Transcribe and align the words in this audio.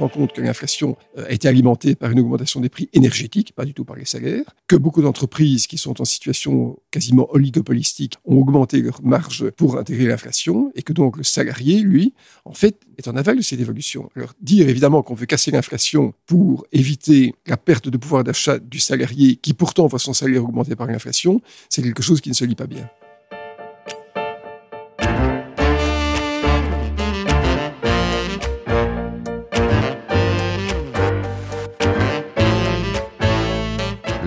rend 0.00 0.08
compte 0.08 0.32
que 0.32 0.40
l'inflation 0.40 0.96
euh, 1.18 1.26
a 1.26 1.32
été 1.32 1.48
alimentée 1.48 1.94
par 1.94 2.10
une 2.10 2.20
augmentation 2.20 2.60
des 2.60 2.68
prix 2.68 2.88
énergétiques, 2.92 3.52
pas 3.54 3.64
du 3.64 3.74
tout 3.74 3.84
par 3.84 3.96
les 3.96 4.04
salaires, 4.04 4.44
que 4.66 4.76
beaucoup 4.76 5.02
d'entreprises 5.02 5.66
qui 5.66 5.78
sont 5.78 6.00
en 6.00 6.04
situation 6.04 6.78
quasiment 6.90 7.28
oligopolistique 7.30 8.16
ont 8.24 8.38
augmenté 8.38 8.80
leurs 8.82 9.02
marges 9.02 9.50
pour 9.50 9.78
intégrer 9.78 10.06
l'inflation 10.06 10.72
et 10.74 10.82
que 10.82 10.92
donc 10.92 11.16
le 11.16 11.22
salarié, 11.22 11.80
lui, 11.80 12.14
en 12.44 12.52
fait, 12.52 12.80
est 12.98 13.08
en 13.08 13.16
aval 13.16 13.36
de 13.36 13.42
cette 13.42 13.60
évolution. 13.60 14.10
Alors 14.16 14.34
dire 14.40 14.68
évidemment 14.68 15.02
qu'on 15.02 15.14
veut 15.14 15.26
casser 15.26 15.50
l'inflation 15.50 16.14
pour 16.26 16.66
éviter 16.72 17.34
la 17.46 17.56
perte 17.56 17.88
de 17.88 17.96
pouvoir 17.96 18.24
d'achat 18.24 18.58
du 18.58 18.78
salarié 18.78 19.36
qui 19.36 19.54
pourtant 19.54 19.86
voit 19.86 19.98
son 19.98 20.12
salaire 20.12 20.44
augmenter 20.44 20.76
par 20.76 20.86
l'inflation, 20.86 21.40
c'est 21.68 21.82
quelque 21.82 22.02
chose 22.02 22.20
qui 22.20 22.28
ne 22.30 22.34
se 22.34 22.44
lit 22.44 22.54
pas 22.54 22.66
bien. 22.66 22.88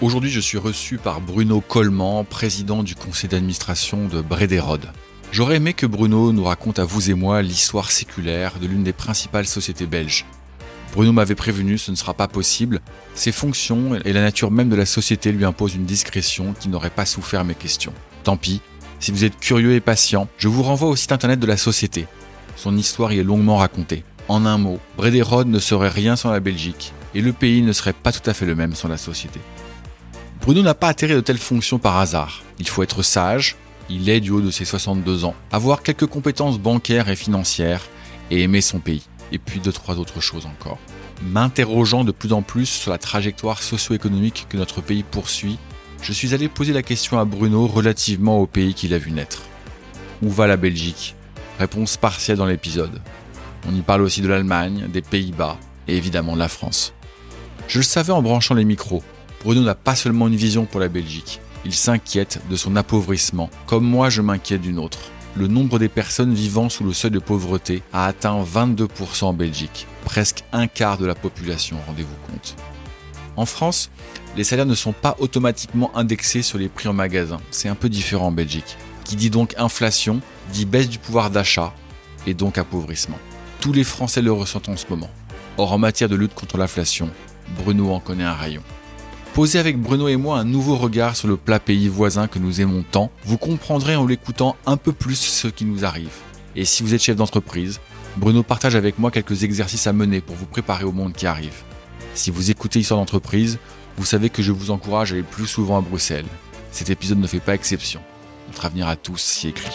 Aujourd'hui, 0.00 0.30
je 0.30 0.38
suis 0.38 0.58
reçu 0.58 0.96
par 0.96 1.20
Bruno 1.20 1.60
Coleman, 1.60 2.24
président 2.24 2.84
du 2.84 2.94
conseil 2.94 3.28
d'administration 3.28 4.06
de 4.06 4.20
Brederode. 4.20 4.86
J'aurais 5.32 5.56
aimé 5.56 5.72
que 5.72 5.86
Bruno 5.86 6.32
nous 6.32 6.44
raconte 6.44 6.78
à 6.78 6.84
vous 6.84 7.10
et 7.10 7.14
moi 7.14 7.42
l'histoire 7.42 7.90
séculaire 7.90 8.60
de 8.60 8.68
l'une 8.68 8.84
des 8.84 8.92
principales 8.92 9.48
sociétés 9.48 9.86
belges. 9.86 10.24
Bruno 10.92 11.10
m'avait 11.10 11.34
prévenu, 11.34 11.78
ce 11.78 11.90
ne 11.90 11.96
sera 11.96 12.14
pas 12.14 12.28
possible. 12.28 12.80
Ses 13.16 13.32
fonctions 13.32 13.96
et 14.04 14.12
la 14.12 14.20
nature 14.20 14.52
même 14.52 14.68
de 14.68 14.76
la 14.76 14.86
société 14.86 15.32
lui 15.32 15.44
imposent 15.44 15.74
une 15.74 15.84
discrétion 15.84 16.54
qui 16.60 16.68
n'aurait 16.68 16.90
pas 16.90 17.04
souffert 17.04 17.44
mes 17.44 17.56
questions. 17.56 17.92
Tant 18.22 18.36
pis, 18.36 18.60
si 19.00 19.10
vous 19.10 19.24
êtes 19.24 19.40
curieux 19.40 19.72
et 19.72 19.80
patient, 19.80 20.28
je 20.38 20.46
vous 20.46 20.62
renvoie 20.62 20.90
au 20.90 20.96
site 20.96 21.10
internet 21.10 21.40
de 21.40 21.46
la 21.46 21.56
société. 21.56 22.06
Son 22.54 22.76
histoire 22.76 23.12
y 23.12 23.18
est 23.18 23.24
longuement 23.24 23.56
racontée. 23.56 24.04
En 24.28 24.46
un 24.46 24.58
mot, 24.58 24.78
Brederode 24.96 25.48
ne 25.48 25.58
serait 25.58 25.88
rien 25.88 26.14
sans 26.14 26.30
la 26.30 26.38
Belgique, 26.38 26.92
et 27.16 27.20
le 27.20 27.32
pays 27.32 27.62
ne 27.62 27.72
serait 27.72 27.92
pas 27.92 28.12
tout 28.12 28.30
à 28.30 28.34
fait 28.34 28.46
le 28.46 28.54
même 28.54 28.76
sans 28.76 28.86
la 28.86 28.96
société. 28.96 29.40
Bruno 30.48 30.62
n'a 30.62 30.72
pas 30.72 30.88
atterri 30.88 31.12
de 31.12 31.20
telles 31.20 31.36
fonctions 31.36 31.78
par 31.78 31.98
hasard. 31.98 32.42
Il 32.58 32.66
faut 32.66 32.82
être 32.82 33.02
sage, 33.02 33.56
il 33.90 34.08
est 34.08 34.20
du 34.20 34.30
haut 34.30 34.40
de 34.40 34.50
ses 34.50 34.64
62 34.64 35.26
ans, 35.26 35.34
avoir 35.52 35.82
quelques 35.82 36.06
compétences 36.06 36.58
bancaires 36.58 37.10
et 37.10 37.16
financières 37.16 37.82
et 38.30 38.40
aimer 38.40 38.62
son 38.62 38.78
pays. 38.78 39.02
Et 39.30 39.36
puis 39.36 39.60
deux, 39.60 39.72
trois 39.72 39.96
autres 39.96 40.22
choses 40.22 40.46
encore. 40.46 40.78
M'interrogeant 41.20 42.02
de 42.02 42.12
plus 42.12 42.32
en 42.32 42.40
plus 42.40 42.64
sur 42.64 42.90
la 42.90 42.96
trajectoire 42.96 43.62
socio-économique 43.62 44.46
que 44.48 44.56
notre 44.56 44.80
pays 44.80 45.02
poursuit, 45.02 45.58
je 46.00 46.14
suis 46.14 46.32
allé 46.32 46.48
poser 46.48 46.72
la 46.72 46.82
question 46.82 47.18
à 47.18 47.26
Bruno 47.26 47.66
relativement 47.66 48.40
au 48.40 48.46
pays 48.46 48.72
qu'il 48.72 48.94
a 48.94 48.98
vu 48.98 49.10
naître. 49.10 49.42
Où 50.22 50.30
va 50.30 50.46
la 50.46 50.56
Belgique? 50.56 51.14
Réponse 51.58 51.98
partielle 51.98 52.38
dans 52.38 52.46
l'épisode. 52.46 53.02
On 53.68 53.74
y 53.74 53.82
parle 53.82 54.00
aussi 54.00 54.22
de 54.22 54.28
l'Allemagne, 54.28 54.88
des 54.90 55.02
Pays-Bas 55.02 55.58
et 55.88 55.98
évidemment 55.98 56.32
de 56.32 56.38
la 56.38 56.48
France. 56.48 56.94
Je 57.66 57.80
le 57.80 57.84
savais 57.84 58.14
en 58.14 58.22
branchant 58.22 58.54
les 58.54 58.64
micros, 58.64 59.02
Bruno 59.42 59.62
n'a 59.62 59.74
pas 59.74 59.94
seulement 59.94 60.26
une 60.28 60.36
vision 60.36 60.64
pour 60.64 60.80
la 60.80 60.88
Belgique, 60.88 61.40
il 61.64 61.72
s'inquiète 61.72 62.40
de 62.50 62.56
son 62.56 62.76
appauvrissement, 62.76 63.50
comme 63.66 63.84
moi 63.84 64.10
je 64.10 64.22
m'inquiète 64.22 64.62
d'une 64.62 64.78
autre. 64.78 64.98
Le 65.36 65.46
nombre 65.46 65.78
des 65.78 65.88
personnes 65.88 66.34
vivant 66.34 66.68
sous 66.68 66.82
le 66.82 66.92
seuil 66.92 67.10
de 67.10 67.18
pauvreté 67.18 67.82
a 67.92 68.06
atteint 68.06 68.42
22% 68.42 69.24
en 69.24 69.32
Belgique, 69.32 69.86
presque 70.04 70.42
un 70.52 70.66
quart 70.66 70.98
de 70.98 71.06
la 71.06 71.14
population, 71.14 71.76
rendez-vous 71.86 72.16
compte. 72.26 72.56
En 73.36 73.46
France, 73.46 73.90
les 74.36 74.42
salaires 74.42 74.66
ne 74.66 74.74
sont 74.74 74.92
pas 74.92 75.16
automatiquement 75.20 75.96
indexés 75.96 76.42
sur 76.42 76.58
les 76.58 76.68
prix 76.68 76.88
en 76.88 76.92
magasin, 76.92 77.38
c'est 77.50 77.68
un 77.68 77.76
peu 77.76 77.88
différent 77.88 78.28
en 78.28 78.32
Belgique. 78.32 78.76
Qui 79.04 79.16
dit 79.16 79.30
donc 79.30 79.54
inflation, 79.58 80.20
dit 80.52 80.66
baisse 80.66 80.88
du 80.88 80.98
pouvoir 80.98 81.30
d'achat, 81.30 81.72
et 82.26 82.34
donc 82.34 82.58
appauvrissement. 82.58 83.18
Tous 83.60 83.72
les 83.72 83.84
Français 83.84 84.22
le 84.22 84.32
ressentent 84.32 84.68
en 84.68 84.76
ce 84.76 84.86
moment. 84.90 85.10
Or, 85.56 85.72
en 85.72 85.78
matière 85.78 86.08
de 86.08 86.16
lutte 86.16 86.34
contre 86.34 86.58
l'inflation, 86.58 87.10
Bruno 87.56 87.92
en 87.92 88.00
connaît 88.00 88.24
un 88.24 88.34
rayon. 88.34 88.62
Posez 89.38 89.60
avec 89.60 89.80
Bruno 89.80 90.08
et 90.08 90.16
moi 90.16 90.36
un 90.40 90.42
nouveau 90.42 90.74
regard 90.74 91.14
sur 91.14 91.28
le 91.28 91.36
plat 91.36 91.60
pays 91.60 91.86
voisin 91.86 92.26
que 92.26 92.40
nous 92.40 92.60
aimons 92.60 92.82
tant, 92.82 93.12
vous 93.24 93.38
comprendrez 93.38 93.94
en 93.94 94.04
l'écoutant 94.04 94.56
un 94.66 94.76
peu 94.76 94.90
plus 94.90 95.14
ce 95.14 95.46
qui 95.46 95.64
nous 95.64 95.84
arrive. 95.84 96.10
Et 96.56 96.64
si 96.64 96.82
vous 96.82 96.92
êtes 96.92 97.04
chef 97.04 97.14
d'entreprise, 97.14 97.78
Bruno 98.16 98.42
partage 98.42 98.74
avec 98.74 98.98
moi 98.98 99.12
quelques 99.12 99.44
exercices 99.44 99.86
à 99.86 99.92
mener 99.92 100.20
pour 100.20 100.34
vous 100.34 100.46
préparer 100.46 100.82
au 100.82 100.90
monde 100.90 101.12
qui 101.12 101.28
arrive. 101.28 101.62
Si 102.14 102.32
vous 102.32 102.50
écoutez 102.50 102.80
Histoire 102.80 102.98
d'entreprise, 102.98 103.60
vous 103.96 104.04
savez 104.04 104.28
que 104.28 104.42
je 104.42 104.50
vous 104.50 104.72
encourage 104.72 105.12
à 105.12 105.14
aller 105.14 105.22
plus 105.22 105.46
souvent 105.46 105.78
à 105.78 105.82
Bruxelles. 105.82 106.26
Cet 106.72 106.90
épisode 106.90 107.20
ne 107.20 107.28
fait 107.28 107.38
pas 107.38 107.54
exception. 107.54 108.00
Notre 108.48 108.66
avenir 108.66 108.88
à 108.88 108.96
tous 108.96 109.20
s'y 109.20 109.46
écrit. 109.46 109.70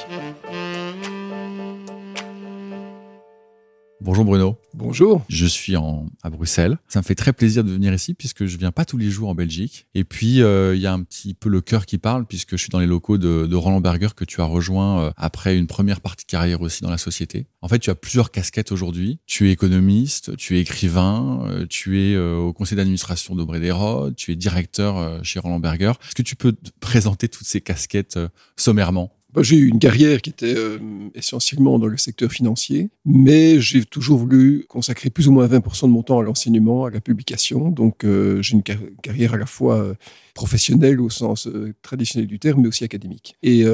Bonjour 4.03 4.25
Bruno. 4.25 4.57
Bonjour. 4.73 5.23
Je 5.29 5.45
suis 5.45 5.77
en, 5.77 6.07
à 6.23 6.29
Bruxelles. 6.29 6.77
Ça 6.89 6.99
me 6.99 7.05
fait 7.05 7.15
très 7.15 7.31
plaisir 7.31 7.63
de 7.63 7.71
venir 7.71 7.93
ici 7.93 8.13
puisque 8.13 8.45
je 8.47 8.57
viens 8.57 8.73
pas 8.73 8.83
tous 8.83 8.97
les 8.97 9.09
jours 9.09 9.29
en 9.29 9.33
Belgique. 9.33 9.87
Et 9.95 10.03
puis, 10.03 10.41
euh, 10.41 10.75
il 10.75 10.81
y 10.81 10.87
a 10.87 10.91
un 10.91 11.01
petit 11.03 11.33
peu 11.33 11.47
le 11.47 11.61
cœur 11.61 11.85
qui 11.85 11.97
parle 11.97 12.25
puisque 12.25 12.51
je 12.51 12.57
suis 12.57 12.69
dans 12.69 12.79
les 12.79 12.85
locaux 12.85 13.17
de, 13.17 13.47
de 13.47 13.55
Roland 13.55 13.79
Berger 13.79 14.09
que 14.13 14.25
tu 14.25 14.41
as 14.41 14.43
rejoint 14.43 15.03
euh, 15.03 15.11
après 15.15 15.55
une 15.55 15.67
première 15.67 16.01
partie 16.01 16.25
de 16.25 16.29
carrière 16.29 16.59
aussi 16.59 16.83
dans 16.83 16.89
la 16.89 16.97
société. 16.97 17.47
En 17.61 17.69
fait, 17.69 17.79
tu 17.79 17.91
as 17.91 17.95
plusieurs 17.95 18.29
casquettes 18.29 18.73
aujourd'hui. 18.73 19.19
Tu 19.25 19.47
es 19.47 19.53
économiste, 19.53 20.35
tu 20.35 20.57
es 20.57 20.59
écrivain, 20.59 21.45
euh, 21.45 21.65
tu 21.65 22.01
es 22.01 22.17
au 22.17 22.51
conseil 22.51 22.75
d'administration 22.75 23.35
de 23.35 23.43
Brederode, 23.45 24.17
tu 24.17 24.33
es 24.33 24.35
directeur 24.35 25.23
chez 25.23 25.39
Roland 25.39 25.59
Berger. 25.59 25.93
Est-ce 26.05 26.15
que 26.15 26.23
tu 26.23 26.35
peux 26.35 26.51
te 26.51 26.71
présenter 26.81 27.29
toutes 27.29 27.47
ces 27.47 27.61
casquettes 27.61 28.19
sommairement? 28.57 29.13
J'ai 29.41 29.57
eu 29.57 29.67
une 29.67 29.79
carrière 29.79 30.21
qui 30.21 30.29
était 30.29 30.55
euh, 30.55 30.77
essentiellement 31.15 31.79
dans 31.79 31.87
le 31.87 31.97
secteur 31.97 32.31
financier, 32.31 32.89
mais 33.05 33.59
j'ai 33.59 33.83
toujours 33.83 34.19
voulu 34.19 34.65
consacrer 34.69 35.09
plus 35.09 35.27
ou 35.27 35.31
moins 35.31 35.47
20% 35.47 35.83
de 35.83 35.91
mon 35.91 36.03
temps 36.03 36.19
à 36.19 36.23
l'enseignement, 36.23 36.85
à 36.85 36.89
la 36.89 37.01
publication. 37.01 37.69
Donc 37.69 38.03
euh, 38.03 38.41
j'ai 38.41 38.53
une 38.53 38.63
carrière 38.63 39.33
à 39.33 39.37
la 39.37 39.45
fois 39.45 39.77
euh, 39.77 39.93
professionnelle 40.35 41.01
au 41.01 41.09
sens 41.09 41.47
traditionnel 41.81 42.27
du 42.27 42.39
terme, 42.39 42.61
mais 42.61 42.67
aussi 42.67 42.83
académique. 42.83 43.35
Et 43.43 43.65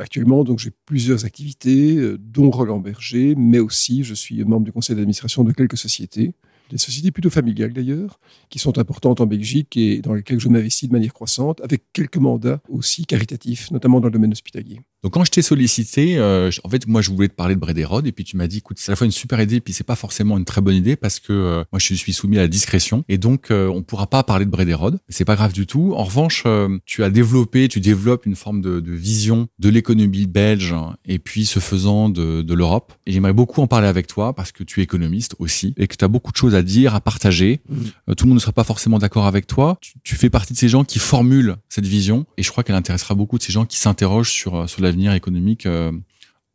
actuellement, 0.00 0.42
donc 0.42 0.58
j'ai 0.58 0.70
plusieurs 0.86 1.26
activités, 1.26 1.98
dont 2.18 2.50
Roland 2.50 2.78
Berger, 2.78 3.34
mais 3.36 3.58
aussi 3.58 4.04
je 4.04 4.14
suis 4.14 4.42
membre 4.44 4.64
du 4.64 4.72
conseil 4.72 4.96
d'administration 4.96 5.44
de 5.44 5.52
quelques 5.52 5.76
sociétés 5.76 6.32
des 6.70 6.78
sociétés 6.78 7.10
plutôt 7.10 7.30
familiales 7.30 7.72
d'ailleurs, 7.72 8.20
qui 8.50 8.58
sont 8.58 8.78
importantes 8.78 9.20
en 9.20 9.26
Belgique 9.26 9.76
et 9.76 10.00
dans 10.00 10.14
lesquelles 10.14 10.40
je 10.40 10.48
m'investis 10.48 10.88
de 10.88 10.92
manière 10.92 11.12
croissante, 11.12 11.60
avec 11.62 11.84
quelques 11.92 12.18
mandats 12.18 12.60
aussi 12.68 13.06
caritatifs, 13.06 13.70
notamment 13.70 14.00
dans 14.00 14.08
le 14.08 14.12
domaine 14.12 14.32
hospitalier. 14.32 14.80
Donc 15.04 15.12
quand 15.12 15.24
je 15.24 15.30
t'ai 15.30 15.42
sollicité, 15.42 16.18
euh, 16.18 16.50
en 16.64 16.68
fait 16.68 16.88
moi 16.88 17.02
je 17.02 17.10
voulais 17.10 17.28
te 17.28 17.34
parler 17.34 17.54
de 17.54 17.60
Brederode 17.60 18.06
et 18.08 18.12
puis 18.12 18.24
tu 18.24 18.36
m'as 18.36 18.48
dit 18.48 18.58
écoute 18.58 18.78
c'est 18.80 18.90
à 18.90 18.92
la 18.92 18.96
fois 18.96 19.04
une 19.04 19.12
super 19.12 19.40
idée 19.40 19.60
puis 19.60 19.72
c'est 19.72 19.84
pas 19.84 19.94
forcément 19.94 20.36
une 20.36 20.44
très 20.44 20.60
bonne 20.60 20.74
idée 20.74 20.96
parce 20.96 21.20
que 21.20 21.32
euh, 21.32 21.64
moi 21.72 21.78
je 21.78 21.94
suis 21.94 22.12
soumis 22.12 22.36
à 22.36 22.40
la 22.40 22.48
discrétion 22.48 23.04
et 23.08 23.16
donc 23.16 23.52
euh, 23.52 23.68
on 23.68 23.82
pourra 23.84 24.08
pas 24.08 24.24
parler 24.24 24.44
de 24.44 24.50
Brederode. 24.50 24.98
C'est 25.08 25.24
pas 25.24 25.36
grave 25.36 25.52
du 25.52 25.66
tout. 25.66 25.94
En 25.96 26.02
revanche 26.02 26.44
tu 26.84 27.04
as 27.04 27.10
développé, 27.10 27.68
tu 27.68 27.80
développes 27.80 28.26
une 28.26 28.34
forme 28.34 28.60
de, 28.60 28.80
de 28.80 28.92
vision 28.92 29.48
de 29.58 29.68
l'économie 29.68 30.26
belge 30.26 30.74
et 31.04 31.18
puis 31.18 31.46
ce 31.46 31.60
faisant 31.60 32.08
de, 32.08 32.42
de 32.42 32.54
l'Europe. 32.54 32.92
Et 33.06 33.12
j'aimerais 33.12 33.32
beaucoup 33.32 33.60
en 33.62 33.68
parler 33.68 33.86
avec 33.86 34.08
toi 34.08 34.34
parce 34.34 34.50
que 34.50 34.64
tu 34.64 34.80
es 34.80 34.82
économiste 34.82 35.36
aussi 35.38 35.74
et 35.76 35.86
que 35.86 35.94
tu 35.94 36.04
as 36.04 36.08
beaucoup 36.08 36.32
de 36.32 36.36
choses 36.36 36.54
à 36.56 36.62
dire, 36.62 36.94
à 36.94 37.00
partager. 37.00 37.60
Mmh. 37.68 38.14
tout 38.14 38.24
le 38.24 38.30
monde 38.30 38.36
ne 38.36 38.40
sera 38.40 38.52
pas 38.52 38.64
forcément 38.64 38.98
d'accord 38.98 39.26
avec 39.26 39.46
toi. 39.46 39.78
Tu, 39.80 39.92
tu, 40.02 40.16
fais 40.16 40.30
partie 40.30 40.54
de 40.54 40.58
ces 40.58 40.68
gens 40.68 40.82
qui 40.84 40.98
formulent 40.98 41.56
cette 41.68 41.86
vision 41.86 42.26
et 42.36 42.42
je 42.42 42.50
crois 42.50 42.64
qu'elle 42.64 42.76
intéressera 42.76 43.14
beaucoup 43.14 43.38
de 43.38 43.42
ces 43.42 43.52
gens 43.52 43.64
qui 43.64 43.76
s'interrogent 43.76 44.30
sur 44.30 44.68
sur 44.68 44.82
la 44.82 44.87
l'avenir 44.88 45.12
économique 45.12 45.66
euh, 45.66 45.92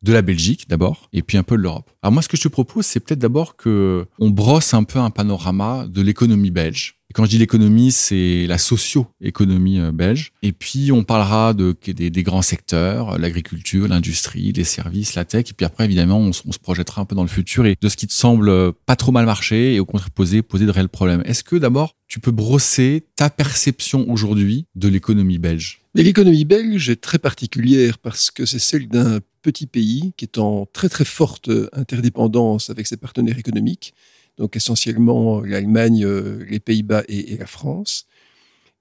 de 0.03 0.13
la 0.13 0.21
Belgique 0.21 0.67
d'abord, 0.69 1.09
et 1.13 1.21
puis 1.21 1.37
un 1.37 1.43
peu 1.43 1.57
de 1.57 1.61
l'Europe. 1.61 1.89
Alors 2.01 2.11
moi, 2.13 2.21
ce 2.21 2.27
que 2.27 2.37
je 2.37 2.43
te 2.43 2.47
propose, 2.49 2.85
c'est 2.85 2.99
peut-être 2.99 3.19
d'abord 3.19 3.55
que 3.55 4.05
on 4.19 4.29
brosse 4.29 4.73
un 4.73 4.83
peu 4.83 4.99
un 4.99 5.09
panorama 5.09 5.85
de 5.87 6.01
l'économie 6.01 6.51
belge. 6.51 6.99
Quand 7.13 7.25
je 7.25 7.29
dis 7.29 7.37
l'économie, 7.37 7.91
c'est 7.91 8.47
la 8.47 8.57
socio-économie 8.57 9.79
euh, 9.79 9.91
belge. 9.91 10.31
Et 10.41 10.51
puis 10.51 10.91
on 10.91 11.03
parlera 11.03 11.53
de 11.53 11.75
des, 11.85 12.09
des 12.09 12.23
grands 12.23 12.41
secteurs, 12.41 13.19
l'agriculture, 13.19 13.87
l'industrie, 13.87 14.51
les 14.51 14.63
services, 14.63 15.13
la 15.13 15.23
tech. 15.23 15.45
Et 15.51 15.53
puis 15.53 15.65
après, 15.65 15.85
évidemment, 15.85 16.19
on, 16.19 16.33
se 16.33 16.59
projettera 16.59 17.03
un 17.03 17.05
peu 17.05 17.15
dans 17.15 17.21
le 17.21 17.29
futur 17.29 17.67
et 17.67 17.77
de 17.79 17.89
ce 17.89 17.97
qui 17.97 18.07
te 18.07 18.13
semble 18.13 18.73
pas 18.87 18.95
trop 18.95 19.11
mal 19.11 19.25
marcher 19.25 19.75
et 19.75 19.79
au 19.79 19.85
contraire 19.85 20.09
poser 20.09 20.41
poser 20.41 20.65
de 20.65 20.71
réels 20.71 20.89
problèmes. 20.89 21.21
Est-ce 21.25 21.43
que 21.43 21.55
d'abord 21.55 21.95
tu 22.07 22.19
peux 22.19 22.31
brosser 22.31 23.05
ta 23.15 23.29
perception 23.29 24.09
aujourd'hui 24.09 24.65
de 24.73 24.87
l'économie 24.87 25.37
belge? 25.37 25.81
Mais 25.95 26.01
l'économie 26.01 26.45
belge 26.45 26.89
est 26.89 27.01
très 27.01 27.19
particulière 27.19 27.99
parce 27.99 28.31
que 28.31 28.45
c'est 28.45 28.59
celle 28.59 28.87
d'un 28.87 29.19
petit 29.43 29.67
pays 29.67 30.13
qui 30.17 30.25
est 30.25 30.39
en 30.39 30.65
très 30.65 30.89
très 30.89 31.05
forte 31.05 31.51
interdépendance 31.73 32.71
avec 32.71 32.87
ses 32.87 32.97
partenaires 32.97 33.37
économiques, 33.37 33.93
donc 34.37 34.55
essentiellement 34.55 35.41
l'Allemagne, 35.41 36.07
les 36.07 36.59
Pays-Bas 36.59 37.03
et, 37.07 37.37
la 37.37 37.45
France. 37.45 38.07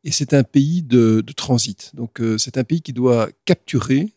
Et 0.05 0.11
c'est 0.11 0.33
un 0.33 0.45
pays 0.45 0.83
de, 0.83 1.23
transit. 1.37 1.91
Donc 1.95 2.23
c'est 2.39 2.57
un 2.57 2.65
pays 2.65 2.81
qui 2.81 2.95
doit 2.95 3.29
capturer 3.45 4.15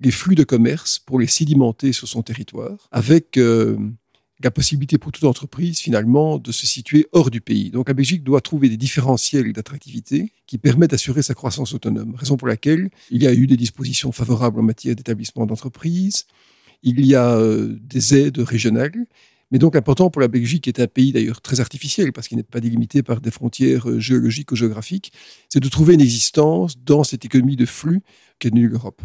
les 0.00 0.10
flux 0.10 0.34
de 0.34 0.44
commerce 0.44 0.98
pour 0.98 1.20
les 1.20 1.28
sédimenter 1.28 1.92
sur 1.92 2.08
son 2.08 2.22
territoire, 2.22 2.88
avec 2.90 3.38
la 4.42 4.50
possibilité 4.50 4.98
pour 4.98 5.12
toute 5.12 5.24
entreprise 5.24 5.78
finalement 5.78 6.38
de 6.38 6.52
se 6.52 6.66
situer 6.66 7.06
hors 7.12 7.30
du 7.30 7.40
pays. 7.40 7.70
Donc 7.70 7.88
la 7.88 7.94
Belgique 7.94 8.22
doit 8.22 8.40
trouver 8.40 8.68
des 8.68 8.76
différentiels 8.76 9.52
d'attractivité 9.52 10.32
qui 10.46 10.58
permettent 10.58 10.90
d'assurer 10.90 11.22
sa 11.22 11.34
croissance 11.34 11.72
autonome. 11.72 12.14
Raison 12.14 12.36
pour 12.36 12.48
laquelle 12.48 12.90
il 13.10 13.22
y 13.22 13.26
a 13.26 13.32
eu 13.32 13.46
des 13.46 13.56
dispositions 13.56 14.12
favorables 14.12 14.60
en 14.60 14.62
matière 14.62 14.94
d'établissement 14.94 15.46
d'entreprise, 15.46 16.26
il 16.82 17.04
y 17.04 17.14
a 17.14 17.36
euh, 17.36 17.76
des 17.80 18.14
aides 18.14 18.38
régionales. 18.38 19.06
Mais 19.52 19.58
donc 19.58 19.76
important 19.76 20.10
pour 20.10 20.20
la 20.20 20.28
Belgique, 20.28 20.64
qui 20.64 20.70
est 20.70 20.80
un 20.80 20.88
pays 20.88 21.12
d'ailleurs 21.12 21.40
très 21.40 21.60
artificiel, 21.60 22.12
parce 22.12 22.26
qu'il 22.26 22.36
n'est 22.36 22.42
pas 22.42 22.60
délimité 22.60 23.02
par 23.02 23.20
des 23.20 23.30
frontières 23.30 23.88
euh, 23.88 24.00
géologiques 24.00 24.50
ou 24.52 24.56
géographiques, 24.56 25.12
c'est 25.48 25.60
de 25.60 25.68
trouver 25.68 25.94
une 25.94 26.00
existence 26.00 26.76
dans 26.78 27.04
cette 27.04 27.24
économie 27.24 27.56
de 27.56 27.64
flux 27.64 28.02
qu'est 28.38 28.50
devenue 28.50 28.68
l'Europe. 28.68 29.02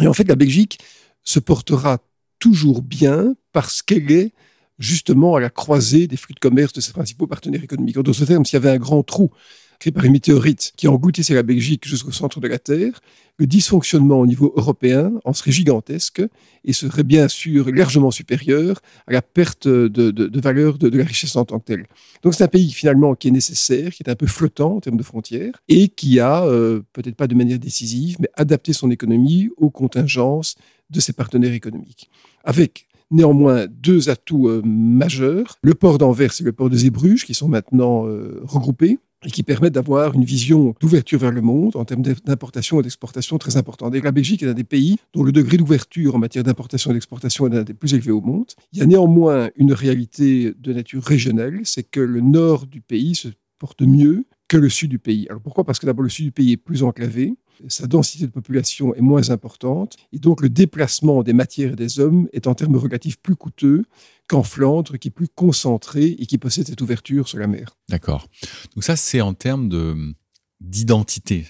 Et 0.00 0.06
en 0.06 0.12
fait, 0.12 0.28
la 0.28 0.36
Belgique 0.36 0.78
se 1.24 1.40
portera 1.40 1.98
toujours 2.38 2.82
bien 2.82 3.34
parce 3.52 3.82
qu'elle 3.82 4.12
est 4.12 4.32
justement 4.78 5.36
à 5.36 5.40
la 5.40 5.50
croisée 5.50 6.06
des 6.06 6.16
flux 6.16 6.34
de 6.34 6.40
commerce 6.40 6.72
de 6.72 6.80
ses 6.80 6.92
principaux 6.92 7.26
partenaires 7.26 7.62
économiques. 7.62 7.98
En 7.98 8.02
d'autres 8.02 8.24
termes, 8.24 8.44
s'il 8.44 8.54
y 8.54 8.62
avait 8.62 8.70
un 8.70 8.78
grand 8.78 9.02
trou 9.02 9.30
créé 9.78 9.92
par 9.92 10.04
une 10.04 10.12
météorite 10.12 10.72
qui 10.76 10.88
engloutissait 10.88 11.34
la 11.34 11.42
Belgique 11.42 11.86
jusqu'au 11.86 12.10
centre 12.10 12.40
de 12.40 12.48
la 12.48 12.58
Terre, 12.58 13.00
le 13.38 13.46
dysfonctionnement 13.46 14.18
au 14.18 14.26
niveau 14.26 14.52
européen 14.56 15.12
en 15.24 15.32
serait 15.32 15.52
gigantesque 15.52 16.20
et 16.64 16.72
serait 16.72 17.04
bien 17.04 17.28
sûr 17.28 17.70
largement 17.70 18.10
supérieur 18.10 18.80
à 19.06 19.12
la 19.12 19.22
perte 19.22 19.68
de, 19.68 20.40
valeur 20.40 20.78
de, 20.78 20.88
la 20.88 21.04
richesse 21.04 21.36
en 21.36 21.44
tant 21.44 21.60
que 21.60 21.66
telle. 21.66 21.86
Donc 22.22 22.34
c'est 22.34 22.42
un 22.42 22.48
pays 22.48 22.72
finalement 22.72 23.14
qui 23.14 23.28
est 23.28 23.32
nécessaire, 23.32 23.92
qui 23.92 24.02
est 24.02 24.10
un 24.10 24.16
peu 24.16 24.26
flottant 24.26 24.76
en 24.76 24.80
termes 24.80 24.96
de 24.96 25.04
frontières 25.04 25.62
et 25.68 25.88
qui 25.88 26.18
a, 26.18 26.44
euh, 26.44 26.80
peut-être 26.92 27.14
pas 27.14 27.28
de 27.28 27.36
manière 27.36 27.60
décisive, 27.60 28.16
mais 28.18 28.30
adapté 28.34 28.72
son 28.72 28.90
économie 28.90 29.50
aux 29.56 29.70
contingences 29.70 30.56
de 30.90 30.98
ses 30.98 31.12
partenaires 31.12 31.52
économiques. 31.52 32.10
Avec 32.42 32.87
néanmoins 33.10 33.66
deux 33.66 34.10
atouts 34.10 34.48
euh, 34.48 34.62
majeurs. 34.64 35.56
Le 35.62 35.74
port 35.74 35.98
d'Anvers 35.98 36.32
et 36.40 36.44
le 36.44 36.52
port 36.52 36.70
de 36.70 36.76
Zébruges, 36.76 37.24
qui 37.24 37.34
sont 37.34 37.48
maintenant 37.48 38.06
euh, 38.06 38.40
regroupés 38.44 38.98
et 39.24 39.30
qui 39.30 39.42
permettent 39.42 39.74
d'avoir 39.74 40.14
une 40.14 40.24
vision 40.24 40.74
d'ouverture 40.80 41.18
vers 41.18 41.32
le 41.32 41.40
monde 41.40 41.74
en 41.74 41.84
termes 41.84 42.02
d'importation 42.02 42.78
et 42.78 42.82
d'exportation 42.82 43.36
très 43.38 43.56
importante. 43.56 43.94
La 43.94 44.12
Belgique 44.12 44.42
est 44.44 44.48
un 44.48 44.54
des 44.54 44.64
pays 44.64 44.96
dont 45.12 45.24
le 45.24 45.32
degré 45.32 45.56
d'ouverture 45.56 46.14
en 46.14 46.18
matière 46.18 46.44
d'importation 46.44 46.92
et 46.92 46.94
d'exportation 46.94 47.48
est 47.48 47.56
un 47.56 47.64
des 47.64 47.74
plus 47.74 47.94
élevés 47.94 48.12
au 48.12 48.20
monde. 48.20 48.46
Il 48.72 48.78
y 48.78 48.82
a 48.82 48.86
néanmoins 48.86 49.50
une 49.56 49.72
réalité 49.72 50.54
de 50.56 50.72
nature 50.72 51.02
régionale, 51.02 51.60
c'est 51.64 51.82
que 51.82 52.00
le 52.00 52.20
nord 52.20 52.66
du 52.66 52.80
pays 52.80 53.16
se 53.16 53.28
porte 53.58 53.82
mieux 53.82 54.24
que 54.46 54.56
le 54.56 54.68
sud 54.68 54.90
du 54.90 54.98
pays. 55.00 55.26
Alors 55.28 55.42
pourquoi? 55.42 55.64
Parce 55.64 55.80
que 55.80 55.86
d'abord 55.86 56.04
le 56.04 56.08
sud 56.08 56.26
du 56.26 56.32
pays 56.32 56.52
est 56.52 56.56
plus 56.56 56.84
enclavé, 56.84 57.34
sa 57.68 57.86
densité 57.86 58.26
de 58.26 58.30
population 58.30 58.94
est 58.94 59.00
moins 59.00 59.30
importante, 59.30 59.96
et 60.12 60.18
donc 60.18 60.40
le 60.40 60.48
déplacement 60.48 61.22
des 61.22 61.32
matières 61.32 61.72
et 61.72 61.76
des 61.76 62.00
hommes 62.00 62.28
est 62.32 62.46
en 62.46 62.54
termes 62.54 62.76
relatifs 62.76 63.20
plus 63.20 63.36
coûteux 63.36 63.84
qu'en 64.28 64.42
Flandre, 64.42 64.98
qui 64.98 65.08
est 65.08 65.12
plus 65.12 65.28
concentré 65.28 66.16
et 66.18 66.26
qui 66.26 66.38
possède 66.38 66.66
cette 66.66 66.80
ouverture 66.80 67.28
sur 67.28 67.38
la 67.38 67.46
mer. 67.46 67.76
D'accord. 67.88 68.28
Donc 68.74 68.84
ça, 68.84 68.96
c'est 68.96 69.20
en 69.20 69.34
termes 69.34 70.14
d'identité. 70.60 71.46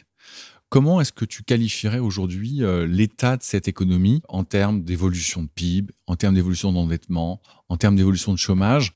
Comment 0.70 1.00
est-ce 1.00 1.12
que 1.12 1.24
tu 1.24 1.42
qualifierais 1.42 1.98
aujourd'hui 1.98 2.62
euh, 2.62 2.86
l'état 2.86 3.38
de 3.38 3.42
cette 3.42 3.68
économie 3.68 4.20
en 4.28 4.44
termes 4.44 4.82
d'évolution 4.82 5.42
de 5.42 5.48
PIB, 5.48 5.94
en 6.06 6.14
termes 6.14 6.34
d'évolution 6.34 6.72
d'endettement, 6.72 7.40
en 7.70 7.78
termes 7.78 7.96
d'évolution 7.96 8.32
de 8.32 8.38
chômage 8.38 8.92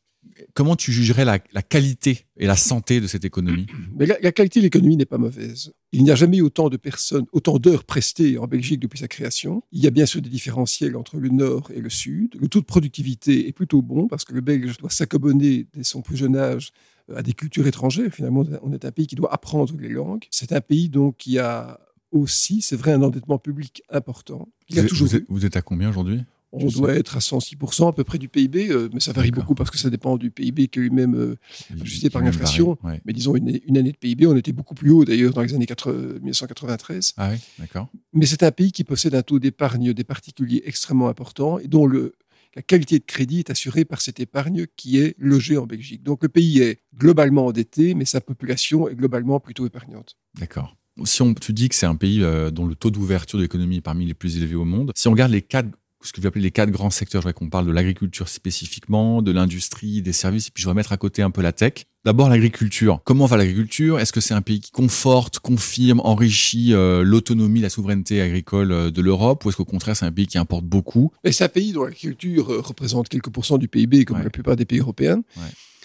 comment 0.54 0.76
tu 0.76 0.92
jugerais 0.92 1.24
la, 1.24 1.38
qualité 1.38 2.26
et 2.36 2.46
la 2.46 2.56
santé 2.56 3.00
de 3.00 3.06
cette 3.06 3.24
économie? 3.24 3.66
Mais 3.96 4.06
la, 4.06 4.32
qualité 4.32 4.60
de 4.60 4.64
l'économie 4.64 4.96
n'est 4.96 5.04
pas 5.04 5.18
mauvaise. 5.18 5.72
Il 5.92 6.02
n'y 6.04 6.10
a 6.10 6.14
jamais 6.14 6.38
eu 6.38 6.42
autant 6.42 6.68
de 6.68 6.76
personnes, 6.76 7.26
autant 7.32 7.58
d'heures 7.58 7.84
prestées 7.84 8.38
en 8.38 8.46
Belgique 8.46 8.80
depuis 8.80 8.98
sa 8.98 9.08
création. 9.08 9.62
Il 9.72 9.82
y 9.82 9.86
a 9.86 9.90
bien 9.90 10.06
sûr 10.06 10.22
des 10.22 10.30
différentiels 10.30 10.96
entre 10.96 11.18
le 11.18 11.28
nord 11.28 11.70
et 11.74 11.80
le 11.80 11.90
sud. 11.90 12.36
Le 12.40 12.48
taux 12.48 12.60
de 12.60 12.66
productivité 12.66 13.48
est 13.48 13.52
plutôt 13.52 13.82
bon 13.82 14.08
parce 14.08 14.24
que 14.24 14.34
le 14.34 14.40
Belge 14.40 14.76
doit 14.78 14.90
s'accommoder 14.90 15.66
dès 15.74 15.84
son 15.84 16.02
plus 16.02 16.16
jeune 16.16 16.36
âge 16.36 16.72
euh, 17.10 17.16
à 17.16 17.22
des 17.22 17.32
cultures 17.32 17.66
étrangères. 17.66 18.12
Finalement, 18.12 18.44
on 18.62 18.72
est 18.72 18.84
un 18.84 18.92
pays 18.92 19.06
qui 19.06 19.16
doit 19.16 19.32
apprendre 19.32 19.74
les 19.78 19.88
langues. 19.88 20.24
C'est 20.30 20.52
un 20.52 20.60
pays 20.60 20.88
donc 20.88 21.16
qui 21.18 21.38
a 21.38 21.80
aussi, 22.10 22.60
c'est 22.60 22.76
vrai, 22.76 22.92
un 22.92 23.02
endettement 23.02 23.38
public 23.38 23.82
important. 23.90 24.48
Il 24.68 24.84
toujours... 24.86 25.08
vous 25.28 25.46
êtes 25.46 25.56
à 25.56 25.62
combien 25.62 25.88
aujourd'hui? 25.88 26.22
On 26.52 26.66
doit 26.66 26.94
être 26.94 27.16
à 27.16 27.20
106% 27.20 27.88
à 27.88 27.92
peu 27.92 28.04
près 28.04 28.18
du 28.18 28.28
PIB, 28.28 28.70
euh, 28.70 28.88
mais 28.92 29.00
ça 29.00 29.12
varie 29.12 29.30
beaucoup 29.30 29.54
parce 29.54 29.70
que 29.70 29.78
ça 29.78 29.90
dépend 29.90 30.16
du 30.18 30.30
PIB 30.30 30.68
qui 30.68 30.78
est 30.78 30.82
lui-même 30.82 31.14
euh, 31.14 31.36
ajusté 31.80 32.10
par 32.10 32.22
l'inflation. 32.22 32.78
Mais 33.04 33.12
disons, 33.12 33.34
une, 33.34 33.76
année 33.76 33.92
de 33.92 33.96
PIB, 33.96 34.26
on 34.26 34.36
était 34.36 34.52
beaucoup 34.52 34.74
plus 34.74 34.90
haut 34.90 35.04
d'ailleurs 35.04 35.32
dans 35.32 35.42
les 35.42 35.54
années 35.54 35.66
1993. 35.66 37.14
Ah 37.16 37.30
oui, 37.32 37.38
d'accord. 37.58 37.88
Mais 38.12 38.26
c'est 38.26 38.42
un 38.42 38.50
pays 38.50 38.70
qui 38.70 38.84
possède 38.84 39.14
un 39.14 39.22
taux 39.22 39.38
d'épargne 39.38 39.92
des 39.92 40.04
particuliers 40.04 40.62
extrêmement 40.66 41.08
important 41.08 41.58
et 41.58 41.68
dont 41.68 41.86
le, 41.86 42.14
la 42.54 42.62
qualité 42.62 42.98
de 42.98 43.04
crédit 43.04 43.40
est 43.40 43.50
assurée 43.50 43.84
par 43.84 44.02
cette 44.02 44.20
épargne 44.20 44.66
qui 44.76 44.98
est 44.98 45.14
logée 45.18 45.56
en 45.56 45.66
Belgique. 45.66 46.02
Donc 46.02 46.22
le 46.22 46.28
pays 46.28 46.60
est 46.60 46.82
globalement 46.96 47.46
endetté, 47.46 47.94
mais 47.94 48.04
sa 48.04 48.20
population 48.20 48.88
est 48.88 48.94
globalement 48.94 49.40
plutôt 49.40 49.66
épargnante. 49.66 50.16
D'accord. 50.38 50.76
Si 51.04 51.22
on, 51.22 51.32
tu 51.32 51.54
dis 51.54 51.70
que 51.70 51.74
c'est 51.74 51.86
un 51.86 51.96
pays 51.96 52.22
euh, 52.22 52.50
dont 52.50 52.66
le 52.66 52.74
taux 52.74 52.90
d'ouverture 52.90 53.38
de 53.38 53.44
l'économie 53.44 53.78
est 53.78 53.82
parmi 53.82 54.04
les 54.04 54.12
plus 54.12 54.36
élevés 54.36 54.56
au 54.56 54.66
monde, 54.66 54.92
si 54.94 55.08
on 55.08 55.12
regarde 55.12 55.32
les 55.32 55.40
quatre 55.40 55.70
ce 56.06 56.12
que 56.12 56.20
vous 56.20 56.26
appelez 56.26 56.42
les 56.42 56.50
quatre 56.50 56.70
grands 56.70 56.90
secteurs. 56.90 57.22
Je 57.22 57.26
voudrais 57.26 57.38
qu'on 57.38 57.48
parle 57.48 57.66
de 57.66 57.72
l'agriculture 57.72 58.28
spécifiquement, 58.28 59.22
de 59.22 59.32
l'industrie, 59.32 60.02
des 60.02 60.12
services, 60.12 60.48
et 60.48 60.50
puis 60.52 60.62
je 60.62 60.68
vais 60.68 60.74
mettre 60.74 60.92
à 60.92 60.96
côté 60.96 61.22
un 61.22 61.30
peu 61.30 61.42
la 61.42 61.52
tech. 61.52 61.86
D'abord 62.04 62.28
l'agriculture. 62.28 63.00
Comment 63.04 63.26
va 63.26 63.36
l'agriculture? 63.36 64.00
Est-ce 64.00 64.12
que 64.12 64.20
c'est 64.20 64.34
un 64.34 64.42
pays 64.42 64.60
qui 64.60 64.72
conforte, 64.72 65.38
confirme, 65.38 66.00
enrichit 66.00 66.74
euh, 66.74 67.04
l'autonomie, 67.04 67.60
la 67.60 67.70
souveraineté 67.70 68.20
agricole 68.20 68.72
euh, 68.72 68.90
de 68.90 69.00
l'Europe, 69.00 69.44
ou 69.44 69.48
est-ce 69.48 69.56
qu'au 69.56 69.64
contraire 69.64 69.96
c'est 69.96 70.06
un 70.06 70.12
pays 70.12 70.26
qui 70.26 70.38
importe 70.38 70.64
beaucoup? 70.64 71.12
C'est 71.30 71.44
un 71.44 71.48
pays 71.48 71.72
dont 71.72 71.84
l'agriculture 71.84 72.52
euh, 72.52 72.60
représente 72.60 73.08
quelques 73.08 73.30
pourcents 73.30 73.58
du 73.58 73.68
PIB, 73.68 74.04
comme 74.04 74.22
la 74.22 74.30
plupart 74.30 74.56
des 74.56 74.64
pays 74.64 74.80
européens. 74.80 75.22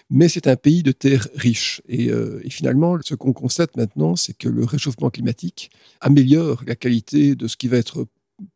mais 0.09 0.29
c'est 0.29 0.47
un 0.47 0.55
pays 0.55 0.81
de 0.81 0.91
terres 0.91 1.27
riches. 1.35 1.81
Et, 1.87 2.05
et 2.05 2.49
finalement, 2.49 2.97
ce 3.03 3.13
qu'on 3.13 3.33
constate 3.33 3.75
maintenant, 3.75 4.15
c'est 4.15 4.35
que 4.35 4.47
le 4.47 4.63
réchauffement 4.63 5.09
climatique 5.09 5.69
améliore 5.99 6.63
la 6.65 6.75
qualité 6.75 7.35
de 7.35 7.47
ce 7.47 7.57
qui 7.57 7.67
va 7.67 7.77
être 7.77 8.07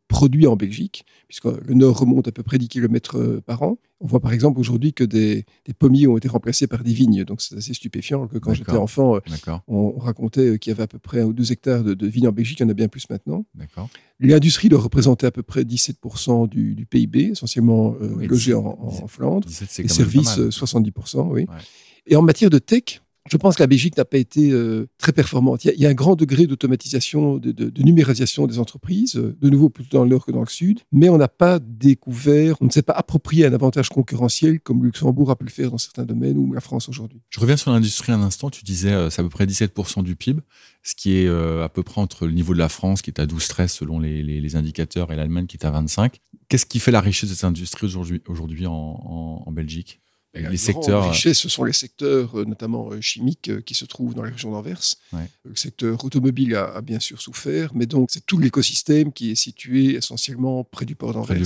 produit 0.08 0.46
en 0.46 0.56
Belgique, 0.56 1.04
puisque 1.26 1.46
le 1.46 1.74
nord 1.74 1.98
remonte 1.98 2.28
à 2.28 2.32
peu 2.32 2.42
près 2.42 2.58
10 2.58 2.68
km 2.68 3.18
euh, 3.18 3.40
par 3.40 3.62
an. 3.62 3.78
On 4.00 4.06
voit 4.06 4.20
par 4.20 4.32
exemple 4.32 4.60
aujourd'hui 4.60 4.92
que 4.92 5.04
des, 5.04 5.44
pommiers 5.78 6.06
ont 6.06 6.16
été 6.16 6.28
remplacés 6.28 6.66
par 6.66 6.82
des 6.82 6.92
vignes, 6.92 7.24
donc 7.24 7.40
c'est 7.40 7.56
assez 7.56 7.72
stupéfiant 7.72 8.26
que 8.26 8.38
quand 8.38 8.52
j'étais 8.52 8.72
enfant, 8.72 9.16
euh, 9.16 9.20
on, 9.68 9.98
racontait 9.98 10.40
euh, 10.40 10.56
qu'il 10.56 10.70
y 10.70 10.74
avait 10.74 10.82
à 10.82 10.86
peu 10.86 10.98
près 10.98 11.20
un 11.20 11.24
ou 11.24 11.32
deux 11.32 11.52
hectares 11.52 11.82
de, 11.84 12.06
vignes 12.06 12.28
en 12.28 12.32
Belgique, 12.32 12.60
il 12.60 12.64
y 12.64 12.66
en 12.66 12.68
a 12.68 12.74
bien 12.74 12.88
plus 12.88 13.08
maintenant. 13.10 13.44
L'industrie 14.20 14.68
doit 14.68 14.80
représenter 14.80 15.26
à 15.26 15.30
peu 15.30 15.42
près 15.42 15.62
17% 15.62 16.48
du, 16.48 16.86
PIB, 16.88 17.30
essentiellement 17.30 17.94
logé 18.00 18.54
en, 18.54 19.06
Flandre. 19.08 19.48
Les 19.78 19.88
services, 19.88 20.38
70%, 20.38 21.28
oui. 21.30 21.46
Et 22.06 22.16
en 22.16 22.22
matière 22.22 22.50
de 22.50 22.58
tech, 22.58 23.01
je 23.30 23.36
pense 23.36 23.56
que 23.56 23.62
la 23.62 23.68
Belgique 23.68 23.96
n'a 23.96 24.04
pas 24.04 24.18
été 24.18 24.50
euh, 24.50 24.88
très 24.98 25.12
performante. 25.12 25.64
Il 25.64 25.78
y, 25.78 25.86
a, 25.86 25.88
un 25.88 25.94
grand 25.94 26.16
degré 26.16 26.46
d'automatisation, 26.46 27.38
de, 27.38 27.82
numérisation 27.82 28.46
des 28.46 28.58
entreprises, 28.58 29.16
euh, 29.16 29.36
de 29.40 29.48
nouveau 29.48 29.68
plutôt 29.68 29.98
dans 29.98 30.04
le 30.04 30.10
nord 30.10 30.26
que 30.26 30.32
dans 30.32 30.40
le 30.40 30.46
sud, 30.46 30.80
mais 30.90 31.08
on 31.08 31.18
n'a 31.18 31.28
pas 31.28 31.60
découvert, 31.60 32.56
on 32.60 32.66
ne 32.66 32.70
s'est 32.70 32.82
pas 32.82 32.94
approprié 32.94 33.46
un 33.46 33.52
avantage 33.52 33.90
concurrentiel 33.90 34.60
comme 34.60 34.84
Luxembourg 34.84 35.30
a 35.30 35.36
pu 35.36 35.44
le 35.44 35.50
faire 35.50 35.70
dans 35.70 35.78
certains 35.78 36.04
domaines 36.04 36.36
ou 36.36 36.52
la 36.52 36.60
France 36.60 36.88
aujourd'hui. 36.88 37.20
Je 37.30 37.38
reviens 37.38 37.56
sur 37.56 37.70
l'industrie 37.70 38.12
un 38.12 38.22
instant. 38.22 38.50
Tu 38.50 38.64
disais 38.64 38.92
euh, 38.92 39.08
c'est 39.08 39.20
à 39.20 39.24
peu 39.24 39.30
près 39.30 39.46
17% 39.46 40.02
du 40.02 40.16
PIB, 40.16 40.40
ce 40.82 40.94
qui 40.96 41.14
est 41.14 41.28
à 41.28 41.68
peu 41.68 41.84
près 41.84 42.00
entre 42.00 42.26
le 42.26 42.32
niveau 42.32 42.54
de 42.54 42.58
la 42.58 42.68
France 42.68 43.02
qui 43.02 43.10
est 43.10 43.20
à 43.20 43.26
12-13 43.26 43.68
selon 43.68 44.00
les, 44.00 44.56
indicateurs 44.56 45.12
et 45.12 45.16
l'Allemagne 45.16 45.46
qui 45.46 45.56
est 45.56 45.64
à 45.64 45.70
25. 45.70 46.18
Qu'est-ce 46.48 46.66
qui 46.66 46.80
fait 46.80 46.90
la 46.90 47.00
richesse 47.00 47.30
de 47.30 47.34
cette 47.34 47.44
industrie 47.44 47.86
aujourd'hui 48.26 48.66
en 48.66 49.52
Belgique? 49.52 50.00
Les 50.34 50.56
secteurs. 50.56 51.10
richesses, 51.10 51.38
ce 51.38 51.48
sont 51.48 51.64
les 51.64 51.72
secteurs, 51.72 52.38
euh, 52.38 52.44
notamment 52.44 52.90
euh, 52.90 53.00
chimiques, 53.00 53.48
euh, 53.48 53.60
qui 53.60 53.74
se 53.74 53.84
trouvent 53.84 54.14
dans 54.14 54.22
la 54.22 54.30
région 54.30 54.50
d'Anvers. 54.50 54.80
Le 55.44 55.54
secteur 55.54 56.02
automobile 56.04 56.54
a, 56.54 56.80
bien 56.80 57.00
sûr 57.00 57.20
souffert, 57.20 57.72
mais 57.74 57.86
donc 57.86 58.10
c'est 58.10 58.24
tout 58.24 58.38
l'écosystème 58.38 59.12
qui 59.12 59.32
est 59.32 59.34
situé 59.34 59.94
essentiellement 59.94 60.64
près 60.64 60.86
du 60.86 60.94
port 60.94 61.12
d'Anvers 61.12 61.36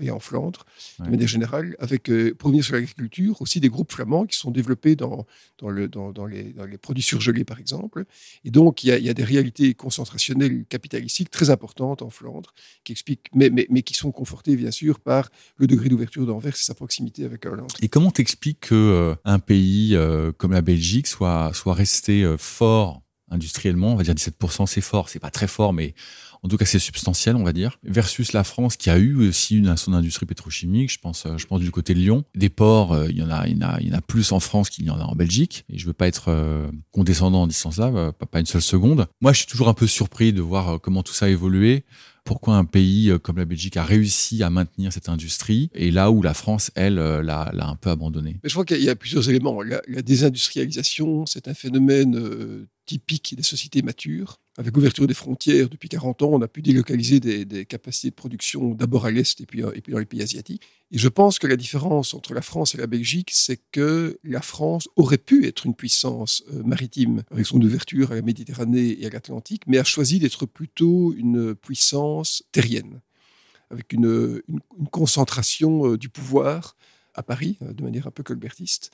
et 0.00 0.10
en 0.10 0.20
Flandre, 0.20 0.64
de 0.98 1.08
manière 1.08 1.28
générale, 1.28 1.76
avec, 1.78 2.10
pour 2.38 2.50
venir 2.50 2.64
sur 2.64 2.74
l'agriculture, 2.74 3.40
aussi 3.40 3.60
des 3.60 3.68
groupes 3.68 3.92
flamands 3.92 4.26
qui 4.26 4.36
sont 4.36 4.50
développés 4.50 4.96
dans, 4.96 5.26
dans, 5.58 5.68
le, 5.68 5.88
dans, 5.88 6.10
dans, 6.10 6.26
les, 6.26 6.52
produits 6.80 7.02
surgelés, 7.02 7.44
par 7.44 7.60
exemple. 7.60 8.04
Et 8.44 8.50
donc, 8.50 8.82
il 8.82 8.88
y 8.88 8.92
a, 8.92 8.98
il 8.98 9.04
y 9.04 9.10
a 9.10 9.14
des 9.14 9.24
réalités 9.24 9.74
concentrationnelles 9.74 10.64
capitalistiques 10.68 11.30
très 11.30 11.50
importantes 11.50 12.02
en 12.02 12.10
Flandre, 12.10 12.52
qui 12.82 12.92
expliquent, 12.92 13.26
mais, 13.34 13.50
mais, 13.50 13.66
mais 13.70 13.82
qui 13.82 13.94
sont 13.94 14.10
confortées, 14.10 14.56
bien 14.56 14.70
sûr, 14.70 14.98
par 14.98 15.30
le 15.56 15.66
degré 15.66 15.88
d'ouverture 15.88 16.26
d'Anvers 16.26 16.54
et 16.54 16.58
sa 16.58 16.74
proximité 16.74 17.24
avec 17.24 17.46
Hollande. 17.46 17.70
Comment 18.00 18.12
t'expliques 18.12 18.60
que 18.60 18.74
euh, 18.74 19.14
un 19.26 19.38
pays 19.38 19.94
euh, 19.94 20.32
comme 20.32 20.52
la 20.52 20.62
Belgique 20.62 21.06
soit 21.06 21.52
soit 21.52 21.74
resté 21.74 22.22
euh, 22.22 22.38
fort 22.38 23.02
industriellement? 23.30 23.92
On 23.92 23.94
va 23.94 24.04
dire 24.04 24.14
17%, 24.14 24.64
c'est 24.64 24.80
fort, 24.80 25.10
c'est 25.10 25.18
pas 25.18 25.30
très 25.30 25.46
fort, 25.46 25.74
mais 25.74 25.94
en 26.42 26.48
tout 26.48 26.56
cas 26.56 26.64
c'est 26.64 26.78
substantiel, 26.78 27.36
on 27.36 27.44
va 27.44 27.52
dire, 27.52 27.78
versus 27.82 28.32
la 28.32 28.44
France 28.44 28.76
qui 28.76 28.90
a 28.90 28.98
eu 28.98 29.28
aussi 29.28 29.58
une, 29.58 29.76
son 29.76 29.92
industrie 29.92 30.26
pétrochimique. 30.26 30.92
Je 30.92 30.98
pense, 30.98 31.26
je 31.36 31.46
pense 31.46 31.60
du 31.60 31.70
côté 31.70 31.94
de 31.94 32.00
Lyon, 32.00 32.24
des 32.34 32.48
ports, 32.48 32.96
il 33.08 33.16
y 33.16 33.22
en 33.22 33.30
a, 33.30 33.46
il 33.46 33.56
y 33.56 33.64
en 33.64 33.68
a, 33.68 33.80
il 33.80 33.88
y 33.88 33.90
en 33.90 33.98
a 33.98 34.00
plus 34.00 34.32
en 34.32 34.40
France 34.40 34.70
qu'il 34.70 34.86
y 34.86 34.90
en 34.90 34.98
a 34.98 35.04
en 35.04 35.14
Belgique. 35.14 35.64
Et 35.68 35.78
je 35.78 35.86
veux 35.86 35.92
pas 35.92 36.08
être 36.08 36.70
condescendant 36.92 37.42
en 37.42 37.46
disant 37.46 37.70
ça, 37.70 37.90
pas 38.30 38.40
une 38.40 38.46
seule 38.46 38.62
seconde. 38.62 39.06
Moi, 39.20 39.32
je 39.32 39.38
suis 39.38 39.46
toujours 39.46 39.68
un 39.68 39.74
peu 39.74 39.86
surpris 39.86 40.32
de 40.32 40.40
voir 40.40 40.80
comment 40.80 41.02
tout 41.02 41.14
ça 41.14 41.26
a 41.26 41.28
évolué 41.28 41.84
pourquoi 42.24 42.56
un 42.56 42.64
pays 42.64 43.10
euh, 43.10 43.18
comme 43.18 43.38
la 43.38 43.44
Belgique 43.44 43.76
a 43.76 43.84
réussi 43.84 44.42
à 44.42 44.50
maintenir 44.50 44.92
cette 44.92 45.08
industrie 45.08 45.70
et 45.74 45.90
là 45.90 46.10
où 46.10 46.22
la 46.22 46.34
France, 46.34 46.70
elle, 46.74 46.98
euh, 46.98 47.22
l'a, 47.22 47.50
un 47.52 47.76
peu 47.76 47.90
abandonnée? 47.90 48.38
Je 48.44 48.52
crois 48.52 48.64
qu'il 48.64 48.82
y 48.82 48.88
a 48.88 48.96
plusieurs 48.96 49.28
éléments. 49.28 49.62
La, 49.62 49.80
désindustrialisation, 50.02 51.26
c'est 51.26 51.48
un 51.48 51.54
phénomène 51.54 52.16
euh, 52.16 52.68
typique 52.86 53.34
des 53.36 53.42
sociétés 53.42 53.82
matures. 53.82 54.40
Avec 54.60 54.76
l'ouverture 54.76 55.06
des 55.06 55.14
frontières 55.14 55.70
depuis 55.70 55.88
40 55.88 56.20
ans, 56.20 56.28
on 56.32 56.42
a 56.42 56.46
pu 56.46 56.60
délocaliser 56.60 57.18
des, 57.18 57.64
capacités 57.64 58.10
de 58.10 58.14
production 58.14 58.74
d'abord 58.74 59.06
à 59.06 59.10
l'Est 59.10 59.40
et 59.40 59.46
puis, 59.46 59.62
dans 59.62 59.98
les 59.98 60.04
pays 60.04 60.20
asiatiques. 60.20 60.60
Et 60.90 60.98
je 60.98 61.08
pense 61.08 61.38
que 61.38 61.46
la 61.46 61.56
différence 61.56 62.12
entre 62.12 62.34
la 62.34 62.42
France 62.42 62.74
et 62.74 62.78
la 62.78 62.86
Belgique, 62.86 63.30
c'est 63.32 63.58
que 63.72 64.18
la 64.22 64.42
France 64.42 64.86
aurait 64.96 65.16
pu 65.16 65.46
être 65.46 65.64
une 65.64 65.74
puissance 65.74 66.44
euh, 66.52 66.62
maritime 66.62 67.22
avec 67.30 67.46
son 67.46 67.58
ouverture 67.62 68.12
à 68.12 68.16
la 68.16 68.20
Méditerranée 68.20 69.00
et 69.00 69.06
à 69.06 69.08
l'Atlantique, 69.08 69.62
mais 69.66 69.78
a 69.78 69.84
choisi 69.84 70.18
d'être 70.18 70.44
plutôt 70.44 71.14
une 71.14 71.54
puissance 71.54 72.42
terrienne, 72.52 73.00
avec 73.70 73.94
une, 73.94 74.42
une 74.46 74.88
concentration 74.90 75.92
euh, 75.92 75.96
du 75.96 76.10
pouvoir 76.10 76.76
à 77.14 77.22
Paris, 77.22 77.56
euh, 77.62 77.72
de 77.72 77.82
manière 77.82 78.06
un 78.06 78.10
peu 78.10 78.22
colbertiste, 78.22 78.90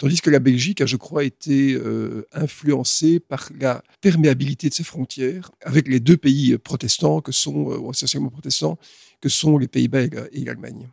Tandis 0.00 0.22
que 0.22 0.30
la 0.30 0.38
Belgique 0.38 0.80
a, 0.80 0.86
je 0.86 0.96
crois, 0.96 1.24
été 1.24 1.74
euh, 1.74 2.26
influencée 2.32 3.20
par 3.20 3.50
la 3.60 3.84
perméabilité 4.00 4.70
de 4.70 4.74
ses 4.74 4.82
frontières 4.82 5.50
avec 5.60 5.88
les 5.88 6.00
deux 6.00 6.16
pays 6.16 6.56
protestants, 6.56 7.20
que 7.20 7.32
sont, 7.32 7.70
euh, 7.70 7.90
essentiellement 7.90 8.30
protestants, 8.30 8.78
que 9.20 9.28
sont 9.28 9.58
les 9.58 9.68
Pays-Bas 9.68 10.04
et 10.32 10.42
l'Allemagne. 10.42 10.88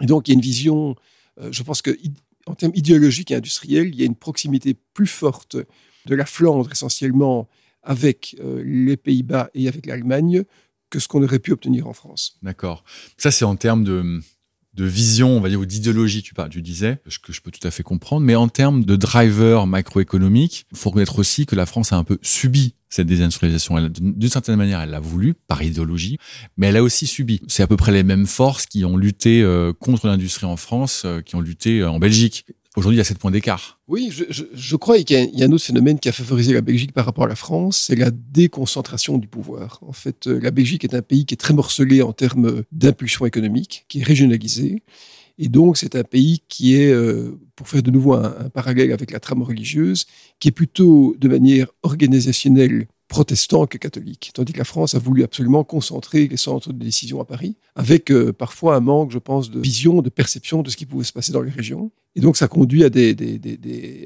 Et 0.00 0.06
donc, 0.06 0.28
il 0.28 0.30
y 0.30 0.34
a 0.34 0.36
une 0.36 0.40
vision, 0.40 0.96
euh, 1.42 1.52
je 1.52 1.62
pense 1.62 1.82
que 1.82 1.90
en 2.46 2.54
termes 2.54 2.72
idéologiques 2.74 3.32
et 3.32 3.34
industriels, 3.34 3.88
il 3.88 3.96
y 3.96 4.02
a 4.02 4.06
une 4.06 4.16
proximité 4.16 4.74
plus 4.94 5.06
forte 5.06 5.58
de 6.06 6.14
la 6.14 6.24
Flandre 6.24 6.72
essentiellement 6.72 7.50
avec 7.82 8.34
les 8.64 8.96
Pays-Bas 8.96 9.50
et 9.54 9.68
avec 9.68 9.84
l'Allemagne 9.84 10.44
que 10.88 10.98
ce 10.98 11.06
qu'on 11.06 11.22
aurait 11.22 11.38
pu 11.38 11.52
obtenir 11.52 11.86
en 11.86 11.92
France. 11.92 12.38
D'accord. 12.42 12.82
Ça, 13.18 13.30
c'est 13.30 13.44
en 13.44 13.56
termes 13.56 13.84
de, 13.84 14.20
de 14.74 14.84
vision, 14.84 15.36
on 15.36 15.40
va 15.40 15.48
dire, 15.48 15.60
ou 15.60 15.66
d'idéologie, 15.66 16.22
tu, 16.22 16.34
tu 16.50 16.62
disais, 16.62 17.00
ce 17.06 17.18
que 17.18 17.32
je 17.32 17.40
peux 17.40 17.50
tout 17.50 17.66
à 17.66 17.70
fait 17.70 17.82
comprendre. 17.82 18.24
Mais 18.24 18.34
en 18.34 18.48
termes 18.48 18.84
de 18.84 18.96
driver 18.96 19.66
macroéconomique, 19.66 20.66
il 20.72 20.78
faut 20.78 20.90
reconnaître 20.90 21.18
aussi 21.18 21.46
que 21.46 21.54
la 21.54 21.66
France 21.66 21.92
a 21.92 21.96
un 21.96 22.04
peu 22.04 22.18
subi 22.22 22.74
cette 22.92 23.06
désindustrialisation. 23.06 23.88
D'une 23.88 24.28
certaine 24.28 24.56
manière, 24.56 24.80
elle 24.80 24.90
l'a 24.90 25.00
voulu 25.00 25.34
par 25.34 25.62
idéologie, 25.62 26.18
mais 26.56 26.68
elle 26.68 26.76
a 26.76 26.82
aussi 26.82 27.06
subi. 27.06 27.40
C'est 27.48 27.62
à 27.62 27.66
peu 27.66 27.76
près 27.76 27.90
les 27.90 28.02
mêmes 28.02 28.26
forces 28.26 28.66
qui 28.66 28.84
ont 28.84 28.96
lutté 28.96 29.42
euh, 29.42 29.72
contre 29.72 30.06
l'industrie 30.06 30.46
en 30.46 30.56
France, 30.56 31.02
euh, 31.06 31.22
qui 31.22 31.34
ont 31.34 31.40
lutté 31.40 31.80
euh, 31.80 31.90
en 31.90 31.98
Belgique. 31.98 32.44
Aujourd'hui, 32.74 32.96
il 32.96 32.98
y 32.98 33.02
a 33.02 33.04
7 33.04 33.18
points 33.18 33.30
d'écart. 33.30 33.78
Oui, 33.86 34.10
je, 34.10 34.76
crois 34.76 34.98
qu'il 35.02 35.30
y, 35.34 35.42
a 35.42 35.46
un 35.46 35.52
autre 35.52 35.64
phénomène 35.64 35.98
qui 35.98 36.08
a 36.08 36.12
favorisé 36.12 36.54
la 36.54 36.62
Belgique 36.62 36.92
par 36.92 37.04
rapport 37.04 37.24
à 37.24 37.28
la 37.28 37.34
France, 37.34 37.84
c'est 37.88 37.96
la 37.96 38.10
déconcentration 38.10 39.18
du 39.18 39.28
pouvoir. 39.28 39.78
En 39.82 39.92
fait, 39.92 40.26
euh, 40.26 40.40
la 40.40 40.50
Belgique 40.50 40.84
est 40.84 40.94
un 40.94 41.02
pays 41.02 41.26
qui 41.26 41.34
est 41.34 41.36
très 41.36 41.52
morcelé 41.52 42.00
en 42.00 42.14
termes 42.14 42.62
d'impulsion 42.72 43.26
économique, 43.26 43.84
qui 43.88 44.00
est 44.00 44.04
régionalisé. 44.04 44.82
Et 45.38 45.48
donc, 45.48 45.76
c'est 45.76 45.96
un 45.96 46.04
pays 46.04 46.42
qui 46.48 46.76
est, 46.76 46.90
euh, 46.90 47.38
pour 47.56 47.68
faire 47.68 47.82
de 47.82 47.90
nouveau 47.90 48.14
un, 48.14 48.34
un, 48.38 48.48
parallèle 48.48 48.92
avec 48.92 49.10
la 49.10 49.20
trame 49.20 49.42
religieuse, 49.42 50.06
qui 50.40 50.48
est 50.48 50.52
plutôt 50.52 51.14
de 51.18 51.28
manière 51.28 51.66
organisationnelle 51.82 52.86
protestant 53.12 53.66
que 53.66 53.76
catholique. 53.76 54.30
Tandis 54.32 54.54
que 54.54 54.58
la 54.58 54.64
France 54.64 54.94
a 54.94 54.98
voulu 54.98 55.22
absolument 55.22 55.64
concentrer 55.64 56.28
les 56.28 56.38
centres 56.38 56.72
de 56.72 56.82
décision 56.82 57.20
à 57.20 57.26
Paris, 57.26 57.56
avec 57.76 58.10
euh, 58.10 58.32
parfois 58.32 58.74
un 58.74 58.80
manque, 58.80 59.10
je 59.10 59.18
pense, 59.18 59.50
de 59.50 59.60
vision, 59.60 60.00
de 60.00 60.08
perception 60.08 60.62
de 60.62 60.70
ce 60.70 60.78
qui 60.78 60.86
pouvait 60.86 61.04
se 61.04 61.12
passer 61.12 61.30
dans 61.30 61.42
les 61.42 61.50
régions. 61.50 61.92
Et 62.16 62.20
donc, 62.20 62.38
ça 62.38 62.48
conduit 62.48 62.84
à 62.84 62.88
des, 62.88 63.10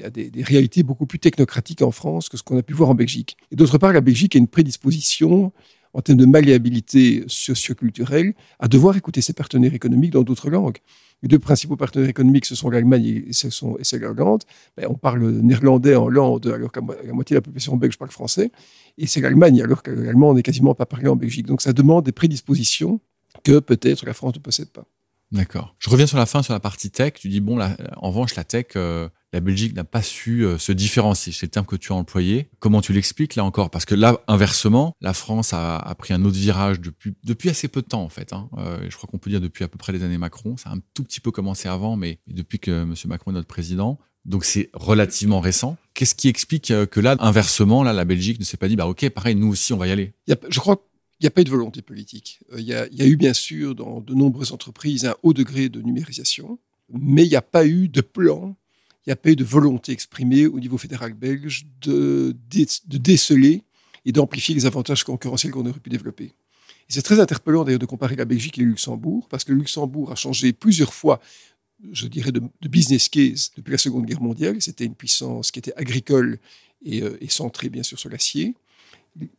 à 0.03 0.09
des, 0.09 0.43
réalités 0.43 0.83
beaucoup 0.83 1.05
plus 1.05 1.19
technocratiques 1.19 1.81
en 1.81 1.91
France 1.91 2.27
que 2.27 2.35
ce 2.35 2.43
qu'on 2.43 2.57
a 2.57 2.63
pu 2.63 2.73
voir 2.73 2.89
en 2.89 2.95
Belgique. 2.95 3.37
Et 3.49 3.55
d'autre 3.55 3.77
part, 3.77 3.93
la 3.93 4.01
Belgique 4.01 4.35
a 4.35 4.39
une 4.39 4.47
prédisposition 4.49 5.53
en 5.93 6.01
termes 6.01 6.17
de 6.17 6.25
malléabilité 6.25 7.23
socioculturelle 7.27 8.33
à 8.59 8.67
devoir 8.67 8.97
écouter 8.97 9.21
ses 9.21 9.33
partenaires 9.33 9.73
économiques 9.73 10.11
dans 10.11 10.23
d'autres 10.23 10.49
langues. 10.49 10.79
Les 11.23 11.27
deux 11.27 11.39
principaux 11.39 11.75
partenaires 11.75 12.09
économiques, 12.09 12.45
ce 12.45 12.53
sont 12.53 12.69
l'Allemagne 12.69 13.05
et 13.05 13.33
c'est 13.33 13.97
l'Irlande. 13.99 14.43
Ben, 14.75 14.85
on 14.89 14.93
parle 14.93 15.27
néerlandais 15.31 15.95
en 15.95 16.05
Hollande, 16.05 16.47
alors 16.47 16.71
que 16.71 16.79
la 16.79 17.13
moitié 17.13 17.33
de 17.33 17.39
la 17.39 17.41
population 17.41 17.75
belge 17.75 17.97
parle 17.97 18.11
français. 18.11 18.51
Et 18.99 19.07
c'est 19.07 19.21
l'Allemagne, 19.21 19.61
alors 19.61 19.81
que 19.81 19.89
l'allemand 19.89 20.33
n'est 20.33 20.43
quasiment 20.43 20.75
pas 20.75 20.85
parlé 20.85 21.07
en 21.07 21.15
Belgique. 21.15 21.47
Donc 21.47 21.61
ça 21.61 21.73
demande 21.73 22.05
des 22.05 22.11
prédispositions 22.11 22.99
que 23.43 23.59
peut-être 23.59 24.05
la 24.05 24.13
France 24.13 24.35
ne 24.35 24.39
possède 24.39 24.69
pas. 24.69 24.85
D'accord. 25.31 25.75
Je 25.79 25.89
reviens 25.89 26.07
sur 26.07 26.17
la 26.17 26.25
fin, 26.25 26.43
sur 26.43 26.53
la 26.53 26.59
partie 26.59 26.91
tech. 26.91 27.13
Tu 27.13 27.29
dis, 27.29 27.41
bon, 27.41 27.59
en 27.59 28.09
revanche, 28.09 28.35
la 28.35 28.43
tech, 28.43 28.67
euh, 28.75 29.09
la 29.33 29.39
Belgique 29.39 29.75
n'a 29.75 29.83
pas 29.83 30.01
su 30.01 30.45
euh, 30.45 30.57
se 30.57 30.71
différencier. 30.71 31.33
C'est 31.33 31.47
le 31.47 31.51
terme 31.51 31.65
que 31.65 31.75
tu 31.75 31.91
as 31.91 31.95
employé. 31.95 32.49
Comment 32.59 32.81
tu 32.81 32.93
l'expliques 32.93 33.35
là 33.35 33.43
encore? 33.43 33.69
Parce 33.69 33.85
que 33.85 33.95
là, 33.95 34.19
inversement, 34.27 34.95
la 35.01 35.13
France 35.13 35.53
a, 35.53 35.95
pris 35.97 36.13
un 36.13 36.23
autre 36.23 36.37
virage 36.37 36.79
depuis, 36.79 37.49
assez 37.49 37.67
peu 37.67 37.81
de 37.81 37.87
temps, 37.87 38.03
en 38.03 38.09
fait. 38.09 38.33
Hein. 38.33 38.49
Euh, 38.57 38.85
je 38.89 38.95
crois 38.95 39.09
qu'on 39.09 39.17
peut 39.17 39.29
dire 39.29 39.41
depuis 39.41 39.63
à 39.63 39.67
peu 39.67 39.77
près 39.77 39.93
les 39.93 40.03
années 40.03 40.17
Macron. 40.17 40.57
Ça 40.57 40.69
a 40.69 40.73
un 40.73 40.79
tout 40.93 41.03
petit 41.03 41.19
peu 41.19 41.31
commencé 41.31 41.67
avant, 41.67 41.97
mais 41.97 42.19
depuis 42.27 42.59
que 42.59 42.83
M. 42.83 42.93
Macron 43.05 43.31
est 43.31 43.35
notre 43.35 43.47
président. 43.47 43.99
Donc 44.25 44.43
c'est 44.43 44.69
relativement 44.73 45.39
récent. 45.39 45.77
Qu'est-ce 45.93 46.13
qui 46.13 46.27
explique 46.27 46.73
que 46.91 46.99
là, 46.99 47.15
inversement, 47.19 47.83
là, 47.83 47.93
la 47.93 48.03
Belgique 48.03 48.39
ne 48.39 48.45
s'est 48.45 48.57
pas 48.57 48.67
dit, 48.67 48.75
bah 48.75 48.85
ok, 48.87 49.09
pareil, 49.09 49.35
nous 49.35 49.47
aussi, 49.47 49.71
on 49.71 49.77
va 49.77 49.87
y 49.87 49.91
aller? 49.91 50.13
Je 50.27 50.59
crois 50.59 50.81
il 51.19 51.23
n'y 51.23 51.27
a 51.27 51.31
pas 51.31 51.41
eu 51.41 51.45
de 51.45 51.49
volonté 51.49 51.81
politique. 51.81 52.39
Euh, 52.53 52.59
il 52.59 52.65
y, 52.65 52.73
a, 52.73 53.05
eu 53.05 53.17
bien 53.17 53.33
sûr 53.33 53.73
dans 53.73 54.01
de 54.01 54.13
nombreuses 54.13 54.51
entreprises 54.51 55.05
un 55.05 55.15
haut 55.23 55.33
degré 55.33 55.69
de 55.69 55.81
numérisation, 55.81 56.59
mais 56.89 57.25
il 57.25 57.29
n'y 57.29 57.35
a 57.35 57.41
pas 57.41 57.65
eu 57.65 57.89
de 57.89 58.01
plan, 58.01 58.55
il 59.07 59.11
n'y 59.11 59.13
a 59.13 59.15
pas 59.15 59.29
eu 59.29 59.37
de 59.37 59.45
volonté 59.45 59.93
exprimée 59.93 60.47
au 60.47 60.59
niveau 60.59 60.77
fédéral 60.77 61.13
belge 61.13 61.65
de, 61.79 62.35
déceler 62.49 63.63
et 64.05 64.11
d'amplifier 64.11 64.53
les 64.53 64.65
avantages 64.65 65.05
concurrentiels 65.05 65.53
qu'on 65.53 65.65
aurait 65.65 65.79
pu 65.79 65.89
développer. 65.89 66.33
c'est 66.89 67.01
très 67.01 67.21
interpellant 67.21 67.63
d'ailleurs 67.63 67.79
de 67.79 67.85
comparer 67.85 68.17
la 68.17 68.25
Belgique 68.25 68.57
et 68.57 68.63
le 68.63 68.67
Luxembourg, 68.67 69.29
parce 69.29 69.45
que 69.45 69.53
le 69.53 69.59
Luxembourg 69.59 70.11
a 70.11 70.15
changé 70.15 70.51
plusieurs 70.51 70.93
fois, 70.93 71.21
je 71.89 72.05
dirais, 72.07 72.33
de, 72.33 72.41
business 72.67 73.07
case 73.07 73.51
depuis 73.55 73.71
la 73.71 73.77
Seconde 73.77 74.05
Guerre 74.05 74.21
mondiale. 74.21 74.61
C'était 74.61 74.83
une 74.83 74.95
puissance 74.95 75.51
qui 75.51 75.59
était 75.59 75.73
agricole 75.77 76.37
et, 76.83 77.01
euh, 77.01 77.17
et 77.21 77.29
centrée 77.29 77.69
bien 77.69 77.83
sûr 77.83 77.97
sur 77.97 78.09
l'acier 78.09 78.55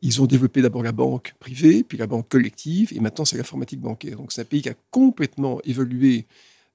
ils 0.02 0.20
ont 0.20 0.26
développé 0.26 0.60
d'abord 0.60 0.82
la 0.82 0.90
banque 0.90 1.34
privée, 1.38 1.84
puis 1.84 1.98
la 1.98 2.08
banque 2.08 2.28
collective, 2.28 2.92
et 2.92 2.98
maintenant 2.98 3.24
c'est 3.24 3.36
l'informatique 3.36 3.80
bancaire. 3.80 4.16
Donc 4.16 4.32
c'est 4.32 4.40
un 4.40 4.44
pays 4.44 4.62
qui 4.62 4.68
a 4.68 4.74
complètement 4.90 5.60
évolué 5.62 6.26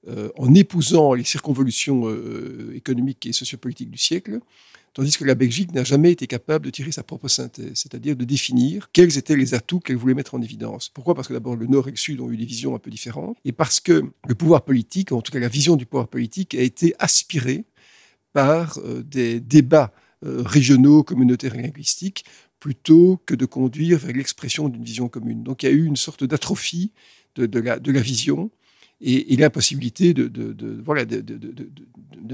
euh, 0.08 0.30
en 0.36 0.52
épousant 0.54 1.14
les 1.14 1.24
circonvolutions 1.24 2.08
euh, 2.08 2.72
économiques 2.74 3.24
et 3.26 3.32
sociopolitiques 3.32 3.90
du 3.90 3.98
siècle, 3.98 4.40
tandis 4.92 5.16
que 5.16 5.24
la 5.24 5.34
Belgique 5.34 5.74
n'a 5.74 5.82
jamais 5.82 6.12
été 6.12 6.26
capable 6.26 6.66
de 6.66 6.70
tirer 6.70 6.92
sa 6.92 7.02
propre 7.02 7.28
synthèse, 7.28 7.72
c'est-à-dire 7.74 8.14
de 8.14 8.24
définir 8.24 8.90
quels 8.92 9.16
étaient 9.16 9.36
les 9.36 9.54
atouts 9.54 9.80
qu'elle 9.80 9.96
voulait 9.96 10.14
mettre 10.14 10.34
en 10.34 10.42
évidence. 10.42 10.90
Pourquoi? 10.92 11.14
Parce 11.14 11.28
que 11.28 11.32
d'abord 11.32 11.56
le 11.56 11.66
Nord 11.66 11.88
et 11.88 11.92
le 11.92 11.96
Sud 11.96 12.20
ont 12.20 12.30
eu 12.30 12.36
des 12.36 12.44
visions 12.44 12.74
un 12.74 12.78
peu 12.78 12.90
différentes, 12.90 13.38
et 13.44 13.52
parce 13.52 13.80
que 13.80 14.04
le 14.28 14.34
pouvoir 14.34 14.64
politique, 14.64 15.10
en 15.12 15.22
tout 15.22 15.32
cas 15.32 15.40
la 15.40 15.48
vision 15.48 15.76
du 15.76 15.86
pouvoir 15.86 16.08
politique, 16.08 16.54
a 16.54 16.60
été 16.60 16.94
aspirée 16.98 17.64
par 18.32 18.78
euh, 18.78 19.02
des 19.02 19.40
débats 19.40 19.92
régionaux, 20.26 21.02
communautaires 21.02 21.54
et 21.54 21.60
linguistiques 21.60 22.24
plutôt 22.58 23.20
que 23.26 23.34
de 23.34 23.44
conduire 23.44 23.98
vers 23.98 24.16
l'expression 24.16 24.70
d'une 24.70 24.82
vision 24.82 25.06
commune. 25.10 25.42
Donc 25.42 25.62
il 25.62 25.66
y 25.66 25.68
a 25.68 25.72
eu 25.72 25.84
une 25.84 25.96
sorte 25.96 26.24
d'atrophie 26.24 26.92
de, 27.34 27.58
la, 27.60 27.78
de 27.78 27.92
la 27.92 28.00
vision 28.00 28.50
et, 29.04 29.36
l'impossibilité 29.36 30.14
de, 30.14 30.28
de, 30.28 30.82
voilà, 30.82 31.04
de, 31.04 31.22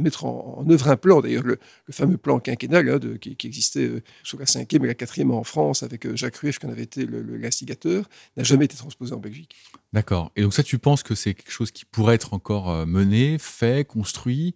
mettre 0.00 0.24
en, 0.24 0.64
œuvre 0.70 0.88
un 0.88 0.96
plan. 0.96 1.20
D'ailleurs, 1.20 1.42
le, 1.42 1.58
fameux 1.90 2.16
plan 2.16 2.38
quinquennal 2.38 2.88
hein, 2.88 2.98
qui, 3.20 3.36
existait 3.44 3.86
euh, 3.86 4.02
sur 4.22 4.38
la 4.38 4.46
cinquième 4.46 4.84
et 4.84 4.88
la 4.88 4.94
quatrième 4.94 5.32
en 5.32 5.42
France 5.42 5.82
avec 5.82 6.06
euh, 6.06 6.14
Jacques 6.14 6.36
Rueff, 6.36 6.58
qui 6.58 6.66
en 6.66 6.70
avait 6.70 6.84
été 6.84 7.06
l'instigateur, 7.06 8.08
n'a 8.36 8.44
jamais 8.44 8.66
été 8.66 8.76
transposé 8.76 9.12
en 9.12 9.18
Belgique. 9.18 9.56
D'accord. 9.92 10.30
Et 10.36 10.42
donc 10.42 10.54
ça, 10.54 10.62
tu 10.62 10.78
penses 10.78 11.02
que 11.02 11.14
c'est 11.14 11.34
quelque 11.34 11.52
chose 11.52 11.72
qui 11.72 11.84
pourrait 11.84 12.14
être 12.14 12.34
encore 12.34 12.70
euh, 12.70 12.86
mené, 12.86 13.36
fait, 13.38 13.86
construit, 13.86 14.54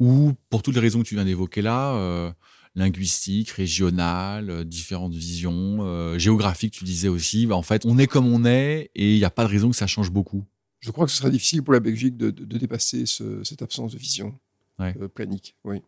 ou 0.00 0.32
pour 0.50 0.62
toutes 0.62 0.74
les 0.74 0.80
raisons 0.80 1.02
que 1.02 1.06
tu 1.06 1.14
viens 1.14 1.24
d'évoquer 1.24 1.62
là, 1.62 2.34
linguistique, 2.74 3.50
régionale, 3.50 4.50
euh, 4.50 4.64
différentes 4.64 5.14
visions, 5.14 5.78
euh, 5.80 6.18
géographiques, 6.18 6.72
tu 6.72 6.84
disais 6.84 7.08
aussi. 7.08 7.46
Bah, 7.46 7.56
en 7.56 7.62
fait, 7.62 7.84
on 7.84 7.98
est 7.98 8.06
comme 8.06 8.26
on 8.26 8.44
est 8.44 8.90
et 8.94 9.12
il 9.12 9.18
n'y 9.18 9.24
a 9.24 9.30
pas 9.30 9.44
de 9.44 9.50
raison 9.50 9.70
que 9.70 9.76
ça 9.76 9.86
change 9.86 10.10
beaucoup. 10.10 10.44
Je 10.82 10.90
crois 10.90 11.06
que 11.06 11.12
ce 11.12 11.18
sera 11.18 11.30
difficile 11.30 11.62
pour 11.62 11.72
la 11.72 11.80
Belgique 11.80 12.16
de, 12.16 12.30
dépasser 12.30 13.04
cette 13.06 13.62
absence 13.62 13.92
de 13.92 13.98
vision 13.98 14.38
euh, 14.80 15.06
planique. 15.06 15.56
Oui. 15.64 15.80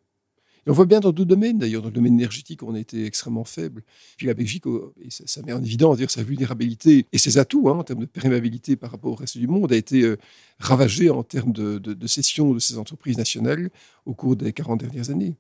on 0.68 0.72
voit 0.72 0.86
bien 0.86 1.00
dans 1.00 1.10
d'autres 1.10 1.28
domaines, 1.28 1.58
d'ailleurs, 1.58 1.82
dans 1.82 1.88
le 1.88 1.94
domaine 1.94 2.14
énergétique, 2.14 2.62
on 2.62 2.74
a 2.74 2.78
été 2.78 3.04
extrêmement 3.04 3.44
faible. 3.44 3.82
Puis 4.16 4.28
la 4.28 4.34
Belgique, 4.34 4.66
oh, 4.66 4.94
et 5.02 5.10
ça, 5.10 5.42
met 5.42 5.52
en 5.52 5.60
évidence 5.60 5.96
dire, 5.96 6.12
sa 6.12 6.22
vulnérabilité 6.22 7.06
et 7.12 7.18
ses 7.18 7.38
atouts 7.38 7.68
hein, 7.68 7.72
en 7.72 7.82
termes 7.82 8.00
de 8.00 8.06
perméabilité 8.06 8.76
par 8.76 8.92
rapport 8.92 9.10
au 9.10 9.16
reste 9.16 9.36
du 9.36 9.48
monde, 9.48 9.72
a 9.72 9.76
été 9.76 10.14
ravagée 10.60 11.10
en 11.10 11.24
termes 11.24 11.52
de, 11.52 11.78
de, 11.78 12.06
cession 12.06 12.54
de 12.54 12.60
ses 12.60 12.78
entreprises 12.78 13.18
nationales 13.18 13.70
au 14.06 14.14
cours 14.14 14.36
des 14.36 14.52
40 14.52 14.78
dernières 14.78 15.10
années. 15.10 15.36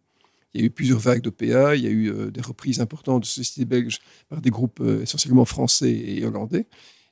Il 0.52 0.60
y 0.60 0.64
a 0.64 0.66
eu 0.66 0.70
plusieurs 0.70 0.98
vagues 0.98 1.22
d'OPA, 1.22 1.76
il 1.76 1.84
y 1.84 1.86
a 1.86 1.90
eu 1.90 2.30
des 2.32 2.40
reprises 2.40 2.80
importantes 2.80 3.22
de 3.22 3.26
sociétés 3.26 3.64
belges 3.64 4.00
par 4.28 4.40
des 4.40 4.50
groupes 4.50 4.82
essentiellement 5.02 5.44
français 5.44 5.92
et 5.92 6.24
hollandais. 6.24 6.66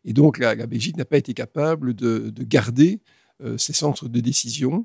Et 0.05 0.13
donc 0.13 0.39
la, 0.39 0.55
Belgique 0.67 0.97
n'a 0.97 1.05
pas 1.05 1.19
été 1.19 1.35
capable 1.35 1.95
de, 1.95 2.33
garder 2.45 3.01
ses 3.57 3.73
centres 3.73 4.09
de 4.09 4.21
décision 4.21 4.85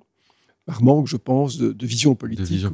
par 0.67 0.83
manque, 0.83 1.07
je 1.07 1.15
pense, 1.15 1.57
de, 1.57 1.85
vision 1.85 2.13
politique. 2.13 2.65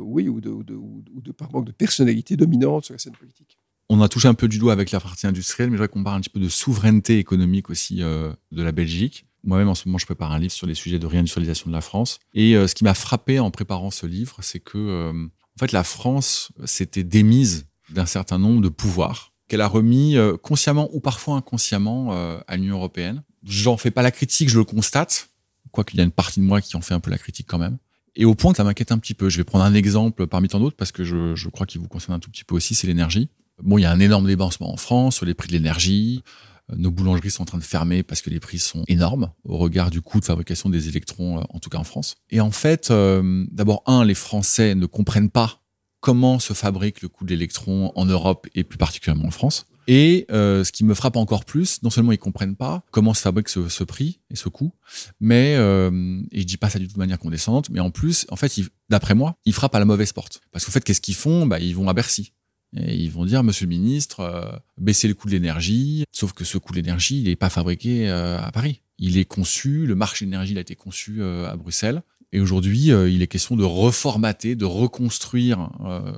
oui, 0.00 0.28
ou, 0.28 0.40
de, 0.40 1.32
par 1.32 1.52
manque 1.52 1.66
de 1.66 1.72
personnalité 1.72 2.34
dominante 2.36 2.86
sur 2.86 2.94
la 2.94 2.98
scène 2.98 3.12
politique. 3.12 3.58
On 3.88 4.00
a 4.00 4.08
touché 4.08 4.26
un 4.26 4.34
peu 4.34 4.48
du 4.48 4.58
doigt 4.58 4.72
avec 4.72 4.90
la 4.90 4.98
partie 4.98 5.26
industrielle, 5.26 5.70
mais 5.70 5.76
je 5.76 5.82
voudrais 5.82 5.92
qu'on 5.92 6.02
parle 6.02 6.16
un 6.16 6.20
petit 6.20 6.30
peu 6.30 6.40
de 6.40 6.48
souveraineté 6.48 7.18
économique 7.18 7.70
aussi 7.70 8.02
euh, 8.02 8.32
de 8.50 8.62
la 8.62 8.72
Belgique. 8.72 9.26
Moi-même, 9.44 9.68
en 9.68 9.76
ce 9.76 9.86
moment, 9.86 9.98
je 9.98 10.06
prépare 10.06 10.32
un 10.32 10.40
livre 10.40 10.52
sur 10.52 10.66
les 10.66 10.74
sujets 10.74 10.98
de 10.98 11.06
réindustrialisation 11.06 11.68
de 11.68 11.74
la 11.74 11.82
France. 11.82 12.18
Et 12.34 12.56
euh, 12.56 12.66
ce 12.66 12.74
qui 12.74 12.82
m'a 12.82 12.94
frappé 12.94 13.38
en 13.38 13.50
préparant 13.52 13.92
ce 13.92 14.06
livre, 14.06 14.38
c'est 14.40 14.58
que, 14.58 14.78
euh, 14.78 15.12
en 15.12 15.58
fait, 15.60 15.72
la 15.72 15.84
France 15.84 16.50
s'était 16.64 17.04
démise 17.04 17.66
d'un 17.90 18.06
certain 18.06 18.38
nombre 18.38 18.62
de 18.62 18.70
pouvoirs 18.70 19.34
qu'elle 19.48 19.60
a 19.60 19.68
remis 19.68 20.16
consciemment 20.42 20.88
ou 20.92 21.00
parfois 21.00 21.36
inconsciemment 21.36 22.12
à 22.46 22.56
l'Union 22.56 22.76
européenne. 22.76 23.22
J'en 23.44 23.76
fais 23.76 23.90
pas 23.90 24.02
la 24.02 24.10
critique, 24.10 24.48
je 24.48 24.58
le 24.58 24.64
constate, 24.64 25.28
quoiqu'il 25.70 25.98
y 25.98 26.00
a 26.00 26.04
une 26.04 26.10
partie 26.10 26.40
de 26.40 26.44
moi 26.44 26.60
qui 26.60 26.76
en 26.76 26.80
fait 26.80 26.94
un 26.94 27.00
peu 27.00 27.10
la 27.10 27.18
critique 27.18 27.46
quand 27.48 27.58
même. 27.58 27.78
Et 28.16 28.24
au 28.24 28.34
point 28.34 28.52
que 28.52 28.56
ça 28.56 28.64
m'inquiète 28.64 28.92
un 28.92 28.98
petit 28.98 29.14
peu. 29.14 29.28
Je 29.28 29.36
vais 29.36 29.44
prendre 29.44 29.64
un 29.64 29.74
exemple 29.74 30.26
parmi 30.26 30.48
tant 30.48 30.58
d'autres 30.58 30.76
parce 30.76 30.90
que 30.90 31.04
je, 31.04 31.34
je 31.34 31.48
crois 31.48 31.66
qu'il 31.66 31.80
vous 31.80 31.88
concerne 31.88 32.16
un 32.16 32.18
tout 32.18 32.30
petit 32.30 32.44
peu 32.44 32.54
aussi, 32.54 32.74
c'est 32.74 32.86
l'énergie. 32.86 33.28
Bon, 33.62 33.78
il 33.78 33.82
y 33.82 33.84
a 33.84 33.90
un 33.90 34.00
énorme 34.00 34.26
débat 34.26 34.44
en 34.44 34.50
ce 34.50 34.58
moment 34.60 34.74
en 34.74 34.78
France 34.78 35.16
sur 35.16 35.26
les 35.26 35.34
prix 35.34 35.48
de 35.48 35.52
l'énergie. 35.52 36.22
Euh, 36.70 36.74
nos 36.76 36.90
boulangeries 36.90 37.30
sont 37.30 37.42
en 37.42 37.46
train 37.46 37.58
de 37.58 37.64
fermer 37.64 38.02
parce 38.02 38.22
que 38.22 38.30
les 38.30 38.40
prix 38.40 38.58
sont 38.58 38.84
énormes 38.88 39.30
au 39.44 39.56
regard 39.56 39.90
du 39.90 40.02
coût 40.02 40.20
de 40.20 40.24
fabrication 40.24 40.68
des 40.68 40.88
électrons, 40.88 41.38
euh, 41.38 41.42
en 41.50 41.58
tout 41.58 41.70
cas 41.70 41.78
en 41.78 41.84
France. 41.84 42.16
Et 42.30 42.40
en 42.40 42.50
fait, 42.50 42.90
euh, 42.90 43.46
d'abord, 43.50 43.82
un, 43.86 44.04
les 44.04 44.14
Français 44.14 44.74
ne 44.74 44.86
comprennent 44.86 45.30
pas 45.30 45.62
comment 46.06 46.38
se 46.38 46.52
fabrique 46.52 47.02
le 47.02 47.08
coût 47.08 47.24
de 47.24 47.30
l'électron 47.30 47.90
en 47.96 48.04
Europe 48.04 48.46
et 48.54 48.62
plus 48.62 48.78
particulièrement 48.78 49.26
en 49.26 49.32
France. 49.32 49.66
Et 49.88 50.26
ce 50.30 50.70
qui 50.70 50.84
me 50.84 50.94
frappe 50.94 51.16
encore 51.16 51.44
plus, 51.44 51.82
non 51.82 51.90
seulement 51.90 52.12
ils 52.12 52.18
comprennent 52.18 52.54
pas 52.54 52.84
comment 52.92 53.12
se 53.12 53.22
fabrique 53.22 53.48
ce, 53.48 53.82
prix 53.82 54.20
et 54.30 54.36
ce 54.36 54.48
coût, 54.48 54.72
mais 55.18 55.54
et 55.54 56.40
je 56.40 56.44
dis 56.44 56.58
pas 56.58 56.70
ça 56.70 56.78
du 56.78 56.86
tout 56.86 56.94
de 56.94 56.98
manière 57.00 57.18
condescendante, 57.18 57.70
mais 57.70 57.80
en 57.80 57.90
plus, 57.90 58.24
en 58.30 58.36
fait, 58.36 58.52
d'après 58.88 59.16
moi, 59.16 59.34
ils 59.46 59.52
frappent 59.52 59.74
à 59.74 59.80
la 59.80 59.84
mauvaise 59.84 60.12
porte. 60.12 60.42
Parce 60.52 60.64
qu'en 60.64 60.70
fait, 60.70 60.84
qu'est-ce 60.84 61.00
qu'ils 61.00 61.16
font? 61.16 61.44
Bah, 61.44 61.58
ils 61.58 61.74
vont 61.74 61.88
à 61.88 61.92
Bercy. 61.92 62.32
Et 62.76 62.96
ils 62.96 63.10
vont 63.10 63.24
dire, 63.24 63.42
Monsieur 63.42 63.66
le 63.66 63.70
ministre, 63.70 64.20
euh, 64.20 64.56
baissez 64.78 65.08
le 65.08 65.14
coût 65.14 65.28
de 65.28 65.32
l'énergie. 65.32 66.04
Sauf 66.12 66.32
que 66.32 66.44
ce 66.44 66.58
coût 66.58 66.72
de 66.72 66.78
l'énergie, 66.78 67.20
il 67.20 67.24
n'est 67.24 67.36
pas 67.36 67.50
fabriqué 67.50 68.08
euh, 68.08 68.40
à 68.40 68.52
Paris. 68.52 68.82
Il 68.98 69.18
est 69.18 69.24
conçu, 69.24 69.86
le 69.86 69.94
marché 69.94 70.24
de 70.24 70.30
l'énergie 70.30 70.56
a 70.56 70.60
été 70.60 70.74
conçu 70.74 71.20
euh, 71.20 71.50
à 71.50 71.56
Bruxelles. 71.56 72.02
Et 72.32 72.40
aujourd'hui, 72.40 72.88
il 72.88 73.22
est 73.22 73.26
question 73.26 73.56
de 73.56 73.64
reformater, 73.64 74.56
de 74.56 74.64
reconstruire 74.64 75.70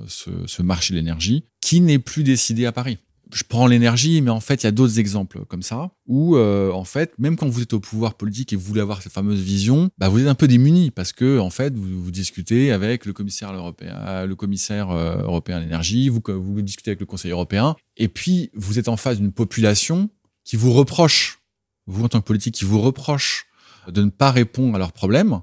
ce, 0.07 0.29
ce 0.47 0.61
marché 0.61 0.93
de 0.93 0.99
l'énergie 0.99 1.43
qui 1.61 1.81
n'est 1.81 1.99
plus 1.99 2.23
décidé 2.23 2.65
à 2.65 2.71
Paris. 2.71 2.97
Je 3.31 3.43
prends 3.47 3.67
l'énergie, 3.67 4.21
mais 4.21 4.31
en 4.31 4.39
fait, 4.39 4.63
il 4.63 4.65
y 4.65 4.67
a 4.67 4.71
d'autres 4.71 4.97
exemples 4.97 5.45
comme 5.45 5.61
ça, 5.61 5.91
où 6.07 6.35
euh, 6.35 6.71
en 6.71 6.83
fait, 6.83 7.13
même 7.19 7.35
quand 7.35 7.47
vous 7.47 7.61
êtes 7.61 7.73
au 7.73 7.79
pouvoir 7.79 8.15
politique 8.15 8.53
et 8.53 8.55
vous 8.55 8.63
voulez 8.63 8.81
avoir 8.81 9.03
cette 9.03 9.11
fameuse 9.11 9.39
vision, 9.39 9.91
bah, 9.99 10.09
vous 10.09 10.19
êtes 10.21 10.27
un 10.27 10.35
peu 10.35 10.47
démuni 10.47 10.89
parce 10.89 11.13
que 11.13 11.37
en 11.37 11.51
fait, 11.51 11.75
vous, 11.75 12.03
vous 12.03 12.09
discutez 12.09 12.71
avec 12.71 13.05
le 13.05 13.13
commissaire 13.13 13.53
européen, 13.53 14.25
le 14.25 14.35
commissaire 14.35 14.89
euh, 14.89 15.21
européen 15.21 15.57
à 15.57 15.59
l'énergie, 15.59 16.09
vous, 16.09 16.23
vous 16.25 16.61
discutez 16.63 16.89
avec 16.89 17.01
le 17.01 17.05
Conseil 17.05 17.29
européen, 17.29 17.75
et 17.97 18.07
puis 18.07 18.49
vous 18.55 18.79
êtes 18.79 18.87
en 18.87 18.97
face 18.97 19.19
d'une 19.19 19.31
population 19.31 20.09
qui 20.43 20.55
vous 20.55 20.73
reproche, 20.73 21.39
vous 21.85 22.03
en 22.03 22.07
tant 22.07 22.21
que 22.21 22.25
politique, 22.25 22.55
qui 22.55 22.65
vous 22.65 22.81
reproche 22.81 23.45
de 23.87 24.01
ne 24.01 24.09
pas 24.09 24.31
répondre 24.31 24.75
à 24.75 24.79
leurs 24.79 24.91
problèmes, 24.91 25.41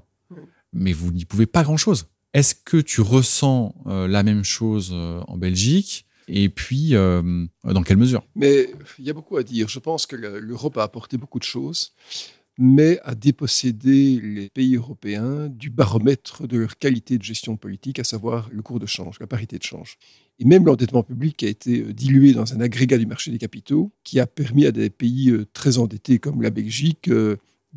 mais 0.77 0.93
vous 0.93 1.11
n'y 1.11 1.25
pouvez 1.25 1.45
pas 1.45 1.63
grand-chose. 1.63 2.07
Est-ce 2.33 2.55
que 2.55 2.77
tu 2.77 3.01
ressens 3.01 3.75
euh, 3.87 4.07
la 4.07 4.23
même 4.23 4.43
chose 4.43 4.93
en 4.93 5.37
Belgique 5.37 6.07
et 6.27 6.49
puis, 6.49 6.95
euh, 6.95 7.45
dans 7.63 7.83
quelle 7.83 7.97
mesure? 7.97 8.23
Mais 8.35 8.69
il 8.99 9.05
y 9.05 9.09
a 9.09 9.13
beaucoup 9.13 9.37
à 9.37 9.43
dire. 9.43 9.69
Je 9.69 9.79
pense 9.79 10.05
que 10.05 10.15
l'Europe 10.15 10.77
a 10.77 10.83
apporté 10.83 11.17
beaucoup 11.17 11.39
de 11.39 11.43
choses, 11.43 11.93
mais 12.57 12.99
a 13.03 13.15
dépossédé 13.15 14.19
les 14.21 14.49
pays 14.49 14.75
européens 14.75 15.47
du 15.47 15.69
baromètre 15.69 16.47
de 16.47 16.57
leur 16.57 16.77
qualité 16.77 17.17
de 17.17 17.23
gestion 17.23 17.55
politique, 17.55 17.99
à 17.99 18.03
savoir 18.03 18.49
le 18.51 18.61
cours 18.61 18.79
de 18.79 18.85
change, 18.85 19.19
la 19.19 19.27
parité 19.27 19.57
de 19.57 19.63
change. 19.63 19.97
Et 20.39 20.45
même 20.45 20.65
l'endettement 20.65 21.03
public 21.03 21.43
a 21.43 21.47
été 21.47 21.81
euh, 21.81 21.93
dilué 21.93 22.33
dans 22.33 22.53
un 22.53 22.61
agrégat 22.61 22.97
du 22.97 23.05
marché 23.05 23.31
des 23.31 23.39
capitaux 23.39 23.91
qui 24.03 24.19
a 24.19 24.27
permis 24.27 24.65
à 24.65 24.71
des 24.71 24.89
pays 24.89 25.31
euh, 25.31 25.45
très 25.53 25.77
endettés 25.77 26.19
comme 26.19 26.41
la 26.41 26.51
Belgique 26.51 27.09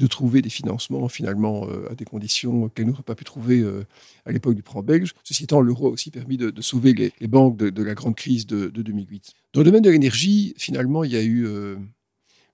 de 0.01 0.07
trouver 0.07 0.41
des 0.41 0.49
financements 0.49 1.09
finalement 1.09 1.69
euh, 1.69 1.91
à 1.91 1.95
des 1.95 2.07
conditions 2.07 2.71
qu'elle 2.71 2.87
n'aurait 2.87 3.03
pas 3.03 3.15
pu 3.15 3.25
trouver 3.25 3.61
euh, 3.61 3.85
à 4.25 4.33
l'époque 4.33 4.55
du 4.55 4.63
prêt 4.63 4.81
belge. 4.83 5.13
Ceci 5.25 5.45
étant, 5.45 5.61
l'euro 5.61 5.89
a 5.89 5.91
aussi 5.91 6.11
permis 6.11 6.39
de, 6.39 6.63
sauver 6.63 6.95
les, 6.95 7.29
banques 7.29 7.59
de, 7.59 7.83
la 7.83 7.95
grande 7.95 8.17
crise 8.17 8.47
de, 8.47 8.69
2008. 8.69 9.35
Dans 9.53 9.61
le 9.61 9.65
domaine 9.67 9.83
de 9.83 9.91
l'énergie, 9.91 10.55
finalement, 10.57 11.05
il 11.05 11.13
y 11.13 11.17
a 11.17 11.23
eu 11.23 11.47
euh, 11.47 11.77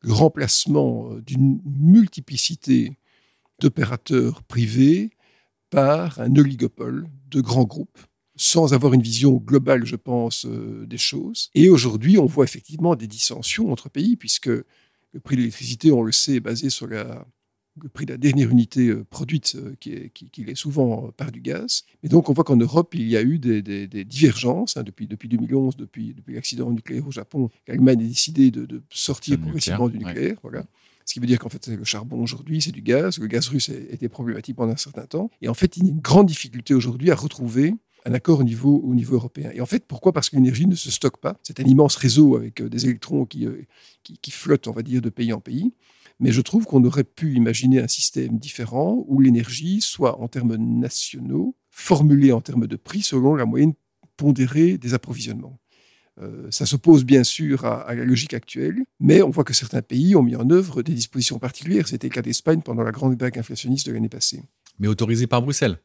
le 0.00 0.12
remplacement 0.12 1.10
d'une 1.24 1.60
multiplicité 1.64 2.98
d'opérateurs 3.60 4.42
privés 4.42 5.10
par 5.70 6.20
un 6.20 6.34
oligopole 6.34 7.06
de 7.30 7.40
grands 7.40 7.64
groupes 7.64 7.98
sans 8.38 8.74
avoir 8.74 8.92
une 8.92 9.02
vision 9.02 9.36
globale, 9.36 9.86
je 9.86 9.96
pense, 9.96 10.46
des 10.46 10.98
choses. 10.98 11.48
Et 11.54 11.70
aujourd'hui, 11.70 12.18
on 12.18 12.26
voit 12.26 12.44
effectivement 12.44 12.94
des 12.94 13.06
dissensions 13.06 13.72
entre 13.72 13.88
pays, 13.88 14.16
puisque 14.16 14.48
le 14.48 15.20
prix 15.20 15.36
de 15.36 15.40
l'électricité, 15.40 15.90
on 15.92 16.02
le 16.02 16.12
sait, 16.12 16.34
est 16.34 16.40
basé 16.40 16.68
sur 16.68 16.86
le 17.82 17.88
prix 17.88 18.06
de 18.06 18.12
la 18.12 18.18
dernière 18.18 18.50
unité 18.50 18.88
euh, 18.88 19.04
produite, 19.04 19.56
euh, 19.56 19.74
qui 19.80 19.92
est, 19.92 20.10
qui, 20.10 20.42
est 20.42 20.54
souvent 20.54 21.06
euh, 21.06 21.10
par 21.16 21.32
du 21.32 21.40
gaz. 21.40 21.84
Et 22.02 22.08
donc, 22.08 22.28
on 22.28 22.32
voit 22.32 22.44
qu'en 22.44 22.56
Europe, 22.56 22.94
il 22.94 23.08
y 23.08 23.16
a 23.16 23.22
eu 23.22 23.38
des, 23.38 24.04
divergences 24.04 24.76
hein, 24.76 24.82
depuis, 24.82 25.06
depuis 25.06 25.28
2011, 25.28 25.76
depuis, 25.76 26.14
depuis 26.14 26.34
l'accident 26.34 26.70
nucléaire 26.70 27.06
au 27.06 27.10
Japon. 27.10 27.50
L'Allemagne 27.66 28.00
a 28.00 28.08
décidé 28.08 28.50
de, 28.50 28.82
sortir 28.90 29.38
progressivement 29.38 29.88
du 29.88 29.98
nucléaire. 29.98 30.36
Voilà. 30.42 30.64
Ce 31.04 31.14
qui 31.14 31.20
veut 31.20 31.26
dire 31.26 31.38
qu'en 31.38 31.48
fait, 31.48 31.68
le 31.68 31.84
charbon 31.84 32.20
aujourd'hui, 32.20 32.60
c'est 32.60 32.72
du 32.72 32.82
gaz. 32.82 33.18
Le 33.18 33.28
gaz 33.28 33.48
russe 33.48 33.68
a 33.68 33.94
été 33.94 34.08
problématique 34.08 34.56
pendant 34.56 34.72
un 34.72 34.76
certain 34.76 35.06
temps. 35.06 35.30
Et 35.40 35.48
en 35.48 35.54
fait, 35.54 35.76
il 35.76 35.84
y 35.84 35.86
a 35.86 35.90
une 35.90 36.00
grande 36.00 36.26
difficulté 36.26 36.74
aujourd'hui 36.74 37.10
à 37.12 37.14
retrouver 37.14 37.74
un 38.04 38.14
accord 38.14 38.40
au 38.40 38.44
niveau, 38.44 38.80
au 38.84 38.94
niveau 38.94 39.14
européen. 39.14 39.50
Et 39.54 39.60
en 39.60 39.66
fait, 39.66 39.84
pourquoi? 39.86 40.12
Parce 40.12 40.30
que 40.30 40.36
l'énergie 40.36 40.66
ne 40.66 40.74
se 40.74 40.90
stocke 40.90 41.18
pas. 41.18 41.36
C'est 41.42 41.60
un 41.60 41.64
immense 41.64 41.96
réseau 41.96 42.36
avec 42.36 42.62
des 42.62 42.84
électrons 42.84 43.24
qui, 43.24 43.46
qui, 44.02 44.18
qui 44.18 44.30
flottent, 44.30 44.66
on 44.66 44.72
va 44.72 44.82
dire, 44.82 45.00
de 45.00 45.10
pays 45.10 45.32
en 45.32 45.40
pays. 45.40 45.72
Mais 46.18 46.32
je 46.32 46.40
trouve 46.40 46.64
qu'on 46.64 46.84
aurait 46.84 47.04
pu 47.04 47.34
imaginer 47.34 47.80
un 47.80 47.88
système 47.88 48.38
différent 48.38 49.04
où 49.06 49.20
l'énergie 49.20 49.80
soit 49.80 50.20
en 50.20 50.28
termes 50.28 50.56
nationaux, 50.56 51.54
formulée 51.70 52.32
en 52.32 52.40
termes 52.40 52.66
de 52.66 52.76
prix 52.76 53.02
selon 53.02 53.34
la 53.34 53.44
moyenne 53.44 53.74
pondérée 54.16 54.78
des 54.78 54.94
approvisionnements. 54.94 55.58
Euh, 56.22 56.46
ça 56.50 56.64
s'oppose 56.64 57.04
bien 57.04 57.24
sûr 57.24 57.66
à, 57.66 57.82
à, 57.82 57.94
la 57.94 58.04
logique 58.04 58.32
actuelle, 58.32 58.82
mais 58.98 59.20
on 59.20 59.28
voit 59.28 59.44
que 59.44 59.52
certains 59.52 59.82
pays 59.82 60.16
ont 60.16 60.22
mis 60.22 60.36
en 60.36 60.48
œuvre 60.48 60.82
des 60.82 60.94
dispositions 60.94 61.38
particulières. 61.38 61.86
C'était 61.88 62.08
le 62.08 62.14
cas 62.14 62.22
d'Espagne 62.22 62.62
pendant 62.62 62.82
la 62.82 62.92
grande 62.92 63.20
vague 63.20 63.38
inflationniste 63.38 63.86
de 63.86 63.92
l'année 63.92 64.08
passée. 64.08 64.42
Mais 64.78 64.88
autorisé 64.88 65.26
par 65.26 65.42
Bruxelles 65.42 65.78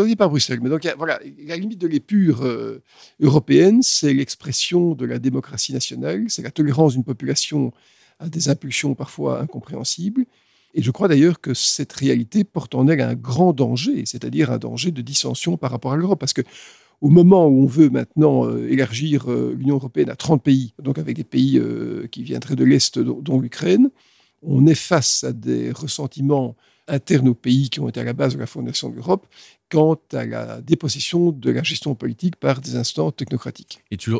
dit 0.00 0.16
par 0.16 0.30
Bruxelles. 0.30 0.60
Mais 0.62 0.70
donc, 0.70 0.86
voilà, 0.96 1.20
la 1.46 1.56
limite 1.56 1.80
de 1.80 1.86
l'épure 1.86 2.44
euh, 2.44 2.82
européenne, 3.20 3.82
c'est 3.82 4.14
l'expression 4.14 4.94
de 4.94 5.04
la 5.04 5.18
démocratie 5.18 5.72
nationale, 5.72 6.24
c'est 6.28 6.42
la 6.42 6.50
tolérance 6.50 6.94
d'une 6.94 7.04
population 7.04 7.72
à 8.22 8.28
des 8.28 8.48
impulsions 8.48 8.94
parfois 8.94 9.40
incompréhensibles. 9.40 10.24
Et 10.74 10.82
je 10.82 10.90
crois 10.90 11.08
d'ailleurs 11.08 11.40
que 11.40 11.52
cette 11.52 11.92
réalité 11.92 12.44
porte 12.44 12.74
en 12.74 12.88
elle 12.88 13.00
un 13.00 13.14
grand 13.14 13.52
danger, 13.52 14.04
c'est-à-dire 14.06 14.50
un 14.50 14.58
danger 14.58 14.90
de 14.90 15.02
dissension 15.02 15.56
par 15.56 15.70
rapport 15.70 15.92
à 15.92 15.96
l'Europe. 15.96 16.18
Parce 16.18 16.32
que 16.32 16.42
au 17.00 17.10
moment 17.10 17.46
où 17.46 17.62
on 17.62 17.66
veut 17.66 17.90
maintenant 17.90 18.46
euh, 18.46 18.70
élargir 18.70 19.30
euh, 19.30 19.54
l'Union 19.58 19.74
européenne 19.74 20.08
à 20.08 20.16
30 20.16 20.42
pays, 20.42 20.72
donc 20.80 20.98
avec 20.98 21.16
des 21.16 21.24
pays 21.24 21.60
qui 22.10 22.22
viendraient 22.22 22.56
de 22.56 22.64
l'Est, 22.64 22.98
dont 22.98 23.40
l'Ukraine, 23.40 23.90
on 24.42 24.66
est 24.66 24.74
face 24.74 25.24
à 25.24 25.32
des 25.32 25.70
ressentiments 25.72 26.56
internes 26.88 27.28
aux 27.28 27.34
pays 27.34 27.70
qui 27.70 27.80
ont 27.80 27.88
été 27.88 28.00
à 28.00 28.04
la 28.04 28.12
base 28.12 28.34
de 28.34 28.40
la 28.40 28.46
fondation 28.46 28.88
de 28.88 28.96
l'Europe 28.96 29.26
quant 29.70 29.98
à 30.12 30.26
la 30.26 30.60
dépossession 30.60 31.32
de 31.32 31.50
la 31.50 31.62
gestion 31.62 31.94
politique 31.94 32.36
par 32.36 32.60
des 32.60 32.76
instants 32.76 33.10
technocratiques. 33.10 33.80
Et 33.90 33.96
tu, 33.96 34.12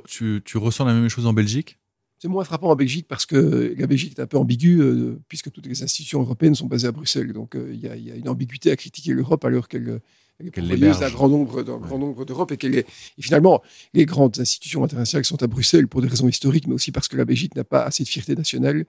ressens 0.55 0.85
la 0.87 0.95
même 0.95 1.09
chose 1.09 1.27
en 1.27 1.35
Belgique? 1.35 1.79
C'est 2.23 2.29
moins 2.29 2.45
frappant 2.45 2.71
en 2.71 2.77
Belgique 2.77 3.07
parce 3.09 3.27
que 3.27 3.75
la 3.77 3.87
Belgique 3.89 4.17
est 4.17 4.23
un 4.23 4.29
peu 4.29 4.39
ambiguë, 4.39 4.81
euh, 4.81 5.21
puisque 5.27 5.51
toutes 5.51 5.67
les 5.67 5.83
institutions 5.83 6.21
européennes 6.21 6.55
sont 6.55 6.69
basées 6.69 6.87
à 6.87 6.93
Bruxelles. 6.93 7.33
Donc 7.33 7.57
euh, 7.57 7.69
il 7.73 7.81
y, 7.81 7.89
a 7.89 8.15
une 8.15 8.29
ambiguïté 8.29 8.71
à 8.71 8.77
critiquer 8.77 9.13
l'Europe 9.13 9.45
alors 9.45 9.67
qu'elle 9.67 10.01
est 10.39 10.51
pourvoyeuse 10.53 11.01
d'un 11.01 11.11
grand 11.11 11.29
nombre, 11.29 11.63
grand 11.63 11.99
nombre 11.99 12.25
d'Europe 12.25 12.53
et 12.53 12.57
qu'elle 12.57 12.77
est. 12.77 12.87
Et 13.19 13.23
finalement, 13.23 13.61
les 13.93 14.07
grandes 14.07 14.39
institutions 14.39 14.85
internationales 14.85 15.25
sont 15.25 15.43
à 15.43 15.49
Bruxelles 15.49 15.89
pour 15.89 16.01
des 16.01 16.07
raisons 16.07 16.29
historiques, 16.29 16.69
mais 16.69 16.75
aussi 16.75 16.93
parce 16.93 17.09
que 17.09 17.17
la 17.17 17.25
Belgique 17.25 17.57
n'a 17.57 17.65
pas 17.65 17.83
assez 17.83 18.05
de 18.05 18.09
fierté 18.09 18.37
nationale 18.37 18.85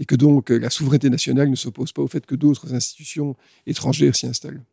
et 0.00 0.04
que 0.04 0.16
donc 0.16 0.50
la 0.50 0.68
souveraineté 0.68 1.08
nationale 1.08 1.50
ne 1.50 1.54
s'oppose 1.54 1.92
pas 1.92 2.02
au 2.02 2.08
fait 2.08 2.26
que 2.26 2.34
d'autres 2.34 2.74
institutions 2.74 3.36
étrangères 3.64 4.16
s'y 4.16 4.26
installent. 4.26 4.64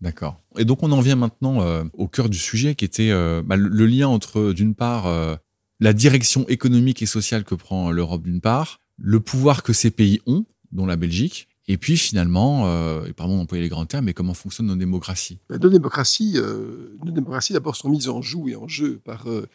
D'accord. 0.00 0.38
Et 0.58 0.64
donc 0.64 0.82
on 0.82 0.92
en 0.92 1.00
vient 1.00 1.16
maintenant 1.16 1.62
euh, 1.62 1.84
au 1.94 2.06
cœur 2.06 2.28
du 2.28 2.38
sujet 2.38 2.74
qui 2.74 2.84
était 2.84 3.10
euh, 3.10 3.42
bah, 3.42 3.56
le, 3.56 3.86
lien 3.86 4.08
entre 4.08 4.52
d'une 4.52 4.74
part 4.74 5.06
euh, 5.06 5.36
la 5.80 5.92
direction 5.92 6.46
économique 6.48 7.02
et 7.02 7.06
sociale 7.06 7.44
que 7.44 7.54
prend 7.54 7.90
l'Europe 7.90 8.22
d'une 8.22 8.40
part, 8.40 8.80
le 8.98 9.20
pouvoir 9.20 9.62
que 9.62 9.72
ces 9.72 9.90
pays 9.90 10.20
ont, 10.26 10.46
dont 10.72 10.86
la 10.86 10.96
Belgique, 10.96 11.48
Et 11.68 11.78
puis 11.78 11.96
finalement, 11.96 12.68
euh, 12.68 13.06
et 13.06 13.12
pardon 13.12 13.36
d'employer 13.38 13.62
les 13.62 13.68
grands 13.68 13.86
termes, 13.86 14.04
mais 14.04 14.14
comment 14.14 14.34
fonctionnent 14.34 14.68
nos 14.68 14.76
démocraties 14.76 15.40
ben, 15.48 15.58
Nos 15.60 15.68
démocraties, 15.68 16.34
euh, 16.36 16.96
nos 17.04 17.10
démocraties 17.10 17.52
d'abord 17.52 17.74
sont 17.74 17.88
mises 17.88 18.08
en 18.08 18.22
joue 18.22 18.48
et 18.48 18.54
en 18.54 18.68
jeu 18.68 19.00
par 19.04 19.28
euh, 19.28 19.48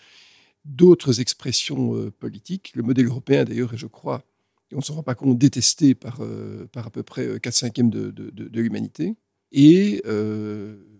d'autres 0.66 1.22
expressions 1.22 2.12
politiques. 2.20 2.74
Le 2.76 2.84
modèle 2.84 3.06
européen 3.06 3.46
d'ailleurs 3.46 3.74
est, 3.74 3.78
je 3.78 3.88
crois, 3.88 4.24
et 4.72 4.76
on 4.76 4.80
ne 4.80 4.84
s'en 4.84 4.96
rend 4.96 5.04
pas 5.04 5.16
compte, 5.16 5.38
détesté 5.38 5.96
par, 5.96 6.20
par 6.72 6.88
à 6.88 6.90
peu 6.90 7.02
près 7.02 7.40
4 7.40 7.54
cinquièmes 7.54 7.90
de, 7.90 8.12
de, 8.12 8.30
de, 8.30 8.48
de 8.48 8.62
l'humanité. 8.62 9.16
Et 9.54 10.04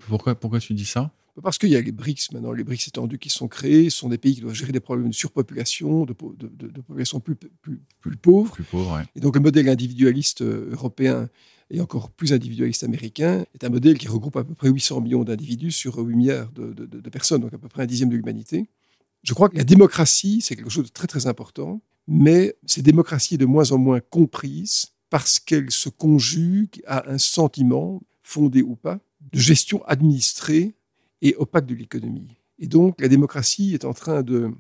pourquoi, 0.08 0.36
pourquoi 0.36 0.60
tu 0.60 0.74
dis 0.74 0.86
ça? 0.86 1.12
Parce 1.42 1.58
qu'il 1.58 1.70
y 1.70 1.76
a 1.76 1.82
les 1.82 1.92
BRICS 1.92 2.32
maintenant, 2.34 2.52
les 2.52 2.64
BRICS 2.64 2.90
étendus 2.90 3.20
qui 3.20 3.30
sont 3.30 3.48
créés, 3.48 3.90
ce 3.90 3.98
sont 4.00 4.10
des 4.10 4.18
pays 4.18 4.36
qui 4.36 4.42
doivent 4.42 4.54
gérer 4.54 4.72
des 4.72 4.80
problèmes 4.80 5.10
de 5.10 5.16
surpopulation, 5.16 6.06
de, 6.06 6.16
de, 6.38 6.68
de 6.68 6.82
population 6.82 7.20
plus, 7.20 7.36
plus, 7.36 7.82
plus 8.00 8.18
pauvre. 8.18 8.52
Plus 8.54 8.64
pauvre 8.64 8.98
ouais. 8.98 9.04
Et 9.16 9.20
donc 9.20 9.36
le 9.36 9.42
modèle 9.42 9.70
individualiste 9.70 10.42
euh, 10.42 10.70
européen 10.72 11.30
et 11.72 11.80
encore 11.80 12.12
plus 12.12 12.34
individualiste 12.34 12.84
américain 12.84 13.46
est 13.54 13.64
un 13.64 13.70
modèle 13.70 13.98
qui 13.98 14.08
regroupe 14.08 14.36
à 14.36 14.44
peu 14.44 14.54
près 14.54 14.70
800 14.70 15.02
millions 15.02 15.24
d'individus 15.24 15.72
sur 15.72 15.98
8 15.98 16.16
milliards 16.16 16.52
de, 16.52 17.10
personnes, 17.10 17.42
donc 17.42 17.54
à 17.54 17.58
peu 17.58 17.70
près 17.70 17.84
un 17.84 17.86
dixième 17.86 18.10
de 18.10 18.16
l'humanité. 18.16 18.70
Je 19.24 19.34
crois 19.34 19.50
que 19.50 19.56
la 19.56 19.64
démocratie, 19.64 20.42
c'est 20.42 20.56
quelque 20.56 20.70
chose 20.70 20.86
de 20.86 20.92
très 20.92 21.08
très 21.08 21.28
important, 21.28 21.82
mais 22.08 22.56
cette 22.66 22.84
démocratie 22.84 23.36
est 23.36 23.38
de 23.38 23.46
moins 23.46 23.72
en 23.72 23.78
moins 23.78 24.02
comprise 24.02 24.88
parce 25.10 25.40
qu'elle 25.40 25.72
se 25.72 25.90
conjugue 25.90 26.82
à 26.86 27.10
un 27.10 27.18
sentiment, 27.18 28.02
fondé 28.22 28.62
ou 28.62 28.76
pas, 28.76 29.00
de 29.32 29.40
gestion 29.40 29.84
administrée 29.86 30.76
et 31.22 31.36
opaque 31.36 31.66
de 31.66 31.76
l'économie. 31.76 32.38
Et 32.60 32.68
donc, 32.68 33.00
la 33.02 33.08
démocratie 33.08 33.74
est 33.74 33.86
en 33.86 33.94
train 33.94 34.24
de 34.24 34.52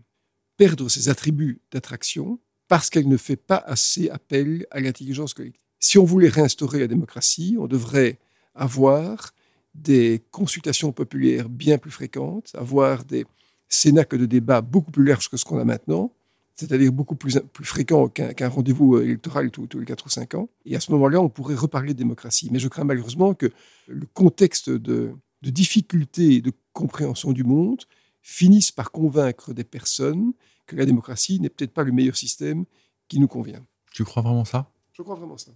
perdre 0.57 0.89
ses 0.89 1.09
attributs 1.09 1.61
d'attraction 1.71 2.39
parce 2.67 2.89
qu'elle 2.89 3.07
ne 3.07 3.17
fait 3.17 3.35
pas 3.35 3.57
assez 3.57 4.09
appel 4.09 4.65
à 4.71 4.79
l'intelligence 4.79 5.33
collective. 5.33 5.61
Si 5.79 5.97
on 5.97 6.05
voulait 6.05 6.29
réinstaurer 6.29 6.79
la 6.79 6.87
démocratie, 6.87 7.57
on 7.59 7.67
devrait 7.67 8.19
avoir 8.55 9.33
des 9.73 10.23
consultations 10.31 10.91
populaires 10.91 11.49
bien 11.49 11.77
plus 11.77 11.91
fréquentes, 11.91 12.51
avoir 12.55 13.05
des 13.05 13.25
cénacles 13.69 14.17
de 14.17 14.25
débat 14.25 14.61
beaucoup 14.61 14.91
plus 14.91 15.05
larges 15.05 15.29
que 15.29 15.37
ce 15.37 15.45
qu'on 15.45 15.59
a 15.59 15.65
maintenant, 15.65 16.11
c'est-à-dire 16.55 16.91
beaucoup 16.91 17.15
plus, 17.15 17.39
plus 17.53 17.65
fréquent 17.65 18.07
qu'un 18.09 18.33
qu 18.33 18.45
rendez-vous 18.45 18.99
électoral 18.99 19.49
tous, 19.49 19.67
tous 19.67 19.79
les 19.79 19.85
4 19.85 20.05
ou 20.05 20.09
5 20.09 20.35
ans. 20.35 20.49
Et 20.65 20.75
à 20.75 20.79
ce 20.79 20.91
moment-là, 20.91 21.21
on 21.21 21.29
pourrait 21.29 21.55
reparler 21.55 21.93
de 21.93 21.97
démocratie. 21.97 22.49
Mais 22.51 22.59
je 22.59 22.67
crains 22.67 22.83
malheureusement 22.83 23.33
que 23.33 23.51
le 23.87 24.05
contexte 24.13 24.69
de, 24.69 25.13
de 25.41 25.49
difficulté 25.49 26.35
et 26.35 26.41
de 26.41 26.51
compréhension 26.73 27.31
du 27.31 27.43
monde 27.43 27.83
finissent 28.21 28.71
par 28.71 28.91
convaincre 28.91 29.53
des 29.53 29.63
personnes 29.63 30.33
que 30.67 30.75
la 30.75 30.85
démocratie 30.85 31.39
n'est 31.39 31.49
peut-être 31.49 31.73
pas 31.73 31.83
le 31.83 31.91
meilleur 31.91 32.15
système 32.15 32.65
qui 33.07 33.19
nous 33.19 33.27
convient. 33.27 33.65
Tu 33.91 34.03
crois 34.03 34.21
vraiment 34.23 34.45
ça? 34.45 34.71
Je 34.93 35.01
crois 35.01 35.15
vraiment 35.15 35.37
ça. 35.37 35.51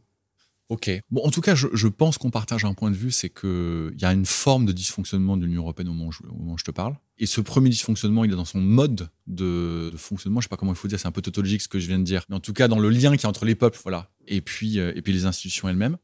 Ok. 0.70 0.90
Bon, 1.12 1.22
en 1.24 1.30
tout 1.30 1.42
cas, 1.42 1.54
je, 1.54 1.68
je 1.74 1.88
pense 1.88 2.18
qu'on 2.18 2.32
partage 2.32 2.66
un 2.66 2.74
point 2.74 2.90
de 2.90 2.96
vue, 2.96 3.12
c'est 3.12 3.30
qu'il 3.30 3.96
y 4.00 4.06
a 4.06 4.12
une 4.12 4.26
forme 4.26 4.66
de 4.66 4.72
dysfonctionnement 4.72 5.38
de 5.38 5.46
l'Union 5.46 5.62
européenne 5.62 5.90
au 5.90 5.94
moment, 5.94 6.08
où 6.08 6.12
je, 6.12 6.24
au 6.24 6.34
moment 6.34 6.54
où 6.54 6.58
je 6.58 6.64
te 6.64 6.72
parle. 6.72 6.98
Et 7.20 7.28
ce 7.28 7.40
premier 7.40 7.70
dysfonctionnement, 7.70 8.26
il 8.26 8.34
est 8.34 8.36
dans 8.36 8.46
son 8.46 8.62
mode 8.62 9.10
de, 9.28 9.92
de 9.92 9.98
fonctionnement. 9.98 10.42
Je 10.42 10.46
sais 10.46 10.50
pas 10.50 10.58
comment 10.58 10.74
il 10.74 10.78
faut 10.78 10.88
dire, 10.88 11.00
c'est 11.00 11.08
un 11.08 11.12
peu 11.12 11.22
tautologique 11.22 11.62
ce 11.62 11.68
que 11.68 11.80
je 11.80 11.86
viens 11.86 12.00
de 12.00 12.04
dire. 12.04 12.26
Mais 12.30 12.36
en 12.36 12.40
tout 12.40 12.52
cas, 12.52 12.68
dans 12.68 12.80
le 12.80 12.90
lien 12.90 13.16
qui 13.16 13.28
est 13.28 13.30
entre 13.30 13.46
les 13.46 13.54
peuples, 13.54 13.80
voilà, 13.84 14.10
et 14.26 14.42
puis, 14.42 14.80
euh, 14.80 14.92
et 14.96 15.04
puis 15.04 15.14
les 15.14 15.26
institutions 15.26 15.70
elles-mêmes 15.70 15.98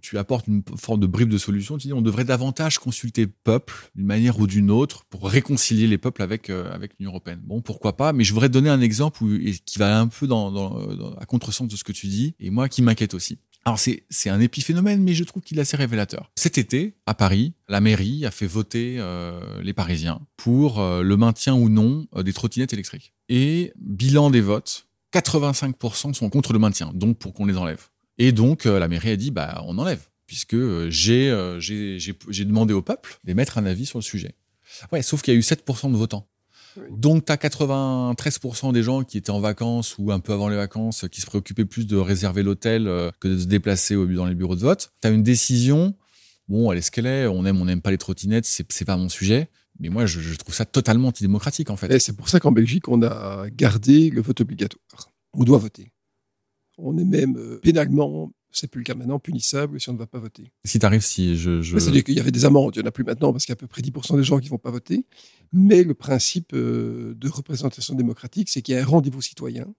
tu, 0.00 0.18
apportes 0.18 0.46
une 0.46 0.62
forme 0.76 1.00
de 1.00 1.06
bribe 1.06 1.28
de 1.28 1.38
solution. 1.38 1.78
Tu 1.78 1.88
dis 1.88 1.92
on 1.92 2.02
devrait 2.02 2.24
davantage 2.24 2.78
consulter 2.78 3.22
le 3.22 3.32
peuple 3.44 3.90
d'une 3.94 4.06
manière 4.06 4.38
ou 4.38 4.46
d'une 4.46 4.70
autre 4.70 5.04
pour 5.10 5.28
réconcilier 5.28 5.86
les 5.86 5.98
peuples 5.98 6.22
avec, 6.22 6.50
euh, 6.50 6.72
avec 6.72 6.92
l'Union 6.98 7.10
européenne. 7.10 7.40
Bon, 7.44 7.60
pourquoi 7.60 7.96
pas, 7.96 8.12
mais 8.12 8.24
je 8.24 8.32
voudrais 8.32 8.48
donner 8.48 8.70
un 8.70 8.80
exemple 8.80 9.24
qui 9.64 9.78
va 9.78 9.98
un 9.98 10.08
peu 10.08 10.26
dans, 10.26 10.50
dans, 10.50 10.94
dans 10.94 11.14
à 11.14 11.26
contresens 11.26 11.68
de 11.68 11.76
ce 11.76 11.84
que 11.84 11.92
tu 11.92 12.06
dis 12.06 12.34
et 12.40 12.50
moi 12.50 12.68
qui 12.68 12.82
m'inquiète 12.82 13.14
aussi. 13.14 13.38
Alors 13.64 13.78
c'est, 13.78 14.28
un 14.28 14.40
épiphénomène, 14.40 15.02
mais 15.02 15.14
je 15.14 15.22
trouve 15.22 15.42
qu'il 15.42 15.58
est 15.58 15.62
assez 15.62 15.76
révélateur. 15.76 16.32
Cet 16.34 16.58
été, 16.58 16.94
à 17.06 17.14
Paris, 17.14 17.54
la 17.68 17.80
mairie 17.80 18.26
a 18.26 18.32
fait 18.32 18.46
voter 18.46 18.96
euh, 18.98 19.62
les 19.62 19.72
Parisiens 19.72 20.20
pour 20.36 20.80
euh, 20.80 21.02
le 21.02 21.16
maintien 21.16 21.54
ou 21.54 21.68
non 21.68 22.06
des 22.16 22.32
trottinettes 22.32 22.72
électriques. 22.72 23.12
Et 23.28 23.72
bilan 23.76 24.30
des 24.30 24.40
votes, 24.40 24.88
85% 25.12 26.14
sont 26.14 26.28
contre 26.28 26.52
le 26.52 26.58
maintien, 26.58 26.90
donc 26.94 27.18
pour 27.18 27.34
qu'on 27.34 27.46
les 27.46 27.56
enlève. 27.56 27.88
Et 28.18 28.32
donc, 28.32 28.66
euh, 28.66 28.78
la 28.78 28.88
mairie 28.88 29.10
a 29.10 29.16
dit, 29.16 29.30
bah, 29.30 29.62
on 29.66 29.78
enlève, 29.78 30.06
puisque 30.26 30.54
euh, 30.54 30.90
j'ai, 30.90 31.34
j'ai, 31.58 31.98
j'ai 31.98 32.44
demandé 32.44 32.74
au 32.74 32.82
peuple 32.82 33.18
d'émettre 33.24 33.58
un 33.58 33.66
avis 33.66 33.86
sur 33.86 33.98
le 33.98 34.02
sujet. 34.02 34.34
Ouais, 34.90 35.02
sauf 35.02 35.22
qu'il 35.22 35.34
y 35.34 35.36
a 35.36 35.38
eu 35.38 35.42
7% 35.42 35.90
de 35.90 35.96
votants. 35.96 36.28
Donc, 36.90 37.26
tu 37.26 37.32
as 37.32 37.36
93% 37.36 38.72
des 38.72 38.82
gens 38.82 39.04
qui 39.04 39.18
étaient 39.18 39.30
en 39.30 39.40
vacances 39.40 39.96
ou 39.98 40.10
un 40.10 40.20
peu 40.20 40.32
avant 40.32 40.48
les 40.48 40.56
vacances, 40.56 41.04
qui 41.12 41.20
se 41.20 41.26
préoccupaient 41.26 41.66
plus 41.66 41.86
de 41.86 41.96
réserver 41.96 42.42
l'hôtel 42.42 42.84
que 43.20 43.28
de 43.28 43.38
se 43.38 43.44
déplacer 43.44 43.94
dans 43.94 44.24
les 44.24 44.34
bureaux 44.34 44.56
de 44.56 44.62
vote. 44.62 44.90
Tu 45.02 45.08
as 45.08 45.10
une 45.10 45.22
décision, 45.22 45.94
bon, 46.48 46.72
elle 46.72 46.78
est 46.78 46.82
ce 46.82 46.90
qu'elle 46.90 47.04
est, 47.04 47.26
on 47.26 47.44
aime, 47.44 47.60
on 47.60 47.66
n'aime 47.66 47.82
pas 47.82 47.90
les 47.90 47.98
trottinettes, 47.98 48.46
c'est, 48.46 48.64
c'est 48.72 48.86
pas 48.86 48.96
mon 48.96 49.10
sujet. 49.10 49.50
Mais 49.80 49.90
moi, 49.90 50.06
je, 50.06 50.20
je 50.20 50.34
trouve 50.36 50.54
ça 50.54 50.64
totalement 50.64 51.08
antidémocratique, 51.08 51.68
en 51.68 51.76
fait. 51.76 51.92
Et 51.92 51.98
c'est 51.98 52.16
pour 52.16 52.30
ça 52.30 52.40
qu'en 52.40 52.52
Belgique, 52.52 52.88
on 52.88 53.02
a 53.02 53.50
gardé 53.50 54.08
le 54.08 54.22
vote 54.22 54.40
obligatoire. 54.40 55.10
On 55.34 55.44
doit 55.44 55.58
voter. 55.58 55.92
On 56.78 56.96
est 56.98 57.04
même 57.04 57.36
euh, 57.36 57.58
pénalement, 57.62 58.32
c'est 58.50 58.68
plus 58.68 58.80
le 58.80 58.84
cas 58.84 58.94
maintenant, 58.94 59.18
punissable 59.18 59.80
si 59.80 59.88
on 59.88 59.94
ne 59.94 59.98
va 59.98 60.06
pas 60.06 60.18
voter. 60.18 60.52
Si 60.64 60.78
t'arrives, 60.78 61.02
si 61.02 61.36
je. 61.36 61.62
je... 61.62 61.78
C'est-à-dire 61.78 62.04
qu'il 62.04 62.14
y 62.14 62.20
avait 62.20 62.30
des 62.30 62.44
amendes, 62.44 62.74
il 62.76 62.80
n'y 62.80 62.84
en 62.84 62.88
a 62.88 62.92
plus 62.92 63.04
maintenant 63.04 63.32
parce 63.32 63.44
qu'il 63.44 63.52
y 63.52 63.56
a 63.56 63.58
à 63.58 63.60
peu 63.60 63.66
près 63.66 63.82
10% 63.82 64.16
des 64.16 64.24
gens 64.24 64.38
qui 64.38 64.46
ne 64.46 64.50
vont 64.50 64.58
pas 64.58 64.70
voter. 64.70 65.04
Mais 65.52 65.82
le 65.84 65.94
principe 65.94 66.52
euh, 66.54 67.14
de 67.16 67.28
représentation 67.28 67.94
démocratique, 67.94 68.48
c'est 68.48 68.62
qu'il 68.62 68.74
y 68.74 68.78
a 68.78 68.82
un 68.82 68.86
rendez-vous 68.86 69.22
citoyen, 69.22 69.74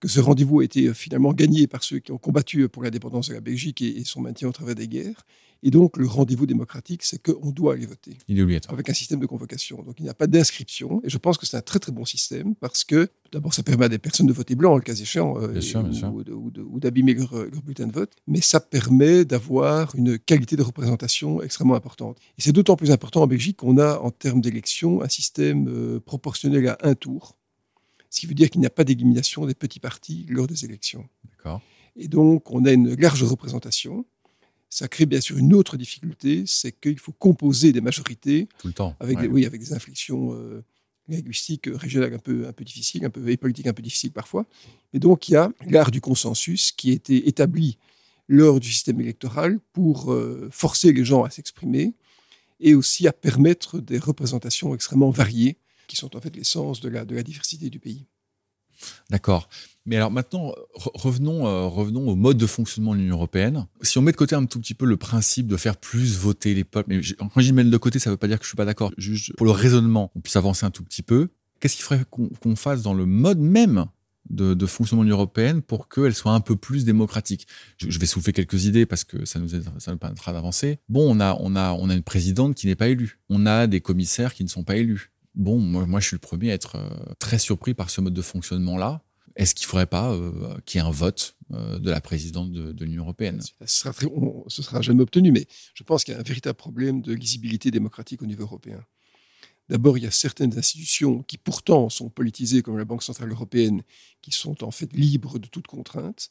que 0.00 0.08
ce 0.08 0.20
rendez-vous 0.20 0.60
a 0.60 0.64
été 0.64 0.86
euh, 0.86 0.94
finalement 0.94 1.32
gagné 1.32 1.66
par 1.66 1.82
ceux 1.82 1.98
qui 1.98 2.12
ont 2.12 2.18
combattu 2.18 2.68
pour 2.68 2.82
l'indépendance 2.82 3.28
de 3.28 3.34
la 3.34 3.40
Belgique 3.40 3.82
et 3.82 4.02
son 4.04 4.20
maintien 4.20 4.48
au 4.48 4.52
travers 4.52 4.74
des 4.74 4.88
guerres. 4.88 5.24
Et 5.62 5.70
donc, 5.70 5.96
le 5.96 6.06
rendez-vous 6.06 6.46
démocratique, 6.46 7.02
c'est 7.02 7.20
qu'on 7.20 7.50
doit 7.50 7.74
aller 7.74 7.86
voter. 7.86 8.16
Il 8.28 8.38
est 8.38 8.42
obligatoire. 8.42 8.74
Avec 8.74 8.88
un 8.88 8.94
système 8.94 9.18
de 9.18 9.26
convocation. 9.26 9.82
Donc, 9.82 9.96
il 9.98 10.04
n'y 10.04 10.08
a 10.08 10.14
pas 10.14 10.28
d'inscription. 10.28 11.00
Et 11.04 11.10
je 11.10 11.18
pense 11.18 11.36
que 11.36 11.46
c'est 11.46 11.56
un 11.56 11.62
très, 11.62 11.80
très 11.80 11.90
bon 11.90 12.04
système 12.04 12.54
parce 12.54 12.84
que, 12.84 13.08
d'abord, 13.32 13.52
ça 13.52 13.64
permet 13.64 13.86
à 13.86 13.88
des 13.88 13.98
personnes 13.98 14.26
de 14.26 14.32
voter 14.32 14.54
blanc, 14.54 14.76
le 14.76 14.82
cas 14.82 14.94
échéant, 14.94 15.36
bien 15.36 15.48
euh, 15.48 15.60
sûr, 15.60 15.82
bien 15.82 15.90
ou, 15.90 16.22
sûr. 16.22 16.36
ou, 16.36 16.52
ou 16.74 16.80
d'abîmer 16.80 17.14
leur, 17.14 17.34
leur, 17.34 17.62
bulletin 17.62 17.88
de 17.88 17.92
vote. 17.92 18.12
Mais 18.28 18.40
ça 18.40 18.60
permet 18.60 19.24
d'avoir 19.24 19.94
une 19.96 20.18
qualité 20.18 20.54
de 20.54 20.62
représentation 20.62 21.42
extrêmement 21.42 21.74
importante. 21.74 22.18
Et 22.38 22.42
c'est 22.42 22.52
d'autant 22.52 22.76
plus 22.76 22.92
important 22.92 23.22
en 23.22 23.26
Belgique 23.26 23.56
qu'on 23.56 23.78
a, 23.78 23.98
en 23.98 24.10
termes 24.10 24.40
d'élection, 24.40 25.02
un 25.02 25.08
système 25.08 25.68
euh, 25.68 25.98
proportionnel 25.98 26.68
à 26.68 26.78
un 26.82 26.94
tour. 26.94 27.36
Ce 28.10 28.20
qui 28.20 28.26
veut 28.26 28.34
dire 28.34 28.50
qu'il 28.50 28.60
n'y 28.60 28.66
a 28.66 28.70
pas 28.70 28.84
d'élimination 28.84 29.46
des 29.46 29.54
petits 29.54 29.80
partis 29.80 30.26
lors 30.28 30.46
des 30.46 30.64
élections. 30.64 31.08
Et 31.96 32.08
donc, 32.08 32.50
on 32.52 32.64
a 32.64 32.72
une 32.72 32.94
large 32.94 33.22
représentation 33.24 34.04
ça 34.70 34.88
crée 34.88 35.06
bien 35.06 35.20
sûr 35.20 35.38
une 35.38 35.54
autre 35.54 35.76
difficulté, 35.76 36.44
c'est 36.46 36.72
qu'il 36.72 36.98
faut 36.98 37.12
composer 37.12 37.72
des 37.72 37.80
majorités 37.80 38.48
tout 38.58 38.68
le 38.68 38.72
temps, 38.72 38.94
avec 39.00 39.16
ouais. 39.16 39.22
des, 39.22 39.28
oui, 39.28 39.46
avec 39.46 39.60
des 39.60 39.72
inflexions 39.72 40.34
euh, 40.34 40.62
linguistiques 41.08 41.68
régionales 41.72 42.14
un 42.14 42.18
peu 42.18 42.46
un 42.46 42.52
peu 42.52 42.64
difficiles, 42.64 43.04
un 43.04 43.10
peu 43.10 43.26
et 43.28 43.36
politiques 43.36 43.66
un 43.66 43.72
peu 43.72 43.82
difficiles 43.82 44.12
parfois. 44.12 44.46
Et 44.92 44.98
donc 44.98 45.28
il 45.28 45.32
y 45.32 45.36
a 45.36 45.50
l'art 45.66 45.90
du 45.90 46.00
consensus 46.00 46.72
qui 46.72 46.90
a 46.90 46.94
été 46.94 47.28
établi 47.28 47.78
lors 48.28 48.60
du 48.60 48.70
système 48.70 49.00
électoral 49.00 49.58
pour 49.72 50.12
euh, 50.12 50.48
forcer 50.52 50.92
les 50.92 51.04
gens 51.04 51.24
à 51.24 51.30
s'exprimer 51.30 51.94
et 52.60 52.74
aussi 52.74 53.08
à 53.08 53.12
permettre 53.12 53.78
des 53.78 53.98
représentations 53.98 54.74
extrêmement 54.74 55.10
variées 55.10 55.56
qui 55.88 55.96
sont 55.96 56.14
en 56.16 56.20
fait 56.20 56.36
l'essence 56.36 56.80
de 56.80 56.88
la, 56.88 57.04
diversité 57.04 57.70
du 57.70 57.80
pays. 57.80 58.06
D'accord. 59.10 59.48
Mais 59.86 59.96
alors 59.96 60.12
maintenant, 60.12 60.54
revenons, 60.74 61.48
euh, 61.48 61.66
revenons 61.66 62.08
au 62.08 62.14
mode 62.14 62.36
de 62.36 62.46
fonctionnement 62.46 62.94
de 62.94 63.00
l'Union 63.00 63.16
européenne. 63.16 63.66
Si 63.82 63.98
on 63.98 64.02
met 64.02 64.12
de 64.12 64.16
côté 64.16 64.36
un 64.36 64.44
tout 64.44 64.60
petit 64.60 64.74
peu 64.74 64.86
le 64.86 64.96
principe 64.96 65.48
de 65.48 65.56
faire 65.56 65.76
plus 65.76 66.16
voter 66.16 66.54
les 66.54 66.62
peuples, 66.62 66.94
mais 66.94 67.00
quand 67.18 67.40
j'y 67.40 67.52
mets 67.52 67.64
de 67.64 67.76
côté, 67.76 67.98
ça 67.98 68.10
ne 68.10 68.14
veut 68.14 68.18
pas 68.18 68.28
dire 68.28 68.38
que 68.38 68.44
je 68.44 68.50
suis 68.50 68.56
pas 68.56 68.66
d'accord. 68.66 68.92
Juste 68.96 69.34
pour 69.34 69.46
le 69.46 69.52
raisonnement, 69.52 70.12
on 70.14 70.20
puisse 70.20 70.36
avancer 70.36 70.64
un 70.64 70.70
tout 70.70 70.84
petit 70.84 71.02
peu. 71.02 71.30
Qu'est-ce 71.58 71.74
qu'il 71.74 71.84
faudrait 71.84 72.04
qu'on 72.08 72.28
qu 72.28 72.54
fasse 72.54 72.82
dans 72.82 72.94
le 72.94 73.06
mode 73.06 73.40
même 73.40 73.86
de, 74.30 74.54
fonctionnement 74.66 75.02
de 75.02 75.06
l'Union 75.06 75.16
européenne 75.16 75.62
pour 75.62 75.88
qu'elle 75.88 76.14
soit 76.14 76.32
un 76.32 76.40
peu 76.40 76.54
plus 76.54 76.84
démocratique? 76.84 77.48
Je, 77.78 77.98
vais 77.98 78.06
souffler 78.06 78.32
quelques 78.32 78.66
idées 78.66 78.86
parce 78.86 79.02
que 79.02 79.24
ça 79.24 79.40
nous, 79.40 79.56
aide, 79.56 79.64
ça 79.78 79.90
nous 79.90 79.98
permettra 79.98 80.32
d'avancer. 80.32 80.78
Bon, 80.88 81.10
on 81.10 81.18
a, 81.18 81.36
on, 81.40 81.56
a, 81.56 81.72
on 81.72 81.90
a 81.90 81.94
une 81.94 82.04
présidente 82.04 82.54
qui 82.54 82.68
n'est 82.68 82.76
pas 82.76 82.88
élue. 82.88 83.18
On 83.28 83.44
a 83.46 83.66
des 83.66 83.80
commissaires 83.80 84.34
qui 84.34 84.44
ne 84.44 84.48
sont 84.48 84.62
pas 84.62 84.76
élus. 84.76 85.10
Bon, 85.34 85.58
moi, 85.58 86.00
je 86.00 86.06
suis 86.06 86.14
le 86.16 86.20
premier 86.20 86.50
à 86.50 86.54
être 86.54 86.76
euh, 86.76 87.14
très 87.18 87.38
surpris 87.38 87.74
par 87.74 87.90
ce 87.90 88.00
mode 88.00 88.14
de 88.14 88.22
fonctionnement-là. 88.22 89.02
Est-ce 89.36 89.54
qu'il 89.54 89.66
ne 89.66 89.68
faudrait 89.68 89.86
pas 89.86 90.12
euh, 90.12 90.58
qu'il 90.66 90.80
y 90.80 90.84
ait 90.84 90.86
un 90.86 90.90
vote 90.90 91.36
euh, 91.52 91.78
de 91.78 91.90
la 91.90 92.00
présidente 92.00 92.50
de, 92.50 92.84
l'Union 92.84 93.04
européenne? 93.04 93.40
Ce 93.64 93.66
sera, 93.66 93.92
sera 94.48 94.82
jamais 94.82 95.02
obtenu, 95.02 95.30
mais 95.30 95.46
je 95.74 95.84
pense 95.84 96.02
qu'il 96.02 96.12
y 96.12 96.16
a 96.16 96.20
un 96.20 96.24
véritable 96.24 96.56
problème 96.56 97.02
de 97.02 97.12
lisibilité 97.12 97.70
démocratique 97.70 98.20
au 98.22 98.26
niveau 98.26 98.42
européen. 98.42 98.84
D'abord, 99.68 99.98
il 99.98 100.04
y 100.04 100.06
a 100.06 100.10
certaines 100.10 100.58
institutions 100.58 101.22
qui 101.22 101.36
pourtant 101.36 101.88
sont 101.90 102.08
politisées, 102.08 102.62
comme 102.62 102.78
la 102.78 102.86
Banque 102.86 103.02
centrale 103.02 103.30
européenne, 103.30 103.82
qui 104.22 104.30
sont 104.30 104.64
en 104.64 104.70
fait 104.70 104.92
libres 104.94 105.38
de 105.38 105.46
toute 105.46 105.66
contrainte. 105.66 106.30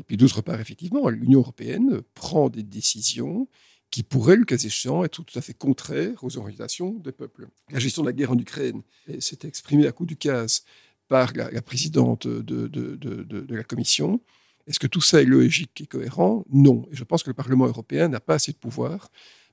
Et 0.00 0.02
puis 0.02 0.16
d'autre 0.16 0.40
part, 0.40 0.60
effectivement, 0.60 1.08
l'Union 1.10 1.40
européenne 1.40 2.00
prend 2.14 2.48
des 2.48 2.62
décisions 2.62 3.46
qui 3.90 4.02
pourraient, 4.02 4.36
le 4.36 4.44
cas 4.44 4.56
échéant, 4.56 5.04
être 5.04 5.22
tout 5.22 5.38
à 5.38 5.42
fait 5.42 5.54
contraires 5.54 6.22
aux 6.22 6.36
orientations 6.36 6.92
des 6.92 7.12
peuples. 7.12 7.48
La 7.70 7.78
gestion 7.78 8.02
de 8.02 8.08
la 8.08 8.12
guerre 8.12 8.32
en 8.32 8.38
Ukraine 8.38 8.82
s'est 9.18 9.38
exprimée 9.44 9.86
à 9.86 9.92
coup 9.92 10.06
du 10.06 10.16
casse 10.16 10.64
par 11.08 11.32
la, 11.34 11.62
présidente 11.62 12.26
de, 12.26 13.54
la 13.54 13.64
Commission. 13.64 14.20
Est-ce 14.66 14.78
que 14.78 14.86
tout 14.86 15.00
ça 15.00 15.22
est 15.22 15.26
logique 15.26 15.80
et 15.80 15.86
cohérent? 15.86 16.44
Non. 16.50 16.86
Et 16.92 16.96
je 16.96 17.04
pense 17.04 17.22
que 17.22 17.30
le 17.30 17.34
Parlement 17.34 17.66
européen 17.66 18.08
n'a 18.08 18.20
pas 18.20 18.34
assez 18.34 18.52
de 18.52 18.58
pouvoir 18.58 19.10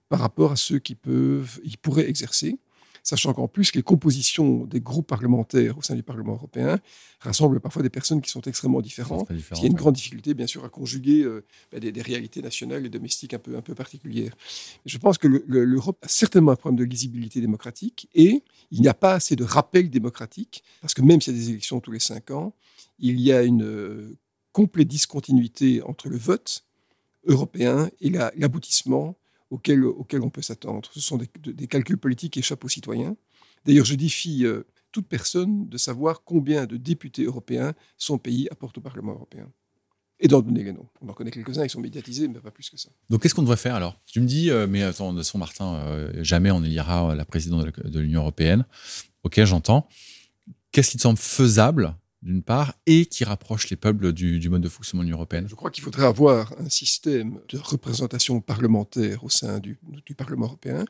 par 0.10 0.20
rapport 0.20 0.52
à 0.52 0.56
ceux 0.58 0.80
qui 0.80 0.96
peuvent, 0.96 1.60
y 1.64 1.78
pourraient 1.78 2.10
exercer 2.10 2.58
sachant 3.06 3.34
qu'en 3.34 3.48
plus, 3.48 3.76
les 3.76 3.84
compositions 3.84 4.66
des 4.66 4.82
groupes 4.82 5.06
parlementaires 5.06 5.78
au 5.78 5.82
sein 5.84 5.94
du 5.94 6.02
Parlement 6.02 6.34
européen 6.34 6.80
rassemblent 7.20 7.60
parfois 7.60 7.84
des 7.84 7.92
personnes 7.92 8.20
qui 8.20 8.32
sont 8.32 8.42
extrêmement 8.42 8.82
différentes. 8.82 9.28
Il 9.30 9.62
y 9.62 9.64
a 9.64 9.68
une 9.68 9.76
grande 9.76 9.94
difficulté, 9.94 10.34
bien 10.34 10.48
sûr, 10.48 10.66
à 10.66 10.70
conjuguer 10.70 11.22
euh, 11.22 11.46
bah, 11.72 11.80
des, 11.80 12.02
réalités 12.02 12.42
nationales 12.42 12.84
et 12.84 12.90
domestiques 12.90 13.36
un 13.36 13.40
peu, 13.40 13.56
un 13.56 13.62
peu 13.62 13.76
particulières. 13.76 14.34
Je 14.88 14.98
pense 14.98 15.20
que 15.20 15.28
l'Europe 15.28 16.00
a 16.02 16.08
certainement 16.08 16.52
un 16.52 16.56
problème 16.56 16.80
de 16.80 16.84
lisibilité 16.84 17.42
démocratique 17.42 18.10
et 18.16 18.44
il 18.72 18.82
n'y 18.82 18.88
a 18.88 18.96
pas 18.96 19.14
assez 19.14 19.36
de 19.36 19.44
rappel 19.44 19.92
démocratique, 19.92 20.64
parce 20.82 20.96
que 20.96 21.04
même 21.04 21.22
s'il 21.22 21.34
y 21.34 21.38
a 21.38 21.40
des 21.40 21.50
élections 21.52 21.80
tous 21.80 21.92
les 21.92 22.00
cinq 22.00 22.32
ans, 22.32 22.56
il 22.98 23.22
y 23.22 23.32
a 23.32 23.44
une 23.44 23.64
euh, 23.64 24.18
complète 24.52 24.88
discontinuité 24.88 25.84
entre 25.84 26.10
le 26.10 26.18
vote 26.18 26.66
européen 27.28 27.92
et 28.02 28.10
l'aboutissement 28.10 29.16
auxquels, 29.50 29.84
on 29.86 30.30
peut 30.30 30.42
s'attendre. 30.42 30.90
Ce 30.94 31.00
sont 31.00 31.18
des, 31.18 31.68
calculs 31.68 31.98
politiques 31.98 32.34
qui 32.34 32.40
échappent 32.40 32.64
aux 32.64 32.70
citoyens. 32.70 33.16
D'ailleurs, 33.66 33.86
je 33.86 33.96
défie 33.96 34.46
euh, 34.46 34.64
toute 34.92 35.08
personne 35.08 35.68
de 35.68 35.78
savoir 35.78 36.24
combien 36.24 36.66
de 36.66 36.78
députés 36.78 37.24
européens 37.24 37.74
son 37.98 38.18
pays 38.18 38.48
apporte 38.52 38.78
au 38.78 38.82
Parlement 38.82 39.14
européen. 39.14 39.52
Et 40.20 40.28
d'en 40.28 40.42
donner 40.42 40.64
les 40.64 40.72
noms. 40.72 40.88
On 41.02 41.10
en 41.10 41.14
connaît 41.14 41.32
quelques-uns, 41.32 41.66
ils 41.66 41.70
sont 41.70 41.82
médiatisés, 41.82 42.30
mais 42.30 42.40
pas 42.40 42.52
plus 42.52 42.70
que 42.70 42.78
ça. 42.78 42.90
Donc 43.10 43.22
qu'est-ce 43.22 43.36
qu'on 43.36 43.42
devrait 43.42 43.58
faire 43.58 43.76
alors? 43.76 44.00
Tu 44.06 44.22
me 44.22 44.26
dis, 44.26 44.50
euh, 44.50 44.66
mais 44.66 44.82
attends, 44.82 45.12
de 45.12 45.24
son 45.24 45.38
Martin, 45.38 45.76
euh, 45.76 46.24
jamais 46.24 46.52
on 46.52 46.64
élira 46.64 47.14
la 47.16 47.26
présidente 47.26 47.66
de 47.78 48.00
l'Union 48.00 48.22
européenne. 48.22 48.66
Ok, 49.24 49.44
j'entends. 49.44 49.90
Qu'est-ce 50.72 50.92
qui 50.92 50.98
te 50.98 51.02
semble 51.02 51.18
faisable 51.18 51.96
d'une 52.26 52.42
part, 52.42 52.74
et 52.88 53.06
qui 53.06 53.24
rapproche 53.24 53.70
les 53.70 53.76
peuples 53.76 54.12
du, 54.12 54.50
mode 54.50 54.64
de 54.64 54.70
fonctionnement 54.70 55.04
de 55.04 55.06
l'Union 55.06 55.18
européenne 55.18 55.46
Je 55.48 55.56
crois 55.56 55.70
qu'il 55.70 55.84
faudrait 55.84 56.08
avoir 56.08 56.54
un 56.60 56.70
système 56.70 57.40
de 57.50 57.60
représentation 57.60 58.42
parlementaire 58.42 59.24
au 59.24 59.30
sein 59.30 59.60
du, 59.60 59.80
Parlement 60.18 60.46
européen 60.46 60.86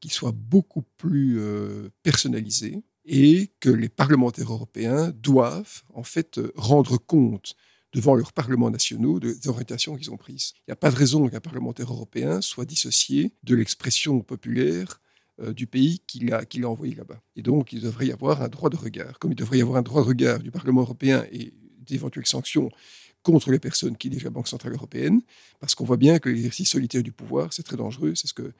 qui 0.00 0.08
soit 0.08 0.32
beaucoup 0.32 0.82
plus 0.98 1.38
euh, 1.38 1.88
personnalisé 2.02 2.82
et 3.06 3.52
que 3.60 3.70
les 3.70 3.88
parlementaires 3.88 4.52
européens 4.52 5.12
doivent 5.22 5.82
en 5.94 6.02
fait 6.02 6.40
rendre 6.56 6.98
compte 6.98 7.54
devant 7.94 8.14
leurs 8.14 8.32
parlements 8.32 8.70
nationaux 8.70 9.20
des 9.20 9.48
orientations 9.48 9.96
qu'ils 9.96 10.10
ont 10.10 10.16
prises. 10.16 10.52
Il 10.58 10.70
n'y 10.70 10.72
a 10.72 10.76
pas 10.76 10.90
de 10.90 10.96
raison 10.96 11.28
qu'un 11.28 11.40
parlementaire 11.40 11.90
européen 11.90 12.40
soit 12.42 12.66
dissocié 12.66 13.32
de 13.44 13.54
l'expression 13.54 14.20
populaire 14.20 15.00
du 15.54 15.66
pays 15.66 16.00
qui 16.06 16.20
l'a 16.20 16.70
envoyé 16.70 16.94
là-bas. 16.94 17.20
Et 17.36 17.42
donc, 17.42 17.72
il 17.72 17.80
devrait 17.80 18.06
y 18.06 18.12
avoir 18.12 18.42
un 18.42 18.48
droit 18.48 18.70
de 18.70 18.76
regard, 18.76 19.18
comme 19.18 19.32
il 19.32 19.36
devrait 19.36 19.58
y 19.58 19.62
avoir 19.62 19.78
un 19.78 19.82
droit 19.82 20.02
de 20.02 20.08
regard 20.08 20.38
du 20.38 20.50
Parlement 20.50 20.80
européen 20.80 21.26
et 21.30 21.52
d'éventuelles 21.80 22.26
sanctions 22.26 22.70
contre 23.22 23.50
les 23.50 23.58
personnes 23.58 23.96
qui 23.96 24.08
dirigent 24.08 24.26
la 24.26 24.30
Banque 24.30 24.48
Centrale 24.48 24.72
Européenne, 24.72 25.20
parce 25.58 25.74
qu'on 25.74 25.84
voit 25.84 25.96
bien 25.96 26.20
que 26.20 26.28
l'exercice 26.28 26.70
solitaire 26.70 27.02
du 27.02 27.12
pouvoir, 27.12 27.52
c'est 27.52 27.64
très 27.64 27.76
dangereux, 27.76 28.14
c'est 28.14 28.28
ce 28.28 28.34
que 28.34 28.52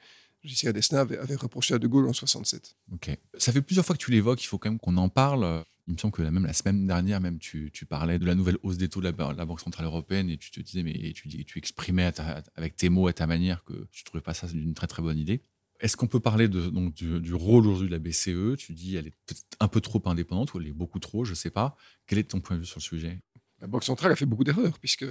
Giscard 0.43 0.73
d'Estaing 0.73 0.99
avait, 0.99 1.35
reproché 1.35 1.73
à 1.73 1.79
De 1.79 1.87
Gaulle 1.87 2.07
en 2.07 2.13
67. 2.13 2.75
Ok. 2.91 3.17
Ça 3.37 3.51
fait 3.51 3.61
plusieurs 3.61 3.85
fois 3.85 3.95
que 3.95 4.03
tu 4.03 4.11
l'évoques, 4.11 4.43
il 4.43 4.47
faut 4.47 4.57
quand 4.57 4.69
même 4.69 4.79
qu'on 4.79 4.97
en 4.97 5.09
parle. 5.09 5.63
Il 5.87 5.93
me 5.93 5.97
semble 5.97 6.13
que 6.13 6.21
même 6.21 6.45
la 6.45 6.53
semaine 6.53 6.85
dernière, 6.85 7.21
même 7.21 7.39
tu, 7.39 7.71
parlais 7.87 8.19
de 8.19 8.25
la 8.25 8.35
nouvelle 8.35 8.57
hausse 8.61 8.77
des 8.77 8.89
taux 8.89 8.99
de 8.99 9.05
la, 9.05 9.45
Banque 9.45 9.61
Centrale 9.61 9.85
Européenne 9.85 10.29
et 10.29 10.37
tu 10.37 10.51
te 10.51 10.59
disais, 10.59 10.83
mais 10.83 11.13
tu, 11.13 11.29
tu 11.45 11.57
exprimais 11.57 12.11
avec 12.55 12.75
tes 12.75 12.89
mots 12.89 13.07
et 13.07 13.13
ta 13.13 13.25
manière 13.25 13.63
que 13.63 13.87
tu 13.91 14.03
ne 14.03 14.05
trouvais 14.05 14.21
pas 14.21 14.33
ça 14.33 14.47
une 14.53 14.73
très 14.73 14.87
très 14.87 15.01
bonne 15.01 15.17
idée. 15.17 15.41
Est-ce 15.79 15.95
qu'on 15.95 16.07
peut 16.07 16.19
parler 16.19 16.47
donc, 16.47 16.93
du, 16.93 17.33
rôle 17.33 17.67
aujourd'hui 17.67 17.87
de 17.87 17.93
la 17.93 17.99
BCE 17.99 18.57
Tu 18.57 18.73
dis 18.73 18.95
elle 18.95 19.07
est 19.07 19.15
peut-être 19.25 19.45
un 19.59 19.67
peu 19.67 19.81
trop 19.81 20.01
indépendante 20.05 20.53
ou 20.53 20.59
elle 20.59 20.67
est 20.67 20.73
beaucoup 20.73 20.99
trop, 20.99 21.23
je 21.23 21.31
ne 21.31 21.35
sais 21.35 21.51
pas. 21.51 21.75
Quel 22.07 22.17
est 22.17 22.31
ton 22.31 22.41
point 22.41 22.55
de 22.55 22.61
vue 22.61 22.67
sur 22.67 22.79
le 22.79 22.83
sujet? 22.83 23.19
La 23.59 23.67
Banque 23.67 23.83
centrale 23.83 24.11
a 24.11 24.15
fait 24.15 24.25
beaucoup 24.25 24.43
d'erreurs 24.43 24.79
puisque 24.79 25.05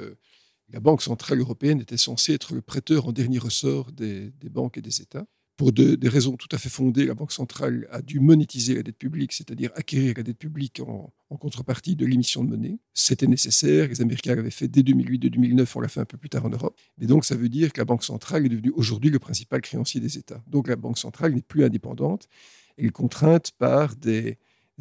la 0.68 0.80
Banque 0.80 1.02
centrale 1.02 1.38
européenne 1.38 1.80
était 1.80 1.96
censée 1.96 2.34
être 2.34 2.54
le 2.54 2.62
prêteur 2.62 3.06
en 3.06 3.12
dernier 3.12 3.38
ressort 3.38 3.92
des 3.92 4.32
banques 4.50 4.78
et 4.78 4.82
des 4.82 5.00
États 5.00 5.26
pour 5.56 5.72
des 5.72 6.08
raisons 6.08 6.36
tout 6.36 6.48
à 6.52 6.58
fait 6.58 6.68
fondées, 6.68 7.06
la 7.06 7.14
Banque 7.14 7.32
centrale 7.32 7.88
a 7.90 8.02
dû 8.02 8.20
monétiser 8.20 8.74
la 8.74 8.82
dette 8.82 8.98
publique, 8.98 9.32
c'est-à-dire 9.32 9.70
acquérir 9.74 10.14
la 10.16 10.22
dette 10.22 10.38
publique 10.38 10.80
en, 10.80 11.12
contrepartie 11.38 11.96
de 11.96 12.04
l'émission 12.04 12.44
de 12.44 12.50
monnaie. 12.50 12.78
C'était 12.92 13.26
nécessaire, 13.26 13.88
les 13.88 14.00
Américains 14.00 14.34
l'avaient 14.34 14.50
fait 14.50 14.68
dès 14.68 14.82
2008-2009, 14.82 15.66
on 15.74 15.80
l'a 15.80 15.88
fait 15.88 16.00
un 16.00 16.04
peu 16.04 16.18
plus 16.18 16.28
tard 16.28 16.44
en 16.44 16.50
Europe. 16.50 16.78
Et 17.00 17.06
donc 17.06 17.24
ça 17.24 17.36
veut 17.36 17.48
dire 17.48 17.72
que 17.72 17.80
la 17.80 17.84
Banque 17.84 18.04
centrale 18.04 18.44
est 18.44 18.48
devenue 18.50 18.72
aujourd'hui 18.74 19.10
le 19.10 19.18
principal 19.18 19.60
créancier 19.62 20.00
des 20.00 20.18
États. 20.18 20.42
Donc 20.46 20.68
la 20.68 20.76
Banque 20.76 20.98
centrale 20.98 21.34
n'est 21.34 21.42
plus 21.42 21.64
indépendante, 21.64 22.28
elle 22.76 22.86
est 22.86 22.90
contrainte 22.90 23.52
par 23.58 23.96
des 23.96 24.38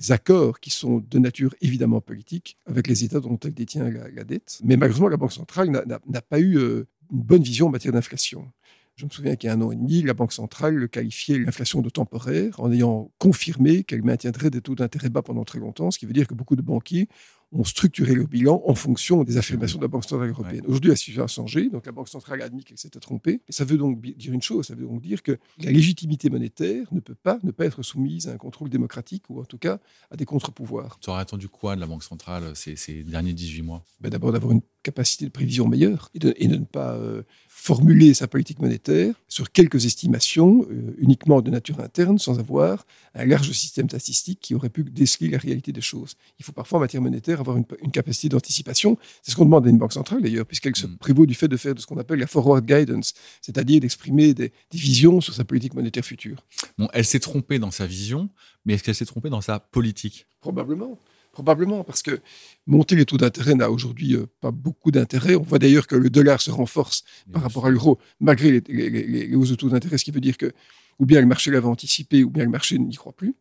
accords 0.09 0.59
qui 0.59 0.71
sont 0.71 0.99
de 0.99 1.19
nature 1.19 1.55
évidemment 1.61 2.01
politique 2.01 2.57
avec 2.65 2.87
les 2.87 3.05
États 3.05 3.21
dont 3.21 3.39
elle 3.43 3.53
détient 3.53 3.89
la, 3.89 4.23
dette. 4.25 4.59
Mais 4.63 4.75
malheureusement, 4.75 5.07
la 5.07 5.17
Banque 5.17 5.31
centrale 5.31 5.69
n'a 5.69 6.21
pas 6.21 6.39
eu 6.39 6.57
euh, 6.57 6.85
une 7.11 7.21
bonne 7.21 7.43
vision 7.43 7.67
en 7.67 7.69
matière 7.69 7.93
d'inflation. 7.93 8.51
Je 8.95 9.03
me 9.03 9.09
souviens 9.09 9.35
qu'il 9.35 9.47
y 9.47 9.51
a 9.51 9.55
un 9.55 9.61
an 9.61 9.71
et 9.71 9.75
demi, 9.75 10.01
la 10.03 10.13
Banque 10.13 10.31
centrale 10.31 10.87
qualifiait 10.87 11.37
l'inflation 11.37 11.81
de 11.81 11.89
temporaire 11.89 12.57
en 12.61 12.71
ayant 12.71 13.11
confirmé 13.17 13.83
qu'elle 13.83 14.03
maintiendrait 14.03 14.49
des 14.49 14.61
taux 14.61 14.75
d'intérêt 14.75 15.09
bas 15.09 15.21
pendant 15.21 15.43
très 15.43 15.59
longtemps, 15.59 15.91
ce 15.91 15.99
qui 15.99 16.05
veut 16.05 16.13
dire 16.13 16.27
que 16.27 16.33
beaucoup 16.33 16.55
de 16.55 16.61
banquiers 16.61 17.09
ont 17.51 17.63
structuré 17.63 18.13
le 18.13 18.25
bilan 18.25 18.61
en 18.65 18.73
fonction 18.75 19.23
des 19.23 19.37
affirmations 19.37 19.79
de 19.79 19.83
la 19.83 19.87
Banque 19.87 20.03
centrale 20.03 20.29
européenne. 20.29 20.63
Aujourd'hui, 20.65 20.89
la 20.89 20.95
situation 20.95 21.23
a 21.23 21.27
changé, 21.27 21.69
donc 21.69 21.85
la 21.85 21.91
Banque 21.91 22.07
centrale 22.07 22.41
a 22.41 22.45
admis 22.45 22.63
qu'elle 22.63 22.77
s'était 22.77 22.99
trompée. 22.99 23.41
Et 23.47 23.51
ça 23.51 23.65
veut 23.65 23.77
donc 23.77 24.01
dire 24.01 24.33
une 24.33 24.41
chose, 24.41 24.67
ça 24.67 24.75
veut 24.75 24.85
donc 24.85 25.01
dire 25.01 25.23
que 25.23 25.37
la 25.59 25.71
légitimité 25.71 26.29
monétaire 26.29 26.87
ne 26.93 26.99
peut 26.99 27.15
pas 27.15 27.39
ne 27.43 27.51
pas 27.51 27.65
être 27.65 27.83
soumise 27.83 28.27
à 28.27 28.31
un 28.31 28.37
contrôle 28.37 28.69
démocratique 28.69 29.29
ou 29.29 29.39
en 29.41 29.45
tout 29.45 29.57
cas 29.57 29.79
à 30.09 30.15
des 30.15 30.25
contre-pouvoirs. 30.25 30.99
Tu 31.01 31.09
aurais 31.09 31.21
attendu 31.21 31.47
quoi 31.47 31.75
de 31.75 31.81
la 31.81 31.87
Banque 31.87 32.03
centrale 32.03 32.55
ces, 32.55 32.75
ces 32.75 33.03
derniers 33.03 33.33
18 33.33 33.61
mois? 33.61 33.83
Ben 33.99 34.09
D'abord 34.09 34.31
d'avoir 34.31 34.51
une 34.53 34.61
capacité 34.83 35.25
de 35.25 35.31
prévision 35.31 35.67
meilleure 35.67 36.09
et 36.13 36.19
de, 36.19 36.33
ne 36.47 36.63
pas 36.63 36.93
euh, 36.93 37.23
formuler 37.65 38.13
sa 38.13 38.27
politique 38.27 38.59
monétaire 38.59 39.15
sur 39.27 39.51
quelques 39.51 39.87
estimations 39.87 40.67
euh, 40.69 40.93
uniquement 40.99 41.41
de 41.41 41.49
nature 41.49 41.79
interne 41.79 42.19
sans 42.19 42.37
avoir 42.37 42.85
un 43.15 43.25
large 43.25 43.51
système 43.53 43.89
statistique 43.89 44.39
qui 44.39 44.53
aurait 44.53 44.69
pu 44.69 44.83
déceler 44.83 45.29
la 45.29 45.39
réalité 45.39 45.71
des 45.71 45.81
choses. 45.81 46.13
Il 46.37 46.45
faut 46.45 46.51
parfois 46.51 46.77
en 46.77 46.81
matière 46.81 47.01
monétaire 47.01 47.39
avoir 47.39 47.57
une, 47.57 47.65
capacité 47.91 48.29
d'anticipation. 48.29 48.99
C'est 49.23 49.31
ce 49.31 49.35
qu'on 49.35 49.45
demande 49.45 49.65
à 49.65 49.71
une 49.71 49.79
banque 49.79 49.93
centrale 49.93 50.21
d'ailleurs, 50.21 50.45
puisqu'elle 50.45 50.75
se 50.75 50.85
mm. 50.85 50.97
prévaut 50.97 51.25
du 51.25 51.33
fait 51.33 51.47
de 51.47 51.57
faire 51.57 51.73
de 51.73 51.79
ce 51.79 51.87
qu'on 51.87 51.97
appelle 51.97 52.19
la 52.19 52.27
forward 52.27 52.63
guidance, 52.63 53.15
c'est-à-dire 53.41 53.81
d'exprimer 53.81 54.35
des, 54.35 54.49
des, 54.69 54.77
visions 54.77 55.19
sur 55.19 55.33
sa 55.33 55.43
politique 55.43 55.73
monétaire 55.73 56.05
future. 56.05 56.45
Bon, 56.77 56.87
elle 56.93 57.05
s'est 57.05 57.19
trompée 57.19 57.57
dans 57.57 57.71
sa 57.71 57.87
vision, 57.87 58.29
mais 58.65 58.75
est-ce 58.75 58.83
qu'elle 58.83 58.93
s'est 58.93 59.07
trompée 59.07 59.31
dans 59.31 59.41
sa 59.41 59.59
politique? 59.59 60.27
Probablement. 60.39 60.99
Probablement, 61.35 61.83
parce 61.83 62.01
que 62.01 62.21
monter 62.65 62.95
les 62.95 63.03
taux 63.03 63.17
d'intérêt 63.17 63.55
n'a 63.55 63.69
aujourd'hui 63.69 64.15
euh, 64.15 64.25
pas 64.39 64.51
beaucoup 64.51 64.89
d'intérêt. 64.89 65.35
On 65.35 65.41
voit 65.41 65.59
d'ailleurs 65.59 65.85
que 65.85 65.97
le 65.97 66.09
dollar 66.09 66.39
se 66.39 66.49
renforce 66.49 67.03
par 67.29 67.41
rapport 67.41 67.65
à 67.65 67.69
l'euro, 67.69 67.99
malgré 68.21 68.61
les, 68.69 69.35
hausses 69.35 69.49
de 69.49 69.55
taux 69.55 69.67
d'intérêt, 69.67 69.97
ce 69.97 70.05
qui 70.05 70.11
veut 70.11 70.21
dire 70.21 70.37
que 70.37 70.53
ou 70.97 71.05
bien 71.05 71.19
le 71.19 71.27
marché 71.27 71.51
l'avait 71.51 71.67
anticipé, 71.67 72.23
ou 72.23 72.29
bien 72.29 72.45
le 72.45 72.49
marché 72.49 72.79
n'y 72.79 72.95
croit 72.95 73.11
plus. 73.11 73.35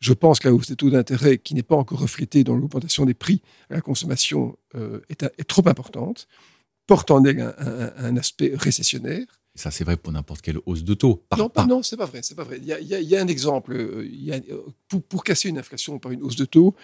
Je 0.00 0.14
pense 0.14 0.38
que 0.38 0.48
la 0.48 0.54
hausse 0.54 0.68
des 0.68 0.76
taux 0.76 0.88
d'intérêt, 0.88 1.36
qui 1.36 1.54
n'est 1.54 1.62
pas 1.62 1.76
encore 1.76 2.00
reflétée 2.00 2.44
dans 2.44 2.54
l'augmentation 2.54 3.04
des 3.04 3.12
prix 3.12 3.42
à 3.68 3.74
la 3.74 3.80
consommation, 3.82 4.56
euh, 4.74 5.00
est, 5.10 5.44
trop 5.44 5.68
importante, 5.68 6.26
porte 6.86 7.10
en 7.10 7.22
elle 7.24 7.54
un, 7.58 8.16
aspect 8.16 8.52
récessionnaire. 8.54 9.26
ça, 9.54 9.70
c'est 9.70 9.84
vrai 9.84 9.98
pour 9.98 10.12
n'importe 10.12 10.40
quelle 10.40 10.60
hausse 10.64 10.82
de 10.82 10.94
taux. 10.94 11.26
non, 11.36 11.50
pas, 11.50 11.66
non, 11.66 11.82
c'est 11.82 11.98
pas 11.98 12.06
vrai. 12.06 12.20
C'est 12.22 12.34
pas 12.34 12.44
vrai. 12.44 12.58
Il 12.58 12.64
y, 12.66 13.16
a, 13.16 13.20
un 13.20 13.28
exemple. 13.28 13.74
Euh, 13.74 14.42
pour, 14.88 15.02
pour, 15.02 15.24
casser 15.24 15.50
une 15.50 15.58
inflation 15.58 15.98
par 15.98 16.10
une 16.10 16.22
hausse 16.22 16.36
de 16.36 16.46
taux, 16.46 16.74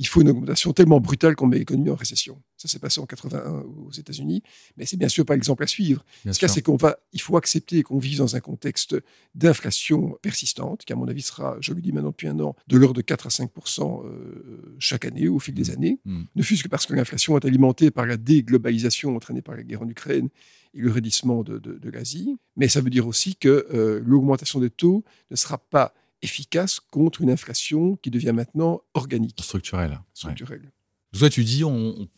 il 0.00 0.06
faut 0.06 0.22
une 0.22 0.30
augmentation 0.30 0.72
tellement 0.72 0.98
brutale 0.98 1.36
qu'on 1.36 1.46
met 1.46 1.58
l'économie 1.58 1.90
en 1.90 1.94
récession. 1.94 2.40
Ça 2.56 2.68
s'est 2.68 2.78
passé 2.78 3.02
en 3.02 3.06
81 3.06 3.64
aux 3.86 3.92
États-Unis, 3.92 4.42
mais 4.78 4.86
c'est 4.86 4.96
bien 4.96 5.10
sûr 5.10 5.26
pas 5.26 5.34
l'exemple 5.34 5.62
à 5.62 5.66
suivre. 5.66 6.06
Ce 6.24 6.38
cas, 6.38 6.48
c'est 6.48 6.62
qu'on 6.62 6.76
va, 6.76 6.98
il 7.12 7.20
faut 7.20 7.36
accepter 7.36 7.82
qu'on 7.82 7.98
vive 7.98 8.16
dans 8.16 8.34
un 8.34 8.40
contexte 8.40 8.96
d'inflation 9.34 10.16
persistante, 10.22 10.86
qui 10.86 10.94
à 10.94 10.96
mon 10.96 11.06
avis 11.06 11.20
sera, 11.20 11.58
je 11.60 11.74
le 11.74 11.82
dis 11.82 11.92
maintenant 11.92 12.12
depuis 12.12 12.28
un 12.28 12.40
an, 12.40 12.56
de 12.66 12.78
l'ordre 12.78 12.96
de 12.96 13.02
4 13.02 13.26
à 13.26 13.28
5% 13.28 14.06
euh, 14.06 14.74
chaque 14.78 15.04
année 15.04 15.28
au 15.28 15.38
fil 15.38 15.52
des 15.52 15.64
mmh. 15.64 15.74
années. 15.74 16.00
Mmh. 16.06 16.22
Ne 16.34 16.42
fût-ce 16.42 16.62
que 16.62 16.68
parce 16.68 16.86
que 16.86 16.94
l'inflation 16.94 17.36
est 17.36 17.44
alimentée 17.44 17.90
par 17.90 18.06
la 18.06 18.16
déglobalisation 18.16 19.14
entraînée 19.14 19.42
par 19.42 19.54
la 19.54 19.62
guerre 19.64 19.82
en 19.82 19.88
Ukraine 19.88 20.30
et 20.72 20.80
le 20.80 20.90
raidissement 20.90 21.42
de, 21.42 21.90
l'Asie. 21.90 22.38
Mais 22.56 22.68
ça 22.68 22.80
veut 22.80 22.90
dire 22.90 23.06
aussi 23.06 23.36
que 23.36 23.66
euh, 23.74 24.00
l'augmentation 24.02 24.60
des 24.60 24.70
taux 24.70 25.04
ne 25.30 25.36
sera 25.36 25.58
pas 25.58 25.92
efficace 26.22 26.80
contre 26.80 27.22
une 27.22 27.30
inflation 27.30 27.96
qui 27.96 28.10
devient 28.10 28.32
maintenant 28.32 28.82
organique. 28.94 29.40
Structurelle. 29.42 30.00
Structurelle. 30.14 30.72
Toi, 31.18 31.28
tu 31.28 31.44
dis 31.44 31.64
on, 31.64 32.08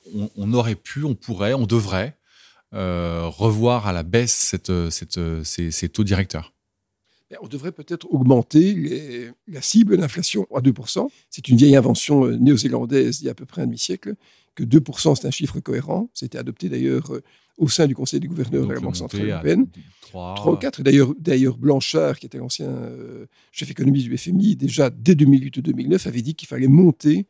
aurait 0.52 0.74
pu, 0.74 1.04
on 1.04 1.14
pourrait, 1.14 1.54
on 1.54 1.66
devrait 1.66 2.18
euh, 2.74 3.26
revoir 3.26 3.86
à 3.86 3.92
la 3.92 4.02
baisse 4.02 4.32
cette, 4.32 4.90
cette, 4.90 5.44
ces, 5.44 5.88
taux 5.88 6.04
directeurs. 6.04 6.51
Ben, 7.32 7.38
on 7.40 7.48
devrait 7.48 7.72
peut-être 7.72 8.06
augmenter 8.12 9.32
la 9.48 9.62
cible 9.62 9.96
d'inflation 9.96 10.46
à 10.54 10.60
2%. 10.60 11.08
C'est 11.30 11.48
une 11.48 11.56
vieille 11.56 11.76
invention 11.76 12.26
euh, 12.26 12.36
néo-zélandaise 12.36 13.18
d'il 13.18 13.24
y 13.24 13.28
a 13.28 13.32
à 13.32 13.34
peu 13.34 13.46
près 13.46 13.62
un 13.62 13.66
demi-siècle, 13.66 14.16
que 14.54 14.62
2% 14.64 15.14
c'est 15.16 15.26
un 15.26 15.30
chiffre 15.30 15.58
cohérent. 15.60 16.10
C'était 16.12 16.36
adopté 16.36 16.68
d'ailleurs 16.68 17.10
euh, 17.14 17.22
au 17.56 17.70
sein 17.70 17.86
du 17.86 17.94
Conseil 17.94 18.20
des 18.20 18.28
gouverneurs 18.28 18.66
de 18.66 18.74
la 18.74 18.80
Banque 18.80 18.96
centrale 18.96 19.30
européenne. 19.30 19.66
3, 20.10 20.52
ou 20.52 20.56
4. 20.56 20.82
D'ailleurs, 20.82 21.14
d'ailleurs, 21.18 21.56
Blanchard, 21.56 22.18
qui 22.18 22.26
était 22.26 22.36
l'ancien 22.36 22.68
euh, 22.68 23.24
chef 23.50 23.70
économiste 23.70 24.08
du 24.08 24.18
FMI, 24.18 24.56
déjà 24.56 24.90
dès 24.90 25.14
2008 25.14 25.60
2009, 25.60 26.06
avait 26.06 26.20
dit 26.20 26.34
qu'il 26.34 26.48
fallait 26.48 26.68
monter 26.68 27.26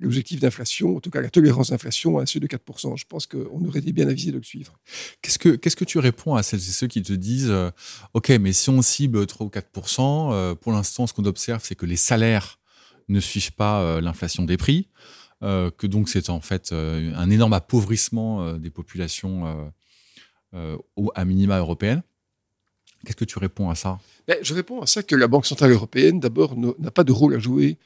l'objectif 0.00 0.40
d'inflation, 0.40 0.96
en 0.96 1.00
tout 1.00 1.10
cas 1.10 1.20
la 1.20 1.30
tolérance 1.30 1.70
d'inflation 1.70 2.18
à 2.18 2.26
ceux 2.26 2.40
de 2.40 2.46
4%. 2.46 2.96
Je 2.96 3.04
pense 3.06 3.26
qu'on 3.26 3.64
aurait 3.66 3.80
été 3.80 3.92
bien 3.92 4.08
avisé 4.08 4.30
de 4.30 4.36
le 4.36 4.42
suivre. 4.42 4.78
Qu'est-ce 5.22 5.38
que, 5.38 5.50
qu'est-ce 5.50 5.76
que 5.76 5.84
tu 5.84 5.98
réponds 5.98 6.34
à 6.34 6.42
celles 6.42 6.60
et 6.60 6.72
ceux 6.72 6.86
qui 6.86 7.02
te 7.02 7.12
disent 7.12 7.50
euh, 7.50 7.70
OK, 8.14 8.28
mais 8.28 8.52
si 8.52 8.70
on 8.70 8.82
cible 8.82 9.26
3 9.26 9.46
ou 9.46 9.50
4%, 9.50 10.32
euh, 10.32 10.54
pour 10.54 10.72
l'instant, 10.72 11.06
ce 11.06 11.12
qu'on 11.12 11.24
observe, 11.24 11.62
c'est 11.64 11.74
que 11.74 11.86
les 11.86 11.96
salaires 11.96 12.58
ne 13.08 13.20
suivent 13.20 13.52
pas 13.52 13.80
euh, 13.80 14.00
l'inflation 14.00 14.44
des 14.44 14.56
prix, 14.56 14.88
que 15.40 15.86
donc 15.86 16.08
c'est 16.08 16.30
en 16.30 16.40
fait 16.40 16.72
un 16.72 17.30
énorme 17.30 17.52
appauvrissement 17.52 18.54
des 18.54 18.70
populations 18.70 19.70
à 20.52 21.24
minima 21.24 21.58
européennes. 21.60 22.02
Qu'est-ce 23.06 23.16
que 23.16 23.24
tu 23.24 23.38
réponds 23.38 23.70
à 23.70 23.76
ça? 23.76 24.00
Ben, 24.26 24.38
Je 24.42 24.52
réponds 24.52 24.80
à 24.80 24.86
ça 24.86 25.04
que 25.04 25.14
la 25.14 25.28
Banque 25.28 25.46
Centrale 25.46 25.70
Européenne, 25.70 26.18
d'abord, 26.18 26.56
n'a 26.56 26.90
pas 26.90 27.04
de 27.04 27.12
rôle 27.12 27.36
à 27.36 27.38
jouer 27.38 27.78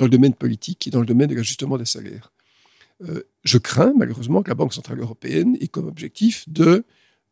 dans 0.00 0.06
le 0.06 0.10
domaine 0.10 0.32
politique 0.32 0.86
et 0.86 0.90
dans 0.90 1.00
le 1.00 1.06
domaine 1.06 1.28
de 1.28 1.34
l'ajustement 1.34 1.76
des 1.76 1.84
salaires. 1.84 2.32
Euh, 3.06 3.22
je 3.44 3.58
crains 3.58 3.92
malheureusement 3.94 4.42
que 4.42 4.48
la 4.48 4.54
Banque 4.54 4.72
Centrale 4.72 4.98
Européenne 4.98 5.58
ait 5.60 5.68
comme 5.68 5.86
objectif 5.86 6.48
de 6.48 6.84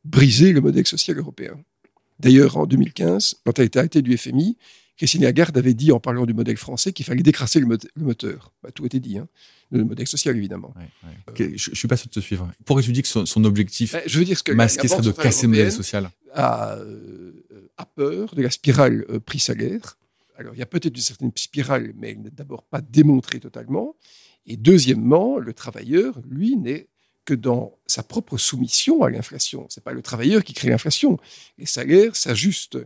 briser 0.04 0.52
le 0.52 0.61
modèle 0.61 0.87
social 0.87 1.16
européen. 1.18 1.59
D'ailleurs, 2.20 2.59
en 2.59 2.66
2015, 2.66 3.37
quand 3.46 3.59
elle 3.59 3.66
été 3.66 3.78
arrêtée 3.78 4.02
du 4.02 4.18
FMI, 4.18 4.59
Christine 4.98 5.22
Lagarde 5.22 5.57
avait 5.57 5.72
dit, 5.72 5.92
en 5.92 6.00
parlant 6.00 6.26
du 6.26 6.35
modèle 6.35 6.59
français, 6.59 6.92
qu'il 6.92 7.07
fallait 7.07 7.22
décrasser 7.22 7.59
le, 7.61 7.78
moteur. 7.96 8.52
Bah, 8.62 8.70
tout 8.70 8.85
était 8.85 9.00
dit, 9.00 9.16
hein. 9.16 9.28
le 9.70 9.85
modèle 9.85 10.07
social, 10.07 10.37
évidemment. 10.37 10.74
je 11.35 11.44
ne 11.44 11.74
suis 11.74 11.88
pas 11.88 11.96
sûr 11.96 12.09
de 12.09 12.12
te 12.12 12.20
suivre. 12.20 12.50
Pourquoi 12.66 12.83
tu 12.83 12.92
dis 12.92 13.00
que 13.00 13.09
son, 13.09 13.44
objectif 13.44 13.92
ben, 13.92 14.02
je 14.04 14.18
veux 14.18 14.26
dire 14.26 14.42
que 14.42 14.52
masqué 14.52 14.88
serait 14.88 15.00
de 15.00 15.12
casser 15.12 15.46
le 15.46 15.50
modèle 15.50 15.72
social? 15.72 16.11
a, 16.35 16.74
euh, 16.76 17.33
a, 17.78 17.87
peur 17.87 18.35
de 18.35 18.42
la 18.42 18.50
spirale 18.50 19.07
euh, 19.09 19.20
prix-salaire. 19.20 19.97
Alors, 20.38 20.55
il 20.55 20.59
y 20.59 20.62
a 20.62 20.66
peut-être 20.66 20.96
une 20.96 21.03
certaine 21.03 21.33
spirale, 21.35 21.92
mais 21.96 22.12
elle 22.12 22.22
n'est 22.22 22.31
d'abord 22.31 22.62
pas 22.62 22.81
démontrée 22.81 23.40
totalement. 23.40 23.96
Et 24.46 24.57
deuxièmement, 24.57 25.38
le 25.38 25.53
travailleur, 25.53 26.20
lui, 26.29 26.57
n'est 26.57 26.88
que 27.24 27.35
dans 27.35 27.77
sa 27.87 28.03
propre 28.03 28.38
soumission 28.38 29.03
à 29.03 29.11
l'inflation. 29.11 29.66
Ce 29.68 29.79
n'est 29.79 29.83
pas 29.83 29.92
le 29.92 30.01
travailleur 30.01 30.44
qui 30.44 30.55
crée 30.55 30.70
l'inflation. 30.70 31.18
Les 31.59 31.66
salaires 31.66 32.16
s'ajustent 32.16 32.79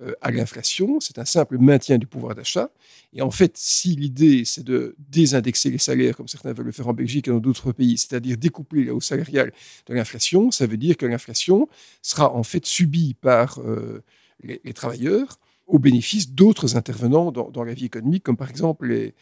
euh, 0.00 0.12
à 0.20 0.30
l'inflation, 0.30 0.98
c'est 1.00 1.18
un 1.18 1.24
simple 1.24 1.58
maintien 1.58 1.98
du 1.98 2.06
pouvoir 2.06 2.34
d'achat. 2.34 2.70
Et 3.12 3.22
en 3.22 3.30
fait, 3.30 3.56
si 3.56 3.94
l'idée 3.94 4.44
c'est 4.44 4.64
de 4.64 4.96
désindexer 4.98 5.70
les 5.70 5.78
salaires, 5.78 6.16
comme 6.16 6.26
certains 6.26 6.52
veulent 6.52 6.66
le 6.66 6.72
faire 6.72 6.88
en 6.88 6.94
Belgique 6.94 7.28
et 7.28 7.30
dans 7.30 7.38
d'autres 7.38 7.72
pays, 7.72 7.96
c'est-à-dire 7.98 8.36
découpler 8.36 8.84
la 8.84 8.94
hausse 8.94 9.06
salariale 9.06 9.52
de 9.86 9.94
l'inflation, 9.94 10.50
ça 10.50 10.66
veut 10.66 10.78
dire 10.78 10.96
que 10.96 11.06
l'inflation 11.06 11.68
sera 12.02 12.34
en 12.34 12.42
fait 12.42 12.66
subie 12.66 13.14
par 13.14 13.60
euh, 13.60 14.02
les, 14.42 14.72
travailleurs 14.72 15.38
au 15.66 15.78
bénéfice 15.78 16.30
d'autres 16.30 16.76
intervenants 16.76 17.32
dans, 17.32 17.64
la 17.64 17.74
vie 17.74 17.86
économique, 17.86 18.22
comme 18.22 18.36
par 18.36 18.50
exemple 18.50 18.88
les, 18.88 19.14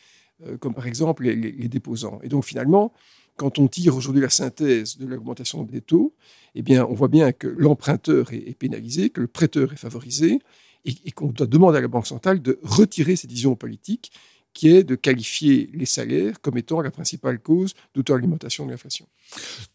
euh, 0.47 0.57
comme 0.59 0.75
par 0.75 0.87
exemple 0.87 1.25
les, 1.25 1.69
déposants. 1.69 2.19
Et 2.23 2.29
donc 2.29 2.45
finalement, 2.45 2.93
quand 3.37 3.59
on 3.59 3.69
tire 3.69 3.97
aujourd'hui 3.97 4.21
la 4.23 4.31
synthèse 4.31 4.99
de 4.99 5.07
l'augmentation 5.07 5.63
des 5.63 5.81
taux, 5.81 6.15
eh 6.55 6.63
bien, 6.63 6.85
on 6.85 6.95
voit 6.95 7.09
bien 7.09 7.33
que 7.33 7.47
l'emprunteur 7.47 8.33
est, 8.33 8.57
pénalisé, 8.59 9.11
que 9.11 9.21
le 9.21 9.27
prêteur 9.27 9.73
est 9.73 9.77
favorisé, 9.77 10.41
et, 10.85 11.13
qu'on 11.13 11.29
doit 11.29 11.47
demander 11.47 11.79
à 11.79 11.81
la 11.81 11.89
Banque 11.89 12.07
centrale 12.07 12.43
de 12.43 12.59
retirer 12.63 13.15
cette 13.17 13.31
vision 13.31 13.55
politique 13.55 14.13
qui 14.53 14.69
est 14.69 14.83
de 14.83 14.97
qualifier 14.97 15.71
les 15.73 15.87
salaires 15.87 16.41
comme 16.41 16.59
étant 16.59 16.81
la 16.81 16.91
principale 16.91 17.39
cause 17.39 17.73
d'auto-alimentation 17.95 18.67
de 18.67 18.73
l'inflation. 18.73 19.07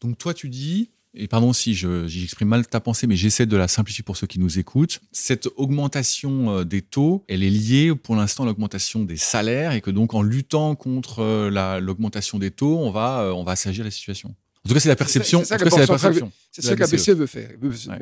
Donc 0.02 0.18
toi, 0.18 0.34
tu 0.34 0.50
dis, 0.50 0.92
et 1.13 1.28
pardon 1.28 1.54
si 1.54 1.74
j'exprime 1.74 2.48
mal 2.48 2.67
ta 2.67 2.80
pensée, 2.80 3.08
mais 3.08 3.15
j'essaie 3.15 3.46
de 3.46 3.58
la 3.58 3.67
simplifier 3.67 4.04
pour 4.04 4.17
ceux 4.17 4.28
qui 4.28 4.39
nous 4.39 4.60
écoutent, 4.60 5.00
cette 5.12 5.48
augmentation 5.56 6.60
euh, 6.60 6.63
des 6.63 6.82
taux, 6.82 7.24
elle 7.28 7.43
est 7.43 7.50
liée 7.50 7.96
pour 7.96 8.15
l'instant 8.15 8.43
à 8.43 8.46
l'augmentation 8.46 9.04
des 9.04 9.17
salaires 9.17 9.74
et 9.74 9.82
que 9.82 9.89
donc 9.89 10.13
en 10.13 10.22
luttant 10.22 10.76
contre 10.76 11.20
euh, 11.20 11.80
l'augmentation 11.80 12.38
des 12.39 12.52
taux, 12.52 12.78
on 12.78 12.91
va, 12.91 13.22
euh, 13.22 13.32
on 13.32 13.43
va 13.43 13.54
assagir 13.54 13.84
la 13.84 13.91
situation. 13.91 14.30
En 14.63 14.67
tout 14.67 14.74
cas, 14.74 14.80
c'est 14.82 14.89
la 14.89 14.96
perception. 14.96 15.43
C'est 15.43 15.48
ça, 15.48 16.76
que 16.76 16.80
la 16.80 16.88
BCE 16.88 17.10
veut 17.10 17.26
faire. 17.26 17.52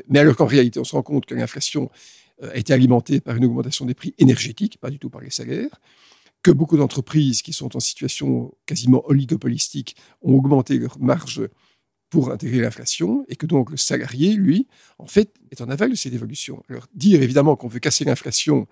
Mais 0.10 0.20
alors 0.20 0.36
qu'en 0.36 0.48
réalité, 0.48 0.80
on 0.80 0.84
se 0.84 0.94
rend 0.94 1.04
compte 1.04 1.26
que 1.26 1.36
l'inflation 1.36 1.92
a 2.42 2.58
été 2.58 2.74
alimentée 2.74 3.22
par 3.22 3.36
une 3.36 3.46
augmentation 3.46 3.86
des 3.86 3.94
prix 3.94 4.16
énergétiques, 4.18 4.80
pas 4.80 4.90
du 4.90 4.98
tout 4.98 5.10
par 5.10 5.22
les 5.22 5.30
salaires, 5.30 5.80
que 6.42 6.52
beaucoup 6.52 6.76
d'entreprises 6.76 7.44
qui 7.44 7.54
sont 7.54 7.76
en 7.78 7.80
situation 7.80 8.54
quasiment 8.66 9.04
oligopolistique 9.08 9.96
ont 10.22 10.34
augmenté 10.34 10.80
leurs 10.80 11.00
marges 11.00 11.44
pour 12.10 12.32
intégrer 12.32 12.62
l'inflation 12.62 13.26
et 13.28 13.36
que 13.36 13.46
donc 13.46 13.72
le 13.72 13.78
salarié, 13.78 14.34
lui, 14.34 14.68
en 15.00 15.08
fait, 15.08 15.34
est 15.52 15.62
en 15.62 15.70
aval 15.70 15.92
de 15.92 15.96
cette 15.96 16.14
évolution. 16.14 16.64
Alors 16.70 16.88
dire 16.94 17.22
évidemment 17.22 17.56
qu'on 17.56 17.68
veut 17.68 17.80
casser 17.80 18.06
l'inflation 18.06 18.68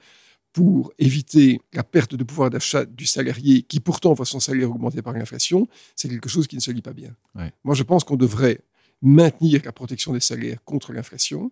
pour 0.53 0.93
éviter 0.99 1.59
la 1.73 1.83
perte 1.83 2.13
de 2.13 2.23
pouvoir 2.23 2.51
d'achat 2.51 2.85
du 2.85 3.05
salarié 3.07 3.63
qui 3.63 3.79
pourtant 3.79 4.13
voit 4.13 4.25
son 4.25 4.39
salaire 4.39 4.69
augmenter 4.69 5.01
par 5.01 5.13
l'inflation, 5.13 5.67
c'est 5.95 6.07
quelque 6.07 6.29
chose 6.29 6.47
qui 6.47 6.55
ne 6.55 6.61
se 6.61 6.69
lit 6.71 6.83
pas 6.83 6.93
bien. 6.93 7.15
Moi, 7.63 7.73
je 7.73 7.83
pense 7.83 8.03
qu'on 8.03 8.17
devrait 8.17 8.59
maintenir 9.01 9.61
la 9.65 9.71
protection 9.71 10.13
des 10.13 10.19
salaires 10.19 10.63
contre 10.63 10.93
l'inflation 10.93 11.51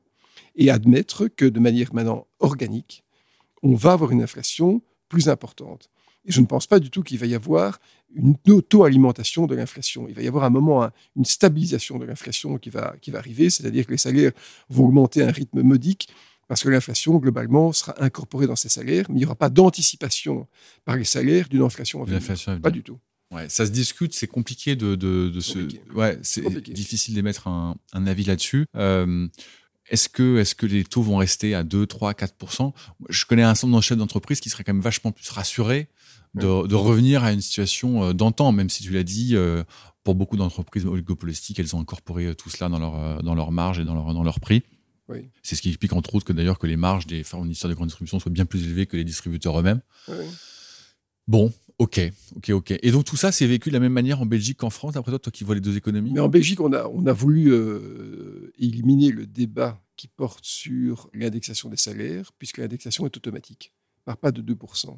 et 0.55 0.69
admettre 0.69 1.27
que 1.27 1.45
de 1.45 1.59
manière 1.59 1.93
maintenant 1.93 2.27
organique, 2.39 3.03
on 3.63 3.73
va 3.73 3.93
avoir 3.93 4.11
une 4.11 4.21
inflation 4.21 4.81
plus 5.09 5.29
importante. 5.29 5.89
Et 6.25 6.31
je 6.31 6.41
ne 6.41 6.45
pense 6.45 6.67
pas 6.67 6.79
du 6.79 6.89
tout 6.89 7.03
qu'il 7.03 7.17
va 7.17 7.25
y 7.25 7.35
avoir 7.35 7.79
une 8.13 8.35
auto-alimentation 8.47 9.47
de 9.47 9.55
l'inflation. 9.55 10.07
Il 10.07 10.13
va 10.13 10.21
y 10.21 10.27
avoir 10.27 10.43
un 10.43 10.49
moment, 10.49 10.89
une 11.15 11.25
stabilisation 11.25 11.97
de 11.97 12.05
l'inflation 12.05 12.57
qui 12.57 12.69
va, 12.69 12.95
qui 13.01 13.11
va 13.11 13.19
arriver, 13.19 13.49
c'est-à-dire 13.49 13.85
que 13.85 13.91
les 13.91 13.97
salaires 13.97 14.31
vont 14.69 14.85
augmenter 14.85 15.23
à 15.23 15.27
un 15.27 15.31
rythme 15.31 15.61
modique 15.61 16.09
parce 16.47 16.63
que 16.63 16.69
l'inflation, 16.69 17.15
globalement, 17.15 17.71
sera 17.71 17.95
incorporée 18.03 18.45
dans 18.45 18.57
ces 18.57 18.67
salaires, 18.67 19.05
mais 19.07 19.15
il 19.15 19.19
n'y 19.19 19.25
aura 19.25 19.35
pas 19.35 19.49
d'anticipation 19.49 20.47
par 20.83 20.97
les 20.97 21.05
salaires 21.05 21.47
d'une 21.47 21.61
inflation 21.61 22.01
à 22.01 22.05
venir. 22.05 22.21
Pas 22.61 22.71
du 22.71 22.83
tout. 22.83 22.99
Ouais, 23.31 23.47
ça 23.47 23.65
se 23.65 23.71
discute, 23.71 24.13
c'est 24.13 24.27
compliqué 24.27 24.75
de, 24.75 24.95
de, 24.95 25.39
se. 25.39 25.59
Ouais, 25.93 26.19
c'est 26.21 26.45
difficile 26.69 27.15
d'émettre 27.15 27.47
un, 27.47 27.77
un 27.93 28.05
avis 28.05 28.25
là-dessus. 28.25 28.65
Euh, 28.75 29.29
est-ce 29.89 30.09
que, 30.09 30.39
est 30.39 30.53
que 30.53 30.65
les 30.65 30.83
taux 30.83 31.01
vont 31.01 31.17
rester 31.17 31.55
à 31.55 31.63
2, 31.63 31.85
3, 31.85 32.13
4% 32.13 32.73
Je 33.09 33.25
connais 33.25 33.43
un 33.43 33.55
certain 33.55 33.67
nombre 33.67 33.79
de 33.79 33.85
chefs 33.85 33.97
d'entreprise 33.97 34.41
qui 34.41 34.49
seraient 34.49 34.65
quand 34.65 34.73
même 34.73 34.81
vachement 34.81 35.13
plus 35.13 35.29
rassurés 35.29 35.87
de, 36.35 36.67
de 36.67 36.75
revenir 36.75 37.23
à 37.23 37.33
une 37.33 37.41
situation 37.41 38.03
euh, 38.03 38.13
d'antan, 38.13 38.51
même 38.51 38.69
si 38.69 38.83
tu 38.83 38.91
l'as 38.91 39.03
dit, 39.03 39.35
euh, 39.35 39.63
pour 40.03 40.15
beaucoup 40.15 40.37
d'entreprises 40.37 40.85
oligopolistiques, 40.85 41.59
elles 41.59 41.75
ont 41.75 41.79
incorporé 41.79 42.33
tout 42.35 42.49
cela 42.49 42.69
dans 42.69 42.79
leur, 42.79 43.23
dans 43.23 43.35
leur 43.35 43.51
marge 43.51 43.79
et 43.79 43.85
dans 43.85 43.93
leur, 43.93 44.13
dans 44.13 44.23
leur 44.23 44.39
prix. 44.39 44.63
C'est 45.43 45.55
ce 45.55 45.61
qui 45.61 45.69
explique 45.69 45.93
entre 45.93 46.15
autres 46.15 46.25
que 46.25 46.33
d'ailleurs 46.33 46.57
que 46.57 46.67
les 46.67 46.77
marges 46.77 47.05
des 47.05 47.23
fournisseurs 47.23 47.69
de 47.69 47.75
grande 47.75 47.87
distribution 47.87 48.19
soient 48.19 48.31
bien 48.31 48.45
plus 48.45 48.63
élevées 48.63 48.85
que 48.85 48.95
les 48.95 49.03
distributeurs 49.03 49.59
eux-mêmes. 49.59 49.81
Bon, 51.27 51.51
ok, 51.79 51.99
ok, 52.35 52.49
ok. 52.49 52.79
Et 52.81 52.91
donc 52.91 53.05
tout 53.05 53.15
ça, 53.15 53.31
c'est 53.31 53.45
vécu 53.45 53.69
de 53.69 53.73
la 53.73 53.79
même 53.79 53.93
manière 53.93 54.21
en 54.21 54.25
Belgique 54.25 54.57
qu'en 54.57 54.69
France, 54.69 54.95
après 54.95 55.11
toi, 55.11 55.19
toi 55.19 55.31
qui 55.31 55.43
vois 55.43 55.55
les 55.55 55.61
deux 55.61 55.77
économies? 55.77 56.11
Mais 56.11 56.19
en 56.19 56.29
Belgique, 56.29 56.59
on 56.61 56.73
a, 56.73 56.87
on 56.87 57.05
a 57.05 57.13
voulu 57.13 57.51
euh, 57.51 58.51
éliminer 58.57 59.11
le 59.11 59.25
débat 59.25 59.81
qui 59.95 60.07
porte 60.07 60.43
sur 60.43 61.09
l'indexation 61.13 61.69
des 61.69 61.77
salaires, 61.77 62.31
puisque 62.37 62.57
l'indexation 62.57 63.05
est 63.05 63.15
automatique, 63.15 63.73
par 64.05 64.17
pas 64.17 64.31
de 64.31 64.41
2%. 64.41 64.97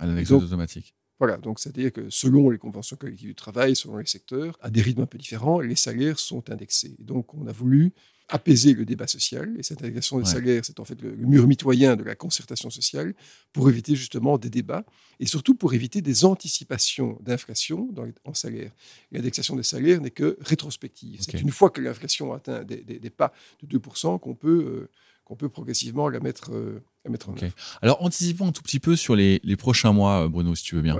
L'indexation 0.00 0.40
est 0.40 0.44
automatique. 0.44 0.94
Voilà, 1.18 1.36
donc 1.36 1.58
c'est-à-dire 1.58 1.92
que 1.92 2.10
selon 2.10 2.50
les 2.50 2.58
conventions 2.58 2.96
collectives 2.96 3.28
du 3.28 3.34
travail, 3.34 3.74
selon 3.74 3.96
les 3.96 4.06
secteurs, 4.06 4.56
à 4.60 4.70
des 4.70 4.80
rythmes 4.80 5.02
un 5.02 5.06
peu 5.06 5.18
différents, 5.18 5.58
les 5.60 5.74
salaires 5.74 6.18
sont 6.18 6.48
indexés. 6.50 6.94
donc 7.00 7.34
on 7.34 7.46
a 7.48 7.52
voulu 7.52 7.92
apaiser 8.28 8.74
le 8.74 8.84
débat 8.84 9.06
social. 9.06 9.54
Et 9.58 9.62
cette 9.62 9.82
indexation 9.82 10.18
des 10.18 10.26
salaires, 10.26 10.62
c'est 10.64 10.78
en 10.80 10.84
fait 10.84 11.00
le, 11.00 11.16
mur 11.16 11.46
mitoyen 11.46 11.96
de 11.96 12.02
la 12.02 12.14
concertation 12.14 12.70
sociale 12.70 13.14
pour 13.52 13.68
éviter 13.68 13.96
justement 13.96 14.36
des 14.38 14.50
débats 14.50 14.84
et 15.18 15.26
surtout 15.26 15.54
pour 15.54 15.72
éviter 15.74 16.02
des 16.02 16.24
anticipations 16.24 17.18
d'inflation 17.22 17.88
en 18.24 18.34
salaire. 18.34 18.70
L'indexation 19.10 19.56
des 19.56 19.62
salaires 19.62 20.00
n'est 20.00 20.10
que 20.10 20.36
rétrospective. 20.40 21.20
C'est 21.22 21.40
une 21.40 21.50
fois 21.50 21.70
que 21.70 21.80
l'inflation 21.80 22.32
atteint 22.32 22.64
des, 22.64 23.10
pas 23.10 23.32
de 23.62 23.78
2% 23.78 24.20
qu'on 24.20 24.34
peut, 24.34 24.48
euh, 24.48 24.90
qu'on 25.24 25.36
peut 25.36 25.48
progressivement 25.48 26.08
la 26.08 26.20
mettre, 26.20 26.52
euh, 26.52 26.84
mettre 27.10 27.28
en 27.28 27.32
œuvre. 27.32 27.52
Alors, 27.82 28.02
anticipons 28.02 28.48
un 28.48 28.52
tout 28.52 28.62
petit 28.62 28.80
peu 28.80 28.96
sur 28.96 29.16
les, 29.16 29.40
prochains 29.56 29.92
mois, 29.92 30.24
euh, 30.24 30.28
Bruno, 30.28 30.54
si 30.54 30.64
tu 30.64 30.74
veux 30.74 30.82
bien. 30.82 30.96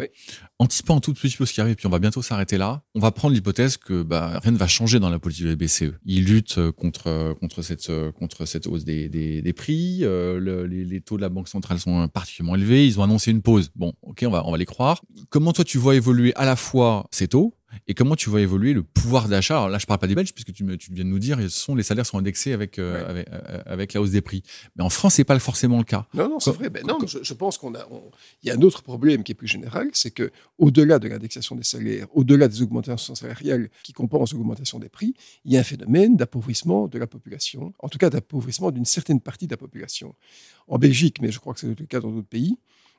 Anticipons 0.58 0.96
un 0.96 1.00
tout 1.00 1.14
petit 1.14 1.36
peu 1.36 1.46
ce 1.46 1.52
qui 1.52 1.60
arrive, 1.60 1.76
puis 1.76 1.86
on 1.86 1.90
va 1.90 1.98
bientôt 1.98 2.22
s'arrêter 2.22 2.58
là. 2.58 2.82
On 2.94 3.00
va 3.00 3.10
prendre 3.10 3.34
l'hypothèse 3.34 3.76
que 3.76 4.02
bah, 4.02 4.40
rien 4.42 4.52
ne 4.52 4.56
va 4.56 4.66
changer 4.66 4.98
dans 4.98 5.10
la 5.10 5.18
politique 5.18 5.44
de 5.44 5.50
la 5.50 5.56
BCE. 5.56 5.94
Ils 6.04 6.24
luttent 6.24 6.58
euh, 6.58 6.72
contre, 6.72 7.34
contre, 7.40 7.62
cette, 7.62 7.90
contre 8.12 8.44
cette 8.46 8.66
hausse 8.66 8.84
des, 8.84 9.08
des, 9.08 9.52
prix. 9.52 9.98
les, 9.98 10.84
les, 10.84 11.00
taux 11.00 11.16
de 11.16 11.22
la 11.22 11.28
Banque 11.28 11.48
centrale 11.48 11.78
sont 11.78 12.08
particulièrement 12.08 12.56
élevés. 12.56 12.86
Ils 12.86 12.98
ont 12.98 13.02
annoncé 13.02 13.30
une 13.30 13.42
pause. 13.42 13.70
Bon, 13.76 13.92
ok, 14.02 14.24
on 14.26 14.30
va, 14.30 14.46
on 14.46 14.50
va 14.50 14.58
les 14.58 14.66
croire. 14.66 15.02
Comment 15.30 15.52
toi, 15.52 15.64
tu 15.64 15.78
vois 15.78 15.94
évoluer 15.94 16.34
à 16.36 16.44
la 16.44 16.56
fois 16.56 17.06
ces 17.10 17.28
taux 17.28 17.54
et 17.86 17.94
comment 17.94 18.16
tu 18.16 18.30
vois 18.30 18.40
évoluer 18.40 18.72
le 18.72 18.82
pouvoir 18.82 19.28
d'achat? 19.28 19.56
Alors 19.56 19.68
là, 19.68 19.78
je 19.78 19.86
parle 19.86 20.00
pas 20.00 20.06
des 20.06 20.14
Belges, 20.14 20.32
puisque 20.32 20.52
tu, 20.52 20.64
tu 20.78 20.92
viens 20.92 21.04
de 21.04 21.08
nous 21.08 21.18
dire, 21.18 21.38
sont, 21.50 21.74
les 21.74 21.82
salaires 21.82 22.06
sont 22.06 22.18
indexés 22.18 22.52
avec, 22.52 22.78
euh, 22.78 23.08
avec, 23.08 23.28
euh, 23.30 23.62
avec, 23.66 23.92
la 23.92 24.00
hausse 24.00 24.10
des 24.10 24.20
prix. 24.20 24.42
Mais 24.76 24.84
en 24.84 24.90
France, 24.90 25.14
c'est 25.14 25.24
pas 25.24 25.38
forcément 25.38 25.78
le 25.78 25.84
cas. 25.84 26.06
Non, 26.14 26.28
non, 26.28 26.40
c'est 26.40 26.52
vrai. 26.52 26.70
Ben 26.70 26.84
non, 26.86 26.98
je, 27.06 27.34
pense 27.34 27.58
qu'on 27.58 27.74
a. 27.74 27.86
Il 28.42 28.48
y 28.48 28.50
a 28.50 28.54
un 28.54 28.62
autre 28.62 28.82
problème 28.82 29.22
qui 29.22 29.32
est 29.32 29.34
plus 29.34 29.46
général, 29.46 29.90
c'est 29.92 30.10
que 30.10 30.30
au-delà 30.58 30.98
de 30.98 31.08
l'indexation 31.08 31.54
des 31.54 31.62
salaires, 31.62 32.06
au-delà 32.12 32.48
des 32.48 32.62
augmentations 32.62 33.14
salariales 33.14 33.70
qui 33.82 33.92
compensent 33.92 34.34
l'augmentation 34.34 34.78
des 34.78 34.88
prix, 34.88 35.14
il 35.44 35.52
y 35.52 35.56
a 35.56 35.60
un 35.60 35.64
phénomène 35.64 36.16
d'appauvrissement 36.16 36.88
de 36.88 36.98
la 36.98 37.06
population, 37.06 37.72
en 37.78 37.88
tout 37.88 37.98
cas 37.98 38.10
d'appauvrissement 38.10 38.70
d'une 38.70 38.84
certaine 38.84 39.20
partie 39.20 39.46
de 39.46 39.52
la 39.52 39.56
population. 39.56 40.14
En 40.66 40.78
Belgique, 40.78 41.20
mais 41.20 41.30
je 41.30 41.38
crois 41.38 41.54
que 41.54 41.60
c'est 41.60 41.78
le 41.78 41.86
cas 41.86 42.00
dans 42.00 42.10
d'autres 42.10 42.28
pays, 42.28 42.56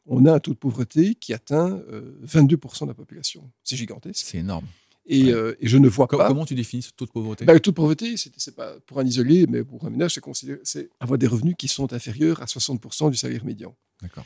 on 0.09 0.25
a 0.25 0.33
un 0.33 0.39
taux 0.39 0.53
de 0.53 0.57
pauvreté 0.57 1.15
qui 1.15 1.33
atteint 1.33 1.81
22% 2.25 2.81
de 2.81 2.87
la 2.87 2.93
population. 2.93 3.49
C'est 3.63 3.77
gigantesque. 3.77 4.25
C'est 4.25 4.39
énorme. 4.39 4.65
Et, 5.11 5.31
euh, 5.33 5.55
et, 5.59 5.67
je 5.67 5.77
ne 5.77 5.89
vois 5.89 6.07
pas. 6.07 6.27
Comment 6.27 6.45
tu 6.45 6.53
définis 6.53 6.83
ce 6.83 6.91
taux 6.91 7.07
de 7.07 7.11
pauvreté? 7.11 7.43
Ben, 7.43 7.53
Le 7.53 7.59
taux 7.59 7.71
de 7.71 7.75
pauvreté, 7.75 8.15
c'est 8.15 8.55
pas 8.55 8.75
pour 8.85 8.99
un 8.99 9.05
isolé, 9.05 9.47
mais 9.47 9.63
pour 9.63 9.83
un 9.85 9.89
ménage, 9.89 10.19
c'est 10.63 10.89
avoir 10.99 11.17
des 11.17 11.25
revenus 11.25 11.55
qui 11.57 11.67
sont 11.67 11.91
inférieurs 11.93 12.41
à 12.43 12.45
60% 12.45 13.09
du 13.09 13.17
salaire 13.17 13.43
médian. 13.43 13.75
D'accord. 14.03 14.25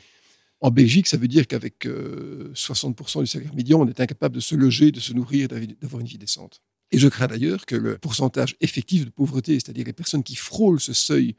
En 0.60 0.70
Belgique, 0.70 1.06
ça 1.06 1.16
veut 1.16 1.26
dire 1.26 1.46
qu'avec 1.46 1.86
60% 1.86 1.88
euh, 1.88 3.20
du 3.22 3.26
salaire 3.26 3.54
médian, 3.54 3.80
on 3.80 3.88
est 3.88 3.98
incapable 3.98 4.34
de 4.34 4.40
se 4.40 4.54
loger, 4.54 4.92
de 4.92 5.00
se 5.00 5.14
nourrir, 5.14 5.48
d'avoir 5.48 6.00
une 6.00 6.06
vie 6.06 6.18
décente. 6.18 6.60
Et 6.90 6.98
je 6.98 7.08
crains 7.08 7.28
d'ailleurs 7.28 7.64
que 7.64 7.76
le 7.76 7.96
pourcentage 7.96 8.54
effectif 8.60 9.06
de 9.06 9.10
pauvreté, 9.10 9.54
c'est-à-dire 9.54 9.86
les 9.86 9.94
personnes 9.94 10.22
qui 10.22 10.36
frôlent 10.36 10.80
ce 10.80 10.92
seuil 10.92 11.34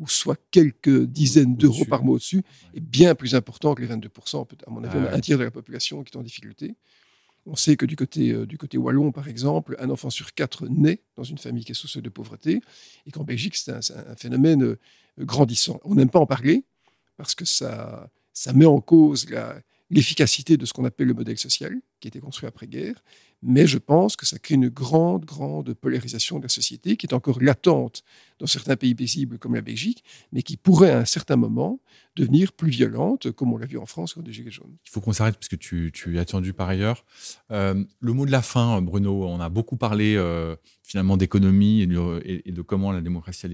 ou 0.00 0.08
soit 0.08 0.38
quelques 0.50 1.04
dizaines 1.04 1.54
d'euros 1.54 1.84
par 1.84 2.02
mois 2.02 2.14
au-dessus, 2.14 2.42
est 2.74 2.80
bien 2.80 3.14
plus 3.14 3.34
important 3.34 3.74
que 3.74 3.82
les 3.82 3.88
22%. 3.88 4.46
À 4.66 4.70
mon 4.70 4.82
avis, 4.82 4.96
on 4.96 5.04
a 5.04 5.14
un 5.14 5.20
tiers 5.20 5.38
de 5.38 5.44
la 5.44 5.50
population 5.50 6.02
qui 6.02 6.16
est 6.16 6.18
en 6.18 6.22
difficulté. 6.22 6.74
On 7.46 7.54
sait 7.54 7.76
que 7.76 7.86
du 7.86 7.96
côté, 7.96 8.32
euh, 8.32 8.46
du 8.46 8.58
côté 8.58 8.78
wallon, 8.78 9.12
par 9.12 9.28
exemple, 9.28 9.76
un 9.78 9.90
enfant 9.90 10.10
sur 10.10 10.34
quatre 10.34 10.66
naît 10.68 11.02
dans 11.16 11.22
une 11.22 11.38
famille 11.38 11.64
qui 11.64 11.72
est 11.72 11.74
sous 11.74 11.88
seuil 11.88 12.02
de 12.02 12.08
pauvreté, 12.08 12.60
et 13.06 13.10
qu'en 13.10 13.24
Belgique, 13.24 13.56
c'est 13.56 13.72
un, 13.72 14.16
phénomène 14.16 14.62
euh, 14.62 14.78
grandissant. 15.18 15.80
On 15.84 15.94
n'aime 15.94 16.10
pas 16.10 16.18
en 16.18 16.26
parler, 16.26 16.64
parce 17.16 17.34
que 17.34 17.44
ça, 17.44 18.10
ça 18.32 18.52
met 18.52 18.66
en 18.66 18.80
cause 18.80 19.26
l'efficacité 19.90 20.56
de 20.56 20.64
ce 20.64 20.72
qu'on 20.72 20.84
appelle 20.84 21.08
le 21.08 21.14
modèle 21.14 21.38
social, 21.38 21.74
qui 21.98 22.08
a 22.08 22.10
été 22.10 22.20
construit 22.20 22.46
après-guerre, 22.46 23.02
mais 23.42 23.66
je 23.66 23.78
pense 23.78 24.16
que 24.16 24.26
ça 24.26 24.38
crée 24.38 24.54
une 24.54 24.68
grande, 24.68 25.24
grande 25.24 25.72
polarisation 25.74 26.38
de 26.38 26.44
la 26.44 26.48
société 26.48 26.96
qui 26.96 27.06
est 27.06 27.14
encore 27.14 27.42
latente 27.42 28.04
dans 28.38 28.46
certains 28.46 28.76
pays 28.76 28.94
paisibles 28.94 29.38
comme 29.38 29.54
la 29.54 29.60
Belgique, 29.60 30.02
mais 30.32 30.42
qui 30.42 30.56
pourrait 30.56 30.92
à 30.92 30.98
un 30.98 31.04
certain 31.04 31.36
moment 31.36 31.80
devenir 32.16 32.52
plus 32.52 32.70
violente, 32.70 33.30
comme 33.32 33.52
on 33.52 33.56
l'a 33.56 33.66
vu 33.66 33.78
en 33.78 33.86
France 33.86 34.14
avec 34.16 34.26
des 34.26 34.32
Gilets 34.32 34.50
jaunes. 34.50 34.76
Il 34.84 34.90
faut 34.90 35.00
qu'on 35.00 35.12
s'arrête 35.12 35.36
parce 35.36 35.48
que 35.48 35.56
tu, 35.56 35.90
tu 35.92 36.16
es 36.16 36.18
attendu 36.18 36.52
par 36.52 36.68
ailleurs. 36.68 37.04
Euh, 37.50 37.84
le 38.00 38.12
mot 38.12 38.26
de 38.26 38.30
la 38.30 38.42
fin, 38.42 38.80
Bruno, 38.82 39.24
on 39.24 39.40
a 39.40 39.48
beaucoup 39.48 39.76
parlé 39.76 40.16
euh, 40.16 40.56
finalement 40.82 41.16
d'économie 41.16 41.82
et, 41.82 41.86
de 41.86 42.62
comment 42.62 42.92
la 42.92 43.00
démocratie 43.00 43.48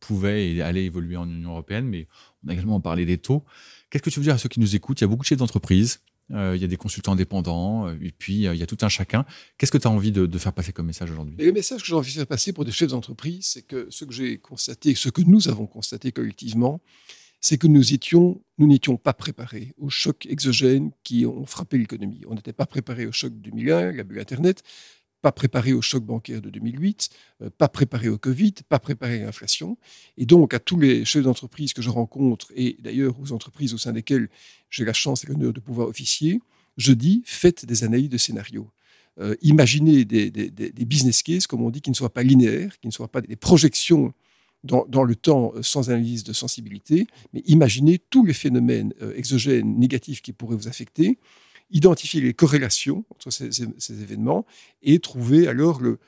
pouvait 0.00 0.52
et 0.52 0.62
allait 0.62 0.84
évoluer 0.84 1.16
en 1.16 1.28
Union 1.28 1.50
européenne, 1.50 1.86
mais 1.86 2.08
on 2.44 2.48
a 2.48 2.52
également 2.52 2.80
parlé 2.80 3.06
des 3.06 3.18
taux. 3.18 3.44
Qu'est-ce 3.90 4.02
que 4.02 4.10
tu 4.10 4.20
veux 4.20 4.24
dire 4.24 4.34
à 4.34 4.38
ceux 4.38 4.48
qui 4.48 4.60
nous 4.60 4.76
écoutent? 4.76 5.00
Il 5.00 5.04
y 5.04 5.06
a 5.06 5.08
beaucoup 5.08 5.22
de 5.22 5.26
chefs 5.26 5.38
d'entreprise 5.38 6.00
il 6.30 6.60
y 6.60 6.64
a 6.64 6.68
des 6.68 6.76
consultants 6.76 7.12
indépendants, 7.12 7.86
euh, 7.86 7.94
et 8.02 8.12
puis 8.12 8.46
euh, 8.46 8.54
il 8.54 8.60
y 8.60 8.62
a 8.62 8.66
tout 8.66 8.78
un 8.82 8.88
chacun. 8.88 9.24
Qu'est-ce 9.58 9.72
que 9.72 9.78
tu 9.78 9.86
as 9.86 9.90
envie 9.90 10.12
de, 10.12 10.38
faire 10.38 10.52
passer 10.52 10.72
comme 10.72 10.86
message 10.86 11.10
aujourd'hui? 11.10 11.36
Le 11.38 11.52
message 11.52 11.82
que 11.82 11.86
j'ai 11.86 11.94
envie 11.94 12.12
de 12.12 12.18
faire 12.18 12.26
passer 12.26 12.52
pour 12.52 12.64
des 12.64 12.72
chefs 12.72 12.90
d'entreprise, 12.90 13.46
c'est 13.46 13.62
que 13.62 13.86
ce 13.90 14.04
que 14.04 14.12
j'ai 14.12 14.38
constaté, 14.38 14.94
ce 14.94 15.08
que 15.08 15.22
nous 15.22 15.48
avons 15.48 15.66
constaté 15.66 16.12
collectivement, 16.12 16.80
c'est 17.40 17.56
que 17.56 17.66
nous 17.66 17.94
étions, 17.94 18.42
nous 18.58 18.66
n'étions 18.66 18.96
pas 18.96 19.14
préparés 19.14 19.72
aux 19.78 19.88
chocs 19.88 20.26
exogènes 20.26 20.90
qui 21.02 21.24
ont 21.24 21.46
frappé 21.46 21.78
l'économie. 21.78 22.22
On 22.28 22.34
n'était 22.34 22.52
pas 22.52 22.66
préparés 22.66 23.06
au 23.06 23.12
choc 23.12 23.32
2001, 23.34 23.92
la 23.92 24.04
bulle 24.04 24.20
Internet, 24.20 24.62
pas 25.20 25.32
préparé 25.32 25.72
au 25.72 25.82
choc 25.82 26.04
bancaire 26.04 26.40
de 26.40 26.50
2008, 26.50 27.10
euh, 27.42 27.50
pas 27.56 27.68
préparé 27.68 28.08
au 28.08 28.18
Covid, 28.18 28.54
pas 28.68 28.78
préparé 28.78 29.22
à 29.22 29.26
l'inflation. 29.26 29.76
Et 30.16 30.26
donc, 30.26 30.54
à 30.54 30.58
tous 30.58 30.78
les 30.78 31.04
chefs 31.04 31.24
d'entreprise 31.24 31.72
que 31.72 31.82
je 31.82 31.90
rencontre, 31.90 32.52
et 32.56 32.76
d'ailleurs 32.80 33.18
aux 33.20 33.32
entreprises 33.32 33.74
au 33.74 33.78
sein 33.78 33.92
desquelles 33.92 34.28
j'ai 34.70 34.84
la 34.84 34.92
chance 34.92 35.24
et 35.24 35.26
l'honneur 35.26 35.52
de 35.52 35.60
pouvoir 35.60 35.88
officier, 35.88 36.40
je 36.76 36.92
dis, 36.92 37.22
faites 37.26 37.66
des 37.66 37.84
analyses 37.84 38.08
de 38.08 38.18
scénarios. 38.18 38.70
Euh, 39.18 39.34
imaginez 39.42 40.04
des, 40.04 40.30
business 40.86 41.22
cases, 41.22 41.46
comme 41.46 41.62
on 41.62 41.70
dit, 41.70 41.82
qui 41.82 41.90
ne 41.90 41.96
soient 41.96 42.12
pas 42.12 42.22
linéaires, 42.22 42.78
qui 42.80 42.86
ne 42.86 42.92
soient 42.92 43.10
pas 43.10 43.20
des 43.20 43.36
projections 43.36 44.14
dans, 44.64 45.04
le 45.04 45.14
temps 45.14 45.52
euh, 45.54 45.62
sans 45.62 45.90
analyse 45.90 46.24
de 46.24 46.32
sensibilité, 46.32 47.06
mais 47.32 47.42
imaginez 47.46 47.98
tous 47.98 48.24
les 48.24 48.32
phénomènes 48.32 48.94
exogènes 49.14 49.78
négatifs 49.78 50.22
qui 50.22 50.32
pourraient 50.32 50.56
vous 50.56 50.68
affecter 50.68 51.18
identifier 51.70 52.20
les 52.20 52.34
corrélations 52.34 53.04
entre 53.10 53.30
ces, 53.30 53.62
événements 53.90 54.46
et 54.82 54.98
trouver 54.98 55.48
alors 55.48 55.80
le, 55.80 55.98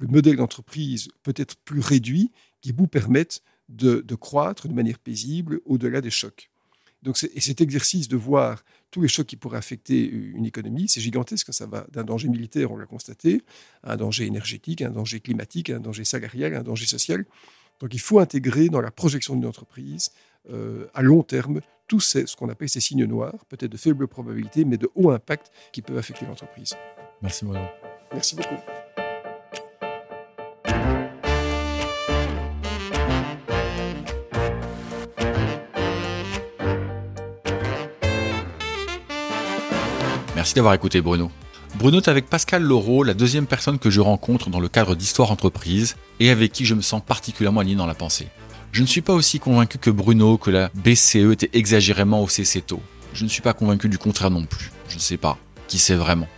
modèle 0.00 0.36
d'entreprise 0.36 1.08
peut-être 1.22 1.56
plus 1.64 1.80
réduit 1.80 2.30
qui 2.60 2.72
vous 2.72 2.86
permette 2.86 3.42
de, 3.68 4.02
croître 4.14 4.68
de 4.68 4.72
manière 4.72 4.98
paisible 4.98 5.60
au-delà 5.64 6.00
des 6.00 6.10
chocs. 6.10 6.50
Donc, 7.02 7.22
et 7.22 7.40
cet 7.40 7.60
exercice 7.60 8.08
de 8.08 8.16
voir 8.16 8.64
tous 8.90 9.00
les 9.00 9.08
chocs 9.08 9.26
qui 9.26 9.36
pourraient 9.36 9.58
affecter 9.58 10.04
une 10.04 10.46
économie, 10.46 10.88
c'est 10.88 11.00
gigantesque. 11.00 11.52
Ça 11.52 11.66
va 11.66 11.86
d'un 11.92 12.02
danger 12.02 12.28
militaire, 12.28 12.72
on 12.72 12.76
l'a 12.76 12.86
constaté, 12.86 13.42
à 13.84 13.92
un 13.92 13.96
danger 13.96 14.26
énergétique, 14.26 14.82
à 14.82 14.88
un 14.88 14.90
danger 14.90 15.20
climatique, 15.20 15.70
à 15.70 15.76
un 15.76 15.80
danger 15.80 16.04
salarial, 16.04 16.54
à 16.54 16.60
un 16.60 16.62
danger 16.64 16.86
social. 16.86 17.24
Donc, 17.80 17.94
il 17.94 18.00
faut 18.00 18.18
intégrer 18.18 18.68
dans 18.68 18.80
la 18.80 18.90
projection 18.90 19.36
d'une 19.36 19.46
entreprise 19.46 20.10
euh, 20.50 20.86
à 20.94 21.02
long 21.02 21.22
terme 21.22 21.60
tous 21.86 22.00
ces, 22.00 22.26
ce 22.26 22.36
qu'on 22.36 22.48
appelle 22.48 22.68
ces 22.68 22.80
signes 22.80 23.06
noirs, 23.06 23.44
peut-être 23.48 23.72
de 23.72 23.76
faible 23.76 24.06
probabilité, 24.06 24.64
mais 24.64 24.76
de 24.76 24.90
haut 24.94 25.10
impact 25.10 25.50
qui 25.72 25.82
peuvent 25.82 25.96
affecter 25.96 26.26
l'entreprise. 26.26 26.74
Merci 27.22 27.44
Bruno. 27.44 27.64
Merci 28.12 28.36
beaucoup. 28.36 28.54
Merci 40.34 40.54
d'avoir 40.54 40.74
écouté 40.74 41.00
Bruno. 41.00 41.30
Bruno 41.78 42.00
est 42.00 42.08
avec 42.08 42.26
Pascal 42.26 42.62
Laureau, 42.62 43.02
la 43.02 43.12
deuxième 43.12 43.46
personne 43.46 43.78
que 43.78 43.90
je 43.90 44.00
rencontre 44.00 44.50
dans 44.50 44.60
le 44.60 44.68
cadre 44.68 44.94
d'Histoire 44.94 45.30
Entreprise 45.30 45.96
et 46.20 46.30
avec 46.30 46.52
qui 46.52 46.64
je 46.64 46.74
me 46.74 46.80
sens 46.80 47.02
particulièrement 47.04 47.60
aligné 47.60 47.76
dans 47.76 47.86
la 47.86 47.94
pensée. 47.94 48.28
Je 48.72 48.82
ne 48.82 48.86
suis 48.86 49.00
pas 49.00 49.14
aussi 49.14 49.40
convaincu 49.40 49.78
que 49.78 49.90
Bruno 49.90 50.38
que 50.38 50.50
la 50.50 50.70
BCE 50.74 51.32
était 51.32 51.50
exagérément 51.52 52.22
haussée 52.22 52.44
ses. 52.44 52.62
Je 53.12 53.24
ne 53.24 53.28
suis 53.28 53.42
pas 53.42 53.52
convaincu 53.52 53.88
du 53.88 53.98
contraire 53.98 54.30
non 54.30 54.44
plus. 54.44 54.70
Je 54.88 54.96
ne 54.96 55.00
sais 55.00 55.16
pas. 55.16 55.38
Qui 55.66 55.78
sait 55.78 55.94
vraiment 55.94 56.28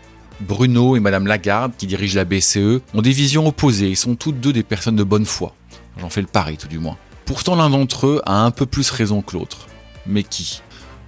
Bruno 0.41 0.97
et 0.97 1.01
Madame 1.01 1.27
Lagarde, 1.27 1.73
qui 1.77 1.87
dirigent 1.87 2.17
la 2.17 2.25
BCE, 2.25 2.81
ont 2.95 3.03
des 3.03 3.11
visions 3.11 3.47
opposées 3.47 3.91
et 3.91 3.95
sont 3.95 4.15
toutes 4.15 4.41
deux 4.41 4.53
des 4.53 4.63
personnes 4.63 4.97
de 4.97 5.05
bonne 5.05 5.27
foi. 5.27 5.55
J'en 5.99 6.09
fais 6.09 6.23
le 6.23 6.27
pari 6.27 6.57
tout 6.57 6.69
du 6.69 6.79
moins. 6.79 6.97
Pourtant 7.27 7.57
l'un 7.57 7.69
d'entre 7.69 8.07
eux 8.07 8.23
a 8.25 8.43
un 8.43 8.51
peu 8.51 8.65
plus 8.65 8.91
raison 8.91 9.21
que 9.23 9.37
l'autre. 9.37 9.67
Mais 10.07 10.23
qui? 10.23 10.63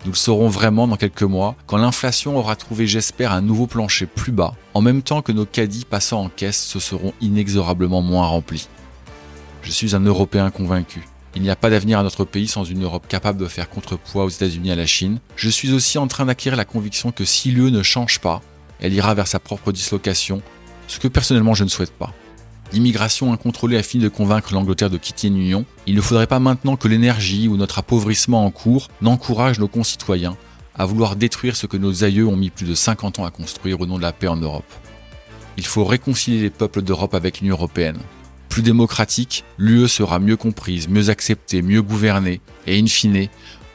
Nous 0.04 0.12
le 0.12 0.16
saurons 0.16 0.48
vraiment 0.48 0.86
dans 0.86 0.96
quelques 0.96 1.22
mois, 1.22 1.54
quand 1.66 1.78
l'inflation 1.78 2.36
aura 2.36 2.56
trouvé, 2.56 2.86
j'espère, 2.86 3.32
un 3.32 3.40
nouveau 3.40 3.66
plancher 3.66 4.06
plus 4.06 4.32
bas, 4.32 4.54
en 4.74 4.80
même 4.80 5.02
temps 5.02 5.22
que 5.22 5.32
nos 5.32 5.46
caddies 5.46 5.84
passant 5.84 6.24
en 6.24 6.28
caisse 6.28 6.62
se 6.62 6.80
seront 6.80 7.14
inexorablement 7.20 8.02
moins 8.02 8.26
remplis. 8.26 8.68
Je 9.62 9.70
suis 9.70 9.94
un 9.94 10.00
Européen 10.00 10.50
convaincu. 10.50 11.02
Il 11.34 11.42
n'y 11.42 11.50
a 11.50 11.56
pas 11.56 11.70
d'avenir 11.70 11.98
à 11.98 12.02
notre 12.02 12.24
pays 12.24 12.46
sans 12.46 12.64
une 12.64 12.84
Europe 12.84 13.08
capable 13.08 13.40
de 13.40 13.46
faire 13.46 13.70
contrepoids 13.70 14.24
aux 14.24 14.28
États-Unis 14.28 14.68
et 14.68 14.72
à 14.72 14.76
la 14.76 14.86
Chine. 14.86 15.18
Je 15.34 15.48
suis 15.48 15.72
aussi 15.72 15.96
en 15.96 16.06
train 16.06 16.26
d'acquérir 16.26 16.56
la 16.56 16.66
conviction 16.66 17.10
que 17.10 17.24
si 17.24 17.50
l'UE 17.50 17.70
ne 17.70 17.82
change 17.82 18.20
pas, 18.20 18.42
elle 18.80 18.92
ira 18.92 19.14
vers 19.14 19.26
sa 19.26 19.38
propre 19.38 19.72
dislocation, 19.72 20.42
ce 20.88 20.98
que 20.98 21.08
personnellement 21.08 21.54
je 21.54 21.64
ne 21.64 21.70
souhaite 21.70 21.92
pas. 21.92 22.12
L'immigration 22.72 23.32
incontrôlée 23.32 23.78
a 23.78 23.82
fini 23.82 24.02
de 24.02 24.08
convaincre 24.08 24.52
l'Angleterre 24.52 24.90
de 24.90 24.98
quitter 24.98 25.28
l'Union. 25.28 25.64
Il 25.86 25.94
ne 25.94 26.00
faudrait 26.00 26.26
pas 26.26 26.38
maintenant 26.38 26.76
que 26.76 26.88
l'énergie 26.88 27.48
ou 27.48 27.56
notre 27.56 27.78
appauvrissement 27.78 28.44
en 28.44 28.50
cours 28.50 28.88
n'encourage 29.00 29.58
nos 29.58 29.68
concitoyens 29.68 30.36
à 30.74 30.86
vouloir 30.86 31.16
détruire 31.16 31.56
ce 31.56 31.66
que 31.66 31.76
nos 31.76 32.04
aïeux 32.04 32.26
ont 32.26 32.36
mis 32.36 32.50
plus 32.50 32.66
de 32.66 32.74
50 32.74 33.18
ans 33.18 33.24
à 33.24 33.30
construire 33.30 33.80
au 33.80 33.86
nom 33.86 33.98
de 33.98 34.02
la 34.02 34.12
paix 34.12 34.28
en 34.28 34.36
Europe. 34.36 34.70
Il 35.58 35.66
faut 35.66 35.84
réconcilier 35.84 36.40
les 36.40 36.50
peuples 36.50 36.82
d'Europe 36.82 37.14
avec 37.14 37.40
l'Union 37.40 37.56
européenne 37.56 37.98
plus 38.52 38.60
démocratique, 38.60 39.44
l'UE 39.56 39.88
sera 39.88 40.18
mieux 40.18 40.36
comprise, 40.36 40.86
mieux 40.86 41.08
acceptée, 41.08 41.62
mieux 41.62 41.80
gouvernée, 41.80 42.42
et 42.66 42.78
in 42.78 42.86
fine, 42.86 43.28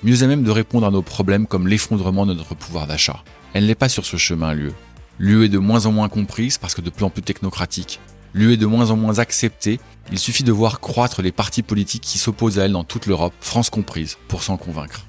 mieux 0.04 0.22
à 0.22 0.28
même 0.28 0.44
de 0.44 0.52
répondre 0.52 0.86
à 0.86 0.92
nos 0.92 1.02
problèmes 1.02 1.48
comme 1.48 1.68
l'effondrement 1.68 2.28
de 2.28 2.36
notre 2.36 2.54
pouvoir 2.54 2.86
d'achat. 2.86 3.24
Elle 3.54 3.66
n'est 3.66 3.74
pas 3.74 3.90
sur 3.90 4.06
ce 4.06 4.18
chemin, 4.18 4.54
l'UE. 4.54 4.74
L'UE 5.18 5.46
est 5.46 5.50
de 5.50 5.58
moins 5.58 5.88
en 5.88 5.92
moins 5.92 6.10
comprise 6.10 6.60
parce 6.60 6.76
que 6.76 6.82
de 6.82 6.92
plus 6.92 7.10
plus 7.10 7.24
technocratique. 7.24 8.00
L'UE 8.36 8.54
est 8.54 8.58
de 8.58 8.68
moins 8.68 8.92
en 8.92 8.98
moins 8.98 9.18
acceptée, 9.18 9.80
il 10.12 10.20
suffit 10.20 10.44
de 10.44 10.52
voir 10.52 10.80
croître 10.80 11.24
les 11.24 11.32
partis 11.32 11.64
politiques 11.64 12.04
qui 12.04 12.20
s'opposent 12.20 12.60
à 12.60 12.66
elle 12.66 12.74
dans 12.74 12.84
toute 12.84 13.08
l'Europe, 13.08 13.34
France 13.42 13.72
comprise, 13.72 14.20
pour 14.28 14.44
s'en 14.44 14.58
convaincre. 14.58 15.06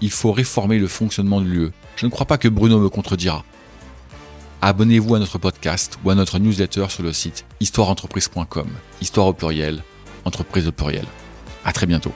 Il 0.00 0.12
faut 0.12 0.30
réformer 0.30 0.78
le 0.78 0.86
fonctionnement 0.86 1.40
de 1.40 1.46
l'UE. 1.46 1.72
Je 1.96 2.06
ne 2.06 2.10
crois 2.12 2.26
pas 2.26 2.38
que 2.38 2.46
Bruno 2.46 2.78
me 2.78 2.88
contredira 2.88 3.44
abonnez-vous 4.62 5.14
à 5.14 5.18
notre 5.18 5.38
podcast 5.38 5.98
ou 6.04 6.10
à 6.10 6.14
notre 6.14 6.38
newsletter 6.38 6.86
sur 6.88 7.02
le 7.02 7.12
site 7.12 7.44
histoireentreprise.com. 7.60 8.68
Histoire 9.00 9.26
au 9.26 9.32
pluriel, 9.32 9.82
entreprise 10.24 10.68
au 10.68 10.72
pluriel. 10.72 11.06
À 11.64 11.72
très 11.72 11.86
bientôt. 11.86 12.12